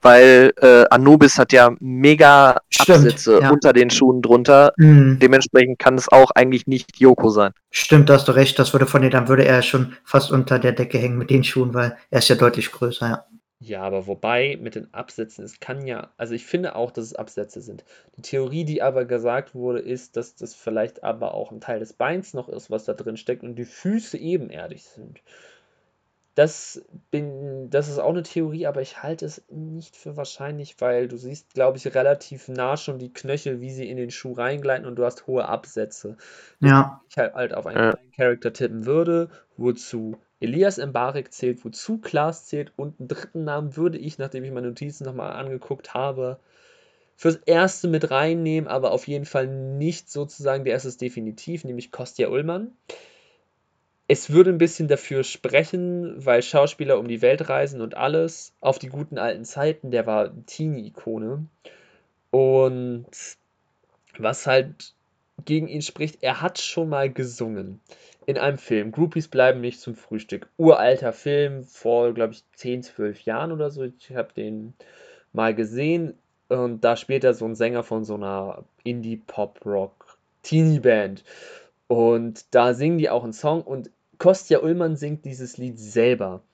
[0.02, 3.50] weil äh, Anubis hat ja mega Stimmt, Absätze ja.
[3.50, 4.72] unter den Schuhen drunter.
[4.76, 5.18] Mhm.
[5.20, 7.52] Dementsprechend kann es auch eigentlich nicht Yoko sein.
[7.70, 8.58] Stimmt, da hast du recht.
[8.58, 11.44] Das würde von dir, dann würde er schon fast unter der Decke hängen mit den
[11.44, 13.24] Schuhen, weil er ist ja deutlich größer, ja.
[13.62, 17.14] Ja, aber wobei mit den Absätzen, es kann ja, also ich finde auch, dass es
[17.14, 17.84] Absätze sind.
[18.16, 21.92] Die Theorie, die aber gesagt wurde, ist, dass das vielleicht aber auch ein Teil des
[21.92, 25.20] Beins noch ist, was da drin steckt und die Füße ebenerdig sind.
[26.36, 31.08] Das, bin, das ist auch eine Theorie, aber ich halte es nicht für wahrscheinlich, weil
[31.08, 34.86] du siehst, glaube ich, relativ nah schon die Knöchel, wie sie in den Schuh reingleiten
[34.86, 36.16] und du hast hohe Absätze.
[36.60, 37.02] Ja.
[37.08, 37.98] Ich halt, halt auf einen ja.
[38.16, 43.98] Charakter tippen würde, wozu Elias Mbarek zählt, wozu Klaas zählt und einen dritten Namen würde
[43.98, 46.38] ich, nachdem ich meine Notizen nochmal angeguckt habe,
[47.16, 51.92] fürs erste mit reinnehmen, aber auf jeden Fall nicht sozusagen der erste ist definitiv, nämlich
[51.92, 52.72] Kostja Ullmann.
[54.12, 58.80] Es würde ein bisschen dafür sprechen, weil Schauspieler um die Welt reisen und alles, auf
[58.80, 61.46] die guten alten Zeiten, der war Teenie-Ikone.
[62.32, 63.06] Und
[64.18, 64.94] was halt
[65.44, 67.78] gegen ihn spricht, er hat schon mal gesungen
[68.26, 68.90] in einem Film.
[68.90, 70.48] Groupies bleiben nicht zum Frühstück.
[70.56, 73.84] Uralter Film vor, glaube ich, 10, 12 Jahren oder so.
[73.84, 74.74] Ich habe den
[75.32, 76.14] mal gesehen
[76.48, 81.22] und da spielt er so ein Sänger von so einer Indie-Pop-Rock-Teenie-Band.
[81.86, 83.90] Und da singen die auch einen Song und
[84.20, 86.44] Kostja Ullmann singt dieses Lied selber.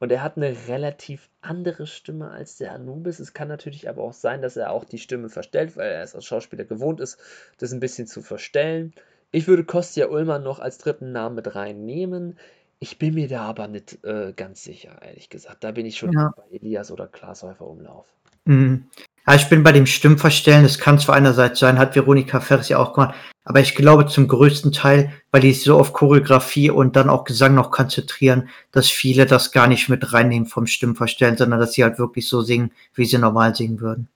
[0.00, 3.20] Und er hat eine relativ andere Stimme als der Anubis.
[3.20, 6.16] Es kann natürlich aber auch sein, dass er auch die Stimme verstellt, weil er es
[6.16, 7.18] als Schauspieler gewohnt ist,
[7.58, 8.92] das ein bisschen zu verstellen.
[9.30, 12.36] Ich würde Kostja Ullmann noch als dritten Namen mit reinnehmen.
[12.80, 15.62] Ich bin mir da aber nicht äh, ganz sicher, ehrlich gesagt.
[15.62, 16.32] Da bin ich schon ja.
[16.36, 18.06] bei Elias oder Klaas Häufer Umlauf.
[18.46, 18.88] Mhm.
[19.24, 20.64] Ja, ich bin bei dem Stimmverstellen.
[20.64, 24.28] Das kann zwar einerseits sein, hat Veronika Ferris ja auch gemacht, aber ich glaube zum
[24.28, 28.88] größten Teil, weil die sich so auf Choreografie und dann auch Gesang noch konzentrieren, dass
[28.88, 32.72] viele das gar nicht mit reinnehmen vom Stimmverstellen, sondern dass sie halt wirklich so singen,
[32.94, 34.08] wie sie normal singen würden.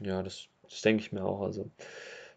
[0.00, 1.42] Ja, das, das denke ich mir auch.
[1.42, 1.68] Also,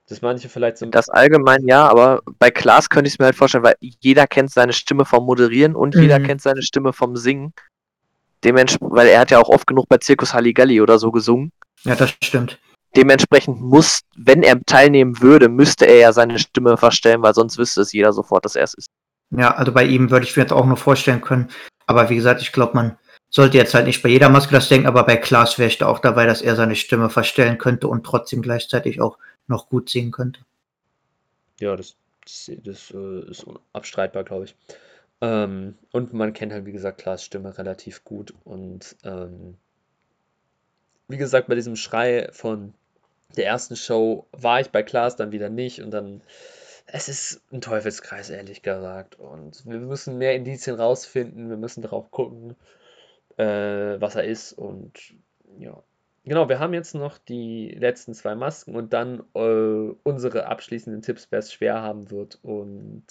[0.10, 0.88] dass manche vielleicht so.
[0.88, 4.52] Das allgemein ja, aber bei Klaas könnte ich es mir halt vorstellen, weil jeder kennt
[4.52, 6.02] seine Stimme vom Moderieren und mhm.
[6.02, 7.53] jeder kennt seine Stimme vom Singen.
[8.43, 11.52] Dementsprechend, weil er hat ja auch oft genug bei Zirkus Halligalli oder so gesungen.
[11.84, 12.60] Ja, das stimmt.
[12.95, 17.81] Dementsprechend muss, wenn er teilnehmen würde, müsste er ja seine Stimme verstellen, weil sonst wüsste
[17.81, 18.89] es jeder sofort, dass er es ist.
[19.31, 21.49] Ja, also bei ihm würde ich mir jetzt auch nur vorstellen können.
[21.85, 22.97] Aber wie gesagt, ich glaube, man
[23.30, 25.88] sollte jetzt halt nicht bei jeder Maske das denken, aber bei Klaas wäre ich da
[25.88, 30.11] auch dabei, dass er seine Stimme verstellen könnte und trotzdem gleichzeitig auch noch gut singen
[30.11, 30.41] könnte.
[31.59, 31.95] Ja, das,
[32.26, 34.55] das, das äh, ist abstreitbar, glaube ich.
[35.22, 38.34] Ähm, und man kennt halt, wie gesagt, Klaas Stimme relativ gut.
[38.43, 39.55] Und ähm,
[41.07, 42.73] wie gesagt, bei diesem Schrei von
[43.38, 46.22] der ersten Show war ich bei Klaas dann wieder nicht und dann.
[46.94, 49.18] Es ist ein Teufelskreis, ehrlich gesagt.
[49.18, 52.56] Und wir müssen mehr Indizien rausfinden, wir müssen darauf gucken,
[53.38, 54.53] äh, was er ist.
[54.53, 54.91] Und
[55.58, 55.82] ja.
[56.26, 61.28] Genau, wir haben jetzt noch die letzten zwei Masken und dann äh, unsere abschließenden Tipps,
[61.32, 63.06] wer es schwer haben wird und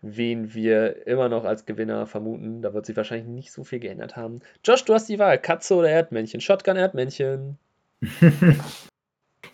[0.00, 2.62] wen wir immer noch als Gewinner vermuten.
[2.62, 4.40] Da wird sich wahrscheinlich nicht so viel geändert haben.
[4.64, 5.38] Josh, du hast die Wahl.
[5.38, 6.40] Katze oder Erdmännchen?
[6.40, 7.58] Shotgun, Erdmännchen.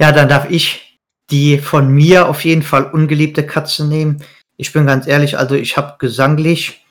[0.00, 1.00] ja, dann darf ich
[1.30, 4.22] die von mir auf jeden Fall ungeliebte Katze nehmen.
[4.56, 6.84] Ich bin ganz ehrlich, also ich habe gesanglich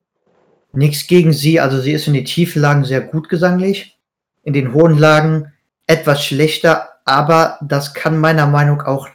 [0.74, 1.60] nichts gegen sie.
[1.60, 3.98] Also sie ist in den tiefen Lagen sehr gut gesanglich.
[4.44, 5.52] In den hohen Lagen
[5.88, 9.08] etwas schlechter, aber das kann meiner Meinung auch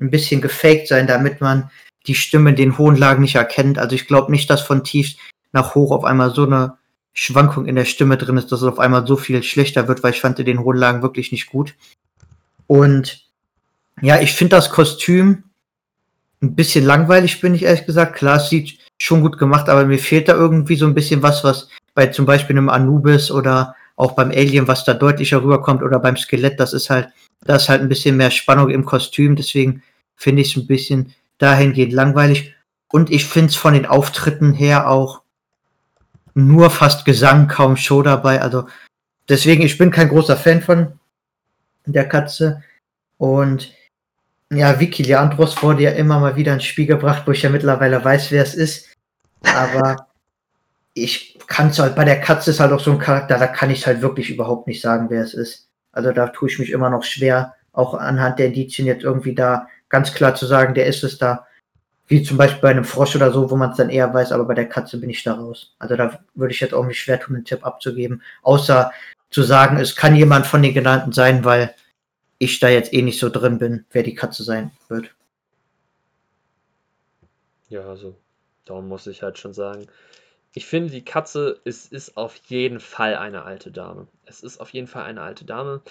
[0.00, 1.70] ein bisschen gefaked sein, damit man
[2.06, 3.78] die Stimme in den hohen Lagen nicht erkennt.
[3.78, 5.16] Also ich glaube nicht, dass von tief
[5.52, 6.78] nach hoch auf einmal so eine
[7.12, 10.12] Schwankung in der Stimme drin ist, dass es auf einmal so viel schlechter wird, weil
[10.12, 11.74] ich fand in den hohen Lagen wirklich nicht gut.
[12.66, 13.29] Und
[14.02, 15.44] ja, ich finde das Kostüm
[16.42, 18.16] ein bisschen langweilig, bin ich ehrlich gesagt.
[18.16, 21.44] Klar, es sieht schon gut gemacht, aber mir fehlt da irgendwie so ein bisschen was,
[21.44, 25.98] was bei zum Beispiel einem Anubis oder auch beim Alien, was da deutlicher rüberkommt oder
[25.98, 27.08] beim Skelett, das ist halt,
[27.44, 29.82] da ist halt ein bisschen mehr Spannung im Kostüm, deswegen
[30.16, 32.54] finde ich es ein bisschen dahingehend langweilig.
[32.92, 35.22] Und ich finde es von den Auftritten her auch
[36.34, 38.40] nur fast Gesang, kaum Show dabei.
[38.40, 38.66] Also
[39.28, 40.98] deswegen, ich bin kein großer Fan von
[41.86, 42.62] der Katze.
[43.18, 43.72] Und
[44.52, 48.04] ja, Vicky Leandros wurde ja immer mal wieder ins Spiel gebracht, wo ich ja mittlerweile
[48.04, 48.88] weiß, wer es ist.
[49.42, 50.06] Aber
[50.94, 53.70] ich kann es halt, bei der Katze ist halt auch so ein Charakter, da kann
[53.70, 55.68] ich halt wirklich überhaupt nicht sagen, wer es ist.
[55.92, 59.68] Also da tue ich mich immer noch schwer, auch anhand der Indizien jetzt irgendwie da
[59.88, 61.46] ganz klar zu sagen, der ist es da.
[62.08, 64.44] Wie zum Beispiel bei einem Frosch oder so, wo man es dann eher weiß, aber
[64.44, 65.76] bei der Katze bin ich da raus.
[65.78, 68.90] Also da würde ich jetzt auch nicht schwer tun, einen Tipp abzugeben, außer
[69.30, 71.72] zu sagen, es kann jemand von den genannten sein, weil
[72.40, 75.14] ich da jetzt eh nicht so drin bin, wer die Katze sein wird.
[77.68, 78.16] Ja, also
[78.64, 79.86] darum muss ich halt schon sagen,
[80.52, 84.08] ich finde, die Katze ist, ist auf jeden Fall eine alte Dame.
[84.24, 85.82] Es ist auf jeden Fall eine alte Dame.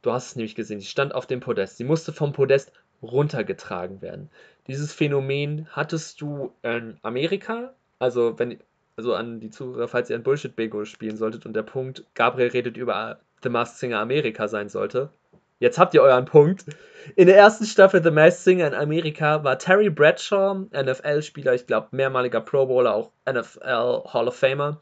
[0.00, 1.76] Du hast es nämlich gesehen, sie stand auf dem Podest.
[1.76, 2.72] Sie musste vom Podest
[3.02, 4.30] runtergetragen werden.
[4.68, 8.58] Dieses Phänomen hattest du in Amerika, also wenn
[8.96, 12.78] also an die Zuhörer, falls ihr ein Bullshit-Bingo spielen solltet und der Punkt Gabriel redet
[12.78, 15.10] über The Masked Singer Amerika sein sollte.
[15.58, 16.66] Jetzt habt ihr euren Punkt.
[17.14, 21.88] In der ersten Staffel The Masked Singer in Amerika war Terry Bradshaw, NFL-Spieler, ich glaube
[21.92, 24.80] mehrmaliger Pro Bowler, auch NFL Hall of Famer,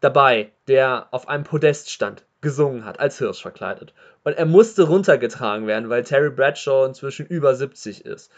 [0.00, 3.92] dabei, der auf einem Podest stand, gesungen hat, als Hirsch verkleidet.
[4.24, 8.32] Und er musste runtergetragen werden, weil Terry Bradshaw inzwischen über 70 ist.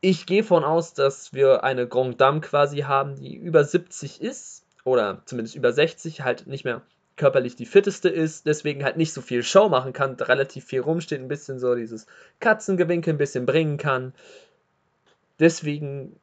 [0.00, 4.66] Ich gehe von aus, dass wir eine Grand Dame quasi haben, die über 70 ist,
[4.84, 6.82] oder zumindest über 60, halt nicht mehr
[7.18, 11.20] körperlich die fitteste ist, deswegen halt nicht so viel Show machen kann, relativ viel rumsteht,
[11.20, 12.06] ein bisschen so dieses
[12.40, 14.14] Katzengewinkel ein bisschen bringen kann.
[15.38, 16.18] Deswegen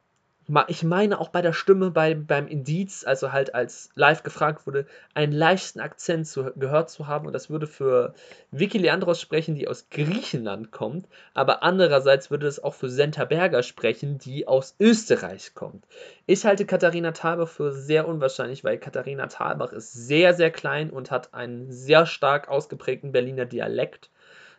[0.68, 4.86] ich meine auch bei der Stimme bei, beim Indiz, also halt als live gefragt wurde,
[5.12, 7.26] einen leichten Akzent zu, gehört zu haben.
[7.26, 8.14] Und das würde für
[8.52, 11.08] Vicky Leandros sprechen, die aus Griechenland kommt.
[11.34, 15.84] Aber andererseits würde es auch für Senta Berger sprechen, die aus Österreich kommt.
[16.26, 21.10] Ich halte Katharina Thalbach für sehr unwahrscheinlich, weil Katharina Thalbach ist sehr, sehr klein und
[21.10, 24.10] hat einen sehr stark ausgeprägten Berliner Dialekt.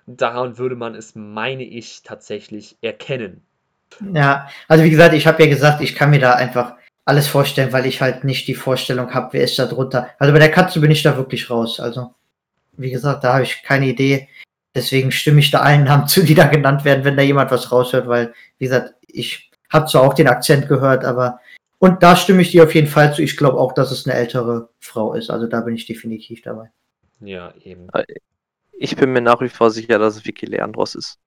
[0.06, 3.47] Daran würde man es, meine ich, tatsächlich erkennen.
[4.14, 7.72] Ja, also wie gesagt, ich habe ja gesagt, ich kann mir da einfach alles vorstellen,
[7.72, 10.10] weil ich halt nicht die Vorstellung habe, wer ist da drunter.
[10.20, 11.80] Also bei der Katze bin ich da wirklich raus.
[11.80, 12.14] Also,
[12.74, 14.28] wie gesagt, da habe ich keine Idee.
[14.76, 17.72] Deswegen stimme ich da allen Namen zu, die da genannt werden, wenn da jemand was
[17.72, 21.40] raushört, weil, wie gesagt, ich habe zwar auch den Akzent gehört, aber
[21.80, 23.22] und da stimme ich dir auf jeden Fall zu.
[23.22, 25.30] Ich glaube auch, dass es eine ältere Frau ist.
[25.30, 26.72] Also da bin ich definitiv dabei.
[27.20, 27.88] Ja, eben.
[28.74, 31.20] Ich bin mir nach wie vor sicher, dass es Vicky Leandros ist.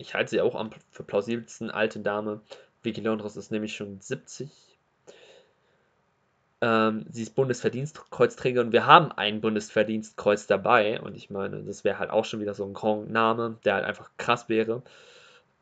[0.00, 2.40] Ich halte sie auch am für plausibelsten alte Dame.
[2.82, 4.50] Vicky Leandros ist nämlich schon 70.
[6.62, 11.00] Ähm, sie ist Bundesverdienstkreuzträger und wir haben ein Bundesverdienstkreuz dabei.
[11.00, 14.10] Und ich meine, das wäre halt auch schon wieder so ein Grand-Name, der halt einfach
[14.16, 14.82] krass wäre.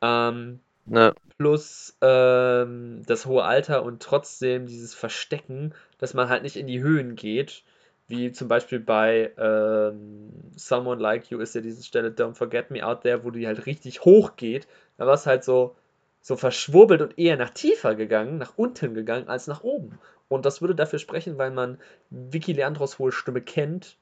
[0.00, 1.14] Ähm, ne.
[1.36, 6.80] Plus ähm, das hohe Alter und trotzdem dieses Verstecken, dass man halt nicht in die
[6.80, 7.62] Höhen geht
[8.08, 12.84] wie zum Beispiel bei ähm, Someone Like You ist ja diese Stelle Don't Forget Me
[12.84, 14.66] Out There, wo die halt richtig hoch geht.
[14.96, 15.76] Da war es halt so,
[16.22, 19.98] so verschwurbelt und eher nach tiefer gegangen, nach unten gegangen, als nach oben.
[20.28, 21.78] Und das würde dafür sprechen, weil man
[22.10, 23.96] Vicky Leandros hohe Stimme kennt,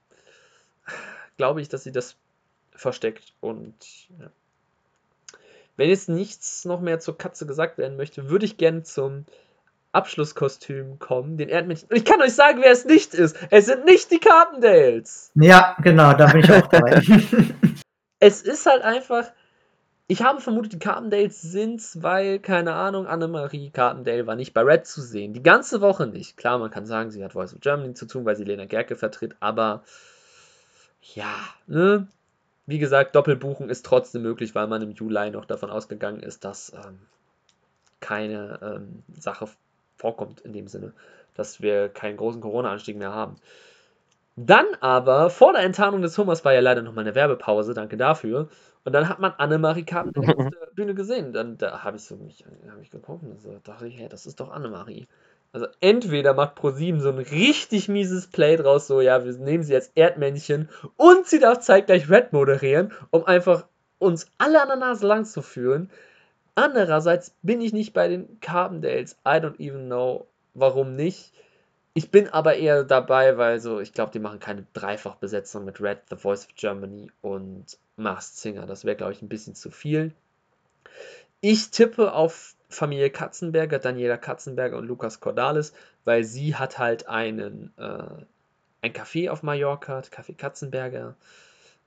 [1.36, 2.16] glaube ich, dass sie das
[2.70, 3.32] versteckt.
[3.40, 3.74] Und
[4.20, 4.30] ja.
[5.76, 9.24] wenn jetzt nichts noch mehr zur Katze gesagt werden möchte, würde ich gerne zum
[9.96, 11.88] Abschlusskostüm kommen, den Erdmännchen.
[11.90, 13.36] Und ich kann euch sagen, wer es nicht ist.
[13.50, 15.32] Es sind nicht die Carpendales.
[15.34, 17.02] Ja, genau, da bin ich auch dabei.
[18.20, 19.32] es ist halt einfach.
[20.08, 24.86] Ich habe vermutet, die Carpendales sind's, weil, keine Ahnung, Annemarie Carpendale war nicht bei Red
[24.86, 25.32] zu sehen.
[25.32, 26.36] Die ganze Woche nicht.
[26.36, 28.94] Klar, man kann sagen, sie hat Voice of Germany zu tun, weil sie Lena Gerke
[28.94, 29.82] vertritt, aber
[31.14, 31.34] ja,
[31.66, 32.06] ne?
[32.66, 36.72] Wie gesagt, Doppelbuchen ist trotzdem möglich, weil man im Juli noch davon ausgegangen ist, dass
[36.72, 36.98] ähm,
[38.00, 39.48] keine ähm, Sache
[39.96, 40.92] vorkommt in dem Sinne,
[41.34, 43.36] dass wir keinen großen Corona-Anstieg mehr haben.
[44.36, 47.96] Dann aber, vor der Enttarnung des Hummers war ja leider noch mal eine Werbepause, danke
[47.96, 48.48] dafür.
[48.84, 51.32] Und dann hat man Annemarie Karten auf der Bühne gesehen.
[51.32, 54.26] Dann da habe ich so mich, hab ich geguckt und so dachte ich, hey, das
[54.26, 55.08] ist doch Annemarie.
[55.52, 59.74] Also entweder macht ProSieben so ein richtig mieses Play draus, so ja, wir nehmen sie
[59.74, 63.66] als Erdmännchen und sie darf zeitgleich Red moderieren, um einfach
[63.98, 65.90] uns alle an der Nase lang zu führen.
[66.56, 69.12] Andererseits bin ich nicht bei den Carbondales.
[69.26, 71.32] I don't even know, warum nicht.
[71.92, 75.98] Ich bin aber eher dabei, weil so, ich glaube, die machen keine Dreifachbesetzung mit Red,
[76.10, 78.66] The Voice of Germany und Masked Singer.
[78.66, 80.12] Das wäre, glaube ich, ein bisschen zu viel.
[81.42, 85.74] Ich tippe auf Familie Katzenberger, Daniela Katzenberger und Lukas Cordalis,
[86.04, 88.24] weil sie hat halt einen, äh,
[88.80, 91.16] ein Café auf Mallorca, Café Katzenberger.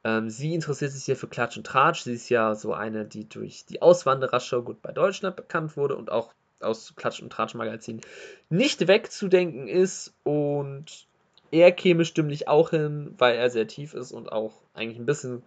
[0.04, 2.04] Ähm, sie interessiert sich hier für Klatsch und Tratsch.
[2.04, 6.12] Sie ist ja so eine, die durch die Auswanderershow gut bei Deutschland bekannt wurde und
[6.12, 8.02] auch aus Klatsch und Tratsch Magazin
[8.50, 10.14] nicht wegzudenken ist.
[10.24, 11.08] Und
[11.52, 15.44] er käme stimmlich auch hin, weil er sehr tief ist und auch eigentlich ein bisschen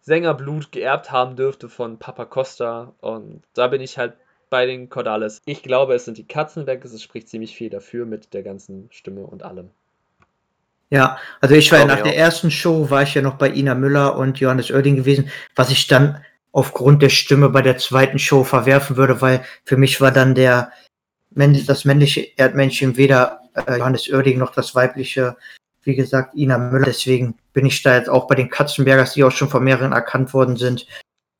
[0.00, 2.94] Sängerblut geerbt haben dürfte von Papa Costa.
[3.00, 4.14] Und da bin ich halt
[4.50, 5.42] bei den Cordales.
[5.44, 6.92] Ich glaube, es sind die Katzenbergs.
[6.92, 9.70] Es spricht ziemlich viel dafür mit der ganzen Stimme und allem.
[10.92, 13.74] Ja, also ich war ja nach der ersten Show, war ich ja noch bei Ina
[13.74, 18.44] Müller und Johannes Oerding gewesen, was ich dann aufgrund der Stimme bei der zweiten Show
[18.44, 20.70] verwerfen würde, weil für mich war dann der
[21.30, 25.38] das männliche Erdmännchen weder äh, Johannes Oerding noch das weibliche,
[25.82, 26.84] wie gesagt, Ina Müller.
[26.84, 30.34] Deswegen bin ich da jetzt auch bei den Katzenbergers, die auch schon von mehreren erkannt
[30.34, 30.86] worden sind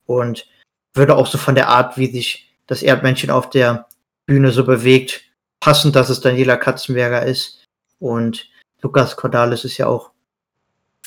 [0.07, 0.47] und
[0.95, 3.85] würde auch so von der Art, wie sich das Erdmännchen auf der
[4.25, 5.25] Bühne so bewegt,
[5.59, 7.63] passen, dass es Daniela Katzenberger ist
[7.99, 8.51] und
[8.83, 10.11] Lukas Cordalis ist ja auch,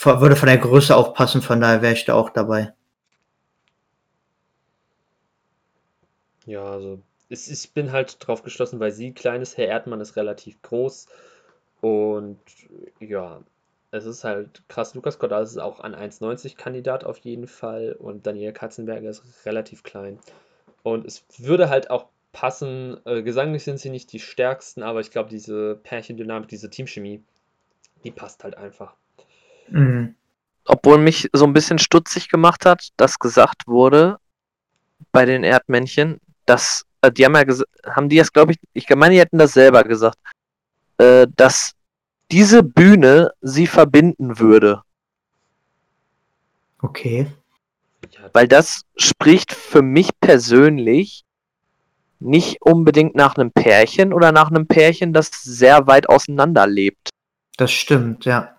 [0.03, 2.73] würde von der Größe auch passen, von daher wäre ich da auch dabei.
[6.47, 9.59] Ja, also es, ich bin halt drauf geschlossen, weil sie klein ist.
[9.59, 11.07] Herr Erdmann ist relativ groß.
[11.81, 12.39] Und
[13.01, 13.43] ja,
[13.91, 14.95] es ist halt krass.
[14.95, 17.97] Lukas Cordalis ist auch ein 1,90 Kandidat auf jeden Fall.
[17.99, 20.19] Und Daniel Katzenberger ist relativ klein.
[20.83, 23.01] Und es würde halt auch passen.
[23.05, 27.25] Äh, gesanglich sind sie nicht die stärksten, aber ich glaube, diese Pärchendynamik, diese Teamchemie
[28.07, 28.95] die passt halt einfach.
[29.69, 30.15] Mhm.
[30.65, 34.19] Obwohl mich so ein bisschen stutzig gemacht hat, dass gesagt wurde
[35.13, 37.45] bei den Erdmännchen, dass äh, die haben ja
[37.91, 40.19] haben die jetzt, glaube ich, ich meine, die hätten das selber gesagt,
[40.99, 41.73] äh, dass
[42.31, 44.83] diese Bühne sie verbinden würde.
[46.81, 47.27] Okay.
[48.33, 51.25] Weil das spricht für mich persönlich
[52.21, 57.11] nicht unbedingt nach einem Pärchen oder nach einem Pärchen, das sehr weit auseinander lebt.
[57.57, 58.57] Das stimmt, ja.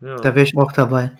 [0.00, 0.16] ja.
[0.16, 1.12] Da wäre ich auch dabei.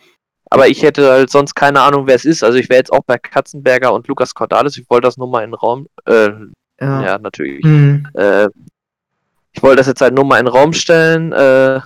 [0.50, 2.44] Aber ich hätte halt sonst keine Ahnung, wer es ist.
[2.44, 4.76] Also ich wäre jetzt auch bei Katzenberger und Lukas Cordalis.
[4.76, 5.88] Ich wollte das nur mal in den Raum.
[6.04, 6.30] Äh,
[6.80, 7.02] ja.
[7.02, 7.18] ja.
[7.18, 7.64] natürlich.
[7.64, 8.06] Mhm.
[8.14, 8.48] Äh,
[9.52, 11.80] ich wollte das jetzt halt nur mal in den Raum stellen, äh,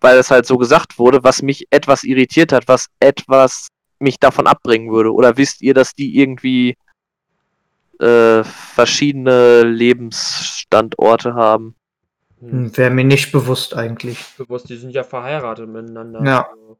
[0.00, 3.68] weil es halt so gesagt wurde, was mich etwas irritiert hat, was etwas
[3.98, 5.12] mich davon abbringen würde.
[5.12, 6.76] Oder wisst ihr, dass die irgendwie
[8.00, 11.76] äh, verschiedene Lebensstandorte haben?
[12.40, 12.76] Hm.
[12.76, 14.18] Wäre mir nicht bewusst eigentlich.
[14.36, 16.22] Bewusst, die sind ja verheiratet miteinander.
[16.24, 16.48] Ja.
[16.48, 16.76] Also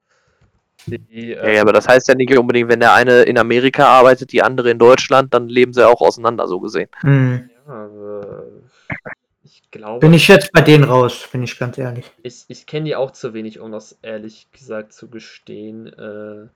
[0.86, 4.32] die, äh, ja, aber das heißt ja nicht unbedingt, wenn der eine in Amerika arbeitet,
[4.32, 6.88] die andere in Deutschland, dann leben sie auch auseinander, so gesehen.
[7.02, 7.50] Mhm.
[7.66, 8.42] Ja, also,
[9.42, 10.00] ich glaube.
[10.00, 12.10] Bin ich jetzt bei denen raus, bin ich ganz ehrlich.
[12.22, 15.88] Ich, ich kenne die auch zu wenig, um das ehrlich gesagt zu gestehen.
[15.92, 16.48] Äh,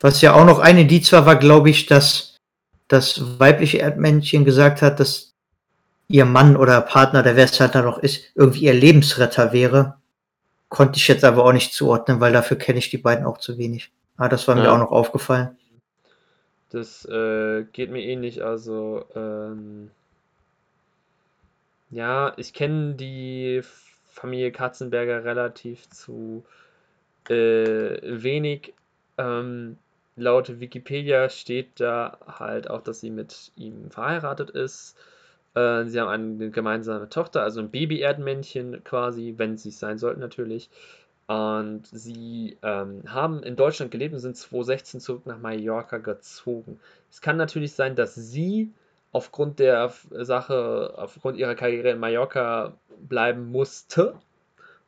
[0.00, 2.36] Was ja auch noch eine, die zwar war, glaube ich, dass
[2.86, 5.31] das weibliche Erdmännchen gesagt hat, dass
[6.12, 9.96] ihr Mann oder Partner, der wer es halt dann noch ist, irgendwie ihr Lebensretter wäre.
[10.68, 13.58] Konnte ich jetzt aber auch nicht zuordnen, weil dafür kenne ich die beiden auch zu
[13.58, 13.90] wenig.
[14.16, 14.62] Ah, das war ja.
[14.62, 15.56] mir auch noch aufgefallen.
[16.70, 18.44] Das äh, geht mir ähnlich.
[18.44, 19.90] Also, ähm,
[21.90, 23.62] ja, ich kenne die
[24.08, 26.44] Familie Katzenberger relativ zu
[27.28, 28.74] äh, wenig.
[29.18, 29.76] Ähm,
[30.16, 34.96] laut Wikipedia steht da halt auch, dass sie mit ihm verheiratet ist.
[35.54, 40.20] Äh, sie haben eine gemeinsame Tochter, also ein Baby-Erdmännchen quasi, wenn sie es sein sollten
[40.20, 40.70] natürlich.
[41.26, 46.80] Und sie ähm, haben in Deutschland gelebt und sind 2016 zurück nach Mallorca gezogen.
[47.10, 48.72] Es kann natürlich sein, dass sie
[49.12, 52.74] aufgrund der Sache, aufgrund ihrer Karriere in Mallorca
[53.08, 54.14] bleiben musste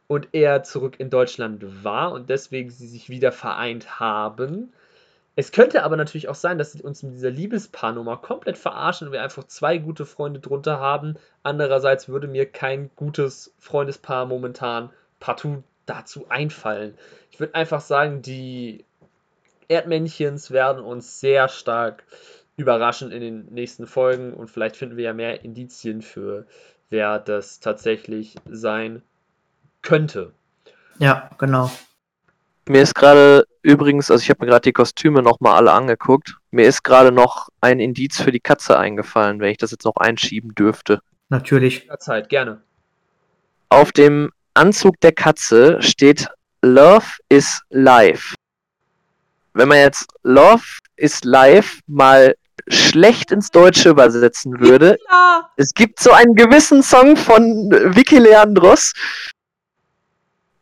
[0.07, 4.73] und er zurück in Deutschland war und deswegen sie sich wieder vereint haben.
[5.37, 9.13] Es könnte aber natürlich auch sein, dass sie uns mit dieser Liebespaarnummer komplett verarschen und
[9.13, 11.17] wir einfach zwei gute Freunde drunter haben.
[11.43, 16.95] Andererseits würde mir kein gutes Freundespaar momentan partout dazu einfallen.
[17.33, 18.85] Ich würde einfach sagen, die
[19.69, 22.05] Erdmännchens werden uns sehr stark
[22.57, 26.47] überraschen in den nächsten Folgen und vielleicht finden wir ja mehr Indizien für,
[26.91, 29.03] wer das tatsächlich sein
[29.83, 30.33] könnte.
[30.99, 31.71] Ja, genau.
[32.67, 36.37] Mir ist gerade übrigens, also ich habe mir gerade die Kostüme nochmal alle angeguckt.
[36.51, 39.97] Mir ist gerade noch ein Indiz für die Katze eingefallen, wenn ich das jetzt noch
[39.97, 41.01] einschieben dürfte.
[41.29, 41.89] Natürlich.
[41.99, 42.63] Zeit, gerne.
[43.69, 46.29] Auf dem Anzug der Katze steht
[46.63, 48.35] Love is Life.
[49.53, 50.65] Wenn man jetzt Love
[50.97, 52.35] is Life mal
[52.69, 58.95] schlecht ins Deutsche übersetzen würde, Ja, es gibt so einen gewissen Song von Vicky Leandros.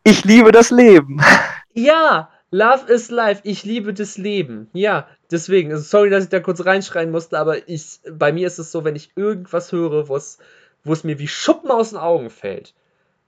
[0.05, 1.23] Ich liebe das Leben.
[1.75, 3.41] ja, Love is Life.
[3.45, 4.69] Ich liebe das Leben.
[4.75, 5.73] Ja, deswegen.
[5.73, 8.85] Also sorry, dass ich da kurz reinschreien musste, aber ich, bei mir ist es so,
[8.85, 10.39] wenn ich irgendwas höre, wo es,
[11.05, 12.75] mir wie Schuppen aus den Augen fällt,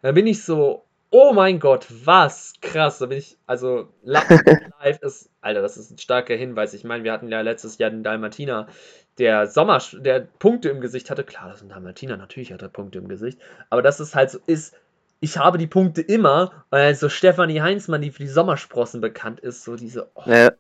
[0.03, 2.99] dann bin ich so, oh mein Gott, was krass.
[2.99, 4.43] Da bin ich, also Love is
[4.85, 6.75] Life ist, Alter, das ist ein starker Hinweis.
[6.75, 8.67] Ich meine, wir hatten ja letztes Jahr den Dalmatiner,
[9.19, 11.25] der Sommer, der Punkte im Gesicht hatte.
[11.25, 13.39] Klar, das ist ein Dalmatiner, natürlich hat er Punkte im Gesicht.
[13.71, 14.77] Aber dass es halt so ist,
[15.25, 19.65] ich habe die Punkte immer, weil so Stefanie Heinzmann, die für die Sommersprossen bekannt ist,
[19.65, 20.53] so diese, oh, Ja,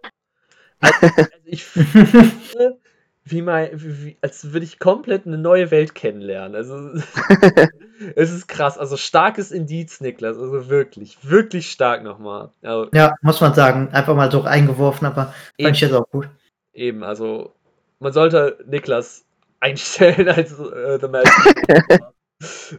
[0.80, 2.78] also, also ich fühle,
[3.24, 6.54] wie mein, wie, als würde ich komplett eine neue Welt kennenlernen.
[6.54, 6.76] Also
[8.16, 8.78] es ist krass.
[8.78, 10.38] Also starkes Indiz, Niklas.
[10.38, 12.50] Also wirklich, wirklich stark nochmal.
[12.62, 13.88] Also, Ja, muss man sagen.
[13.92, 16.28] Einfach mal so eingeworfen, aber fand ich jetzt auch gut.
[16.72, 17.54] eben, also
[17.98, 19.24] man sollte Niklas
[19.60, 22.00] einstellen als äh, The Magic.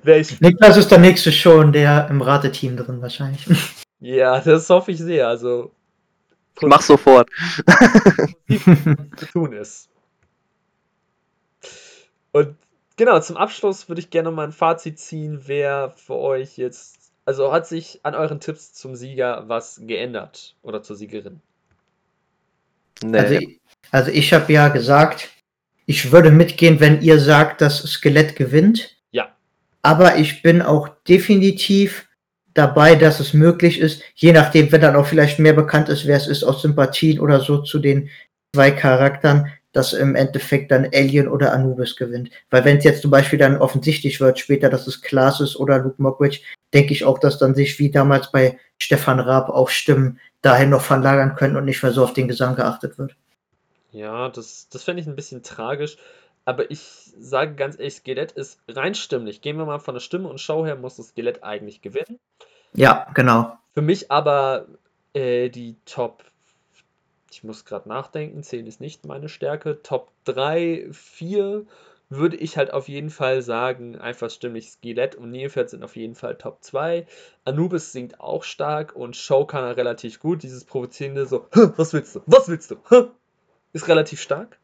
[0.03, 0.39] Wäre ich.
[0.41, 3.45] Niklas ist der nächste schon, der im Rateteam drin wahrscheinlich.
[3.99, 5.27] Ja, das hoffe ich sehr.
[5.27, 5.71] Also
[6.61, 7.29] mach sofort.
[8.47, 9.89] zu tun ist.
[12.31, 12.55] Und
[12.97, 17.51] genau, zum Abschluss würde ich gerne mal ein Fazit ziehen, wer für euch jetzt, also
[17.51, 21.41] hat sich an euren Tipps zum Sieger was geändert oder zur Siegerin?
[23.03, 23.17] Nee.
[23.19, 23.59] Also, ich-
[23.91, 25.29] also ich habe ja gesagt,
[25.85, 28.94] ich würde mitgehen, wenn ihr sagt, dass Skelett gewinnt.
[29.85, 32.07] Aber ich bin auch definitiv
[32.55, 36.17] dabei, dass es möglich ist, je nachdem, wenn dann auch vielleicht mehr bekannt ist, wer
[36.17, 38.09] es ist, aus Sympathien oder so zu den
[38.55, 42.31] zwei Charakteren, dass im Endeffekt dann Alien oder Anubis gewinnt.
[42.49, 45.77] Weil wenn es jetzt zum Beispiel dann offensichtlich wird später, dass es Klaas ist oder
[45.77, 46.39] Luke Mockridge,
[46.73, 50.81] denke ich auch, dass dann sich wie damals bei Stefan Raab auch Stimmen dahin noch
[50.81, 53.15] verlagern können und nicht mehr so auf den Gesang geachtet wird.
[53.91, 55.97] Ja, das, das fände ich ein bisschen tragisch.
[56.45, 59.41] Aber ich sage ganz ehrlich, Skelett ist rein stimmlich.
[59.41, 62.19] Gehen wir mal von der Stimme und Show her, muss das Skelett eigentlich gewinnen.
[62.73, 63.57] Ja, genau.
[63.73, 64.67] Für mich aber
[65.13, 66.23] äh, die Top,
[67.31, 69.81] ich muss gerade nachdenken, 10 ist nicht meine Stärke.
[69.81, 71.65] Top 3, 4
[72.09, 76.15] würde ich halt auf jeden Fall sagen, einfach stimmlich Skelett und Nilpferd sind auf jeden
[76.15, 77.07] Fall Top 2.
[77.43, 80.43] Anubis singt auch stark und Show kann er relativ gut.
[80.43, 82.21] Dieses provozierende so, "Hä, was willst du?
[82.27, 82.75] Was willst du?
[82.89, 83.05] Hä?"
[83.73, 84.59] Ist relativ stark.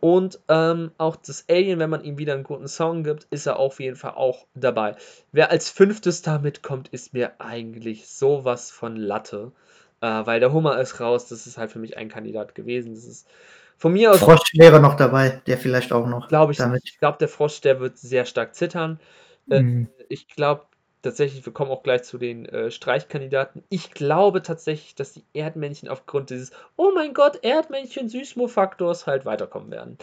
[0.00, 3.58] Und ähm, auch das Alien, wenn man ihm wieder einen guten Song gibt, ist er
[3.58, 4.94] auf jeden Fall auch dabei.
[5.32, 9.52] Wer als fünftes da mitkommt, ist mir eigentlich sowas von Latte.
[10.00, 12.94] Äh, weil der Hummer ist raus, das ist halt für mich ein Kandidat gewesen.
[12.94, 13.26] Das ist
[13.76, 16.28] von mir aus, Frosch wäre noch dabei, der vielleicht auch noch.
[16.28, 16.82] glaube ich, damit.
[16.84, 19.00] ich glaube, der Frosch, der wird sehr stark zittern.
[19.50, 19.88] Äh, Mhm.
[20.08, 20.64] Ich glaube
[21.02, 23.62] tatsächlich, wir kommen auch gleich zu den äh, Streichkandidaten.
[23.68, 29.70] Ich glaube tatsächlich, dass die Erdmännchen aufgrund dieses, oh mein Gott, Erdmännchen Süßmo-Faktors halt weiterkommen
[29.70, 29.98] werden.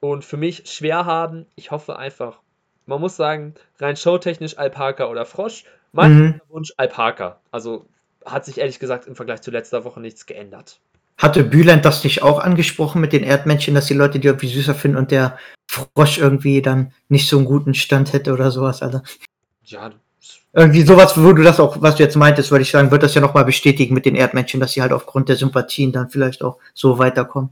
[0.00, 2.38] Und für mich schwer haben, ich hoffe einfach,
[2.86, 5.64] man muss sagen, rein showtechnisch Alpaka oder Frosch.
[5.92, 6.40] Mein Mhm.
[6.48, 7.40] Wunsch Alpaka.
[7.50, 7.86] Also
[8.24, 10.80] hat sich ehrlich gesagt im Vergleich zu letzter Woche nichts geändert.
[11.18, 14.74] Hatte Bühland das nicht auch angesprochen mit den Erdmännchen, dass die Leute die irgendwie süßer
[14.74, 15.38] finden und der
[15.70, 18.82] Frosch irgendwie dann nicht so einen guten Stand hätte oder sowas?
[18.82, 19.00] Also
[19.64, 19.92] Ja,
[20.54, 23.14] irgendwie sowas, wo du das auch, was du jetzt meintest, würde ich sagen, wird das
[23.14, 26.58] ja nochmal bestätigen mit den Erdmännchen, dass sie halt aufgrund der Sympathien dann vielleicht auch
[26.74, 27.50] so weiterkommen.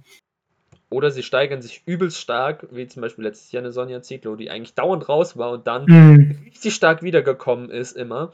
[0.90, 4.50] Oder sie steigern sich übelst stark, wie zum Beispiel letztes Jahr eine Sonja Zietlow, die
[4.50, 6.38] eigentlich dauernd raus war und dann Mhm.
[6.44, 8.32] richtig stark wiedergekommen ist immer,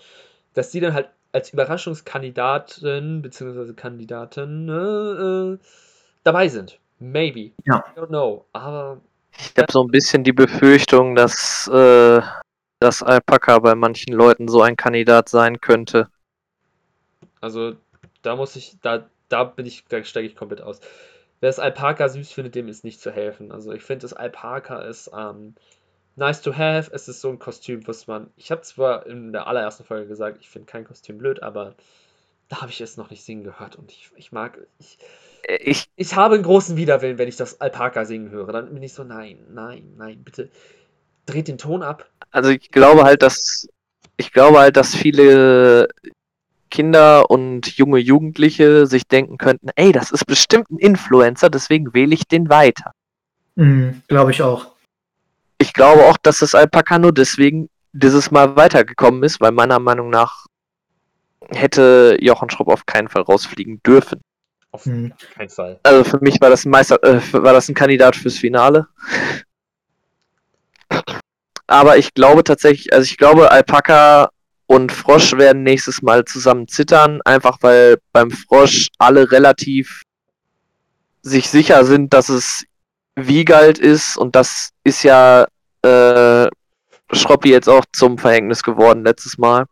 [0.55, 3.74] dass die dann halt als Überraschungskandidatin bzw.
[3.74, 4.72] Kandidaten äh,
[5.52, 5.59] äh,
[6.24, 6.80] dabei sind.
[6.98, 7.51] Maybe.
[7.66, 7.84] Ja.
[7.94, 8.47] I don't know.
[8.55, 9.02] Aber
[9.38, 12.22] Ich habe so ein bisschen die Befürchtung, dass äh,
[12.81, 16.09] das Alpaka bei manchen Leuten so ein Kandidat sein könnte.
[17.40, 17.77] Also,
[18.23, 20.81] da muss ich, da, da bin ich, da steige ich komplett aus.
[21.40, 23.53] Wer das Alpaka süß findet, dem ist nicht zu helfen.
[23.53, 25.55] Also, ich finde, das Alpaka ist ähm,
[26.16, 26.90] nice to have.
[26.94, 28.31] Es ist so ein Kostüm, was man.
[28.36, 31.77] Ich habe zwar in der allerersten Folge gesagt, ich finde kein Kostüm blöd, aber
[32.48, 34.59] da habe ich es noch nicht singen gehört und ich, ich mag.
[34.81, 34.98] Ich,
[35.48, 38.53] Ich, ich habe einen großen Widerwillen, wenn ich das Alpaka singen höre.
[38.53, 40.51] Dann bin ich so, nein, nein, nein, bitte
[41.27, 42.07] dreht den Ton ab.
[42.31, 43.69] also ich glaube halt, dass
[44.16, 45.89] ich glaube halt, dass viele
[46.70, 52.15] Kinder und junge Jugendliche sich denken könnten, ey, das ist bestimmt ein Influencer, deswegen wähle
[52.15, 52.93] ich den weiter.
[53.55, 54.66] Mhm, Glaube ich auch.
[55.59, 60.11] Ich glaube auch, dass das Alpaka nur deswegen dieses Mal weitergekommen ist, weil meiner Meinung
[60.11, 60.47] nach
[61.51, 64.20] hätte Jochen Schropp auf keinen Fall rausfliegen dürfen.
[64.73, 65.12] Auf Mhm.
[65.35, 65.78] keinen Fall.
[65.85, 68.89] Also für mich war das ein Meister, äh, war das ein Kandidat fürs Finale.
[71.66, 74.30] Aber ich glaube tatsächlich, also ich glaube, Alpaka
[74.66, 80.02] und Frosch werden nächstes Mal zusammen zittern, einfach weil beim Frosch alle relativ
[81.22, 82.64] sich sicher sind, dass es
[83.16, 85.47] Wiegald ist und das ist ja
[85.82, 86.47] äh,
[87.12, 89.66] Schroppi jetzt auch zum Verhängnis geworden letztes Mal.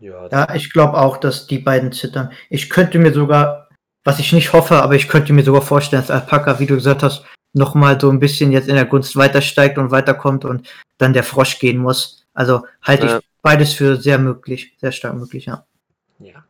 [0.00, 2.32] Ja, Ja, ich glaube auch, dass die beiden zittern.
[2.50, 3.68] Ich könnte mir sogar,
[4.04, 7.02] was ich nicht hoffe, aber ich könnte mir sogar vorstellen, dass Alpaka, wie du gesagt
[7.02, 10.68] hast, nochmal so ein bisschen jetzt in der Gunst weiter steigt und weiterkommt und
[10.98, 12.24] dann der Frosch gehen muss.
[12.34, 13.18] Also halte Ja.
[13.18, 15.64] ich beides für sehr möglich, sehr stark möglich, ja.
[16.18, 16.44] Ja.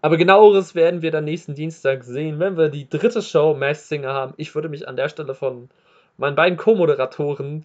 [0.00, 4.12] Aber genaueres werden wir dann nächsten Dienstag sehen, wenn wir die dritte Show Masked Singer
[4.12, 4.34] haben.
[4.36, 5.70] Ich würde mich an der Stelle von
[6.18, 7.64] meinen beiden Co-Moderatoren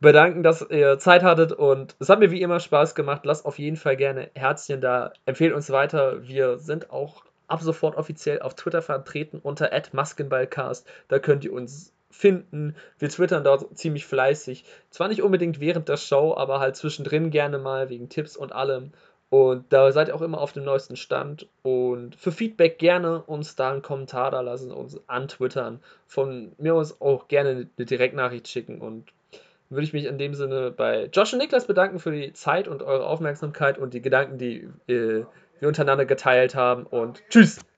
[0.00, 3.22] bedanken, dass ihr Zeit hattet und es hat mir wie immer Spaß gemacht.
[3.24, 5.12] Lasst auf jeden Fall gerne Herzchen da.
[5.26, 6.26] Empfehlt uns weiter.
[6.26, 7.24] Wir sind auch
[7.54, 10.86] ab sofort offiziell auf Twitter vertreten unter @maskenballcast.
[11.08, 12.74] Da könnt ihr uns finden.
[12.98, 14.64] Wir twittern dort ziemlich fleißig.
[14.90, 18.90] Zwar nicht unbedingt während der Show, aber halt zwischendrin gerne mal wegen Tipps und allem.
[19.30, 21.48] Und da seid ihr auch immer auf dem neuesten Stand.
[21.62, 25.80] Und für Feedback gerne uns da einen Kommentar da lassen, uns antwittern.
[26.06, 28.80] Von mir aus auch gerne eine Direktnachricht schicken.
[28.80, 29.12] Und
[29.70, 32.82] würde ich mich in dem Sinne bei Josh und Niklas bedanken für die Zeit und
[32.82, 35.24] eure Aufmerksamkeit und die Gedanken, die äh,
[35.60, 36.84] wir untereinander geteilt haben.
[36.84, 37.64] Und tschüss!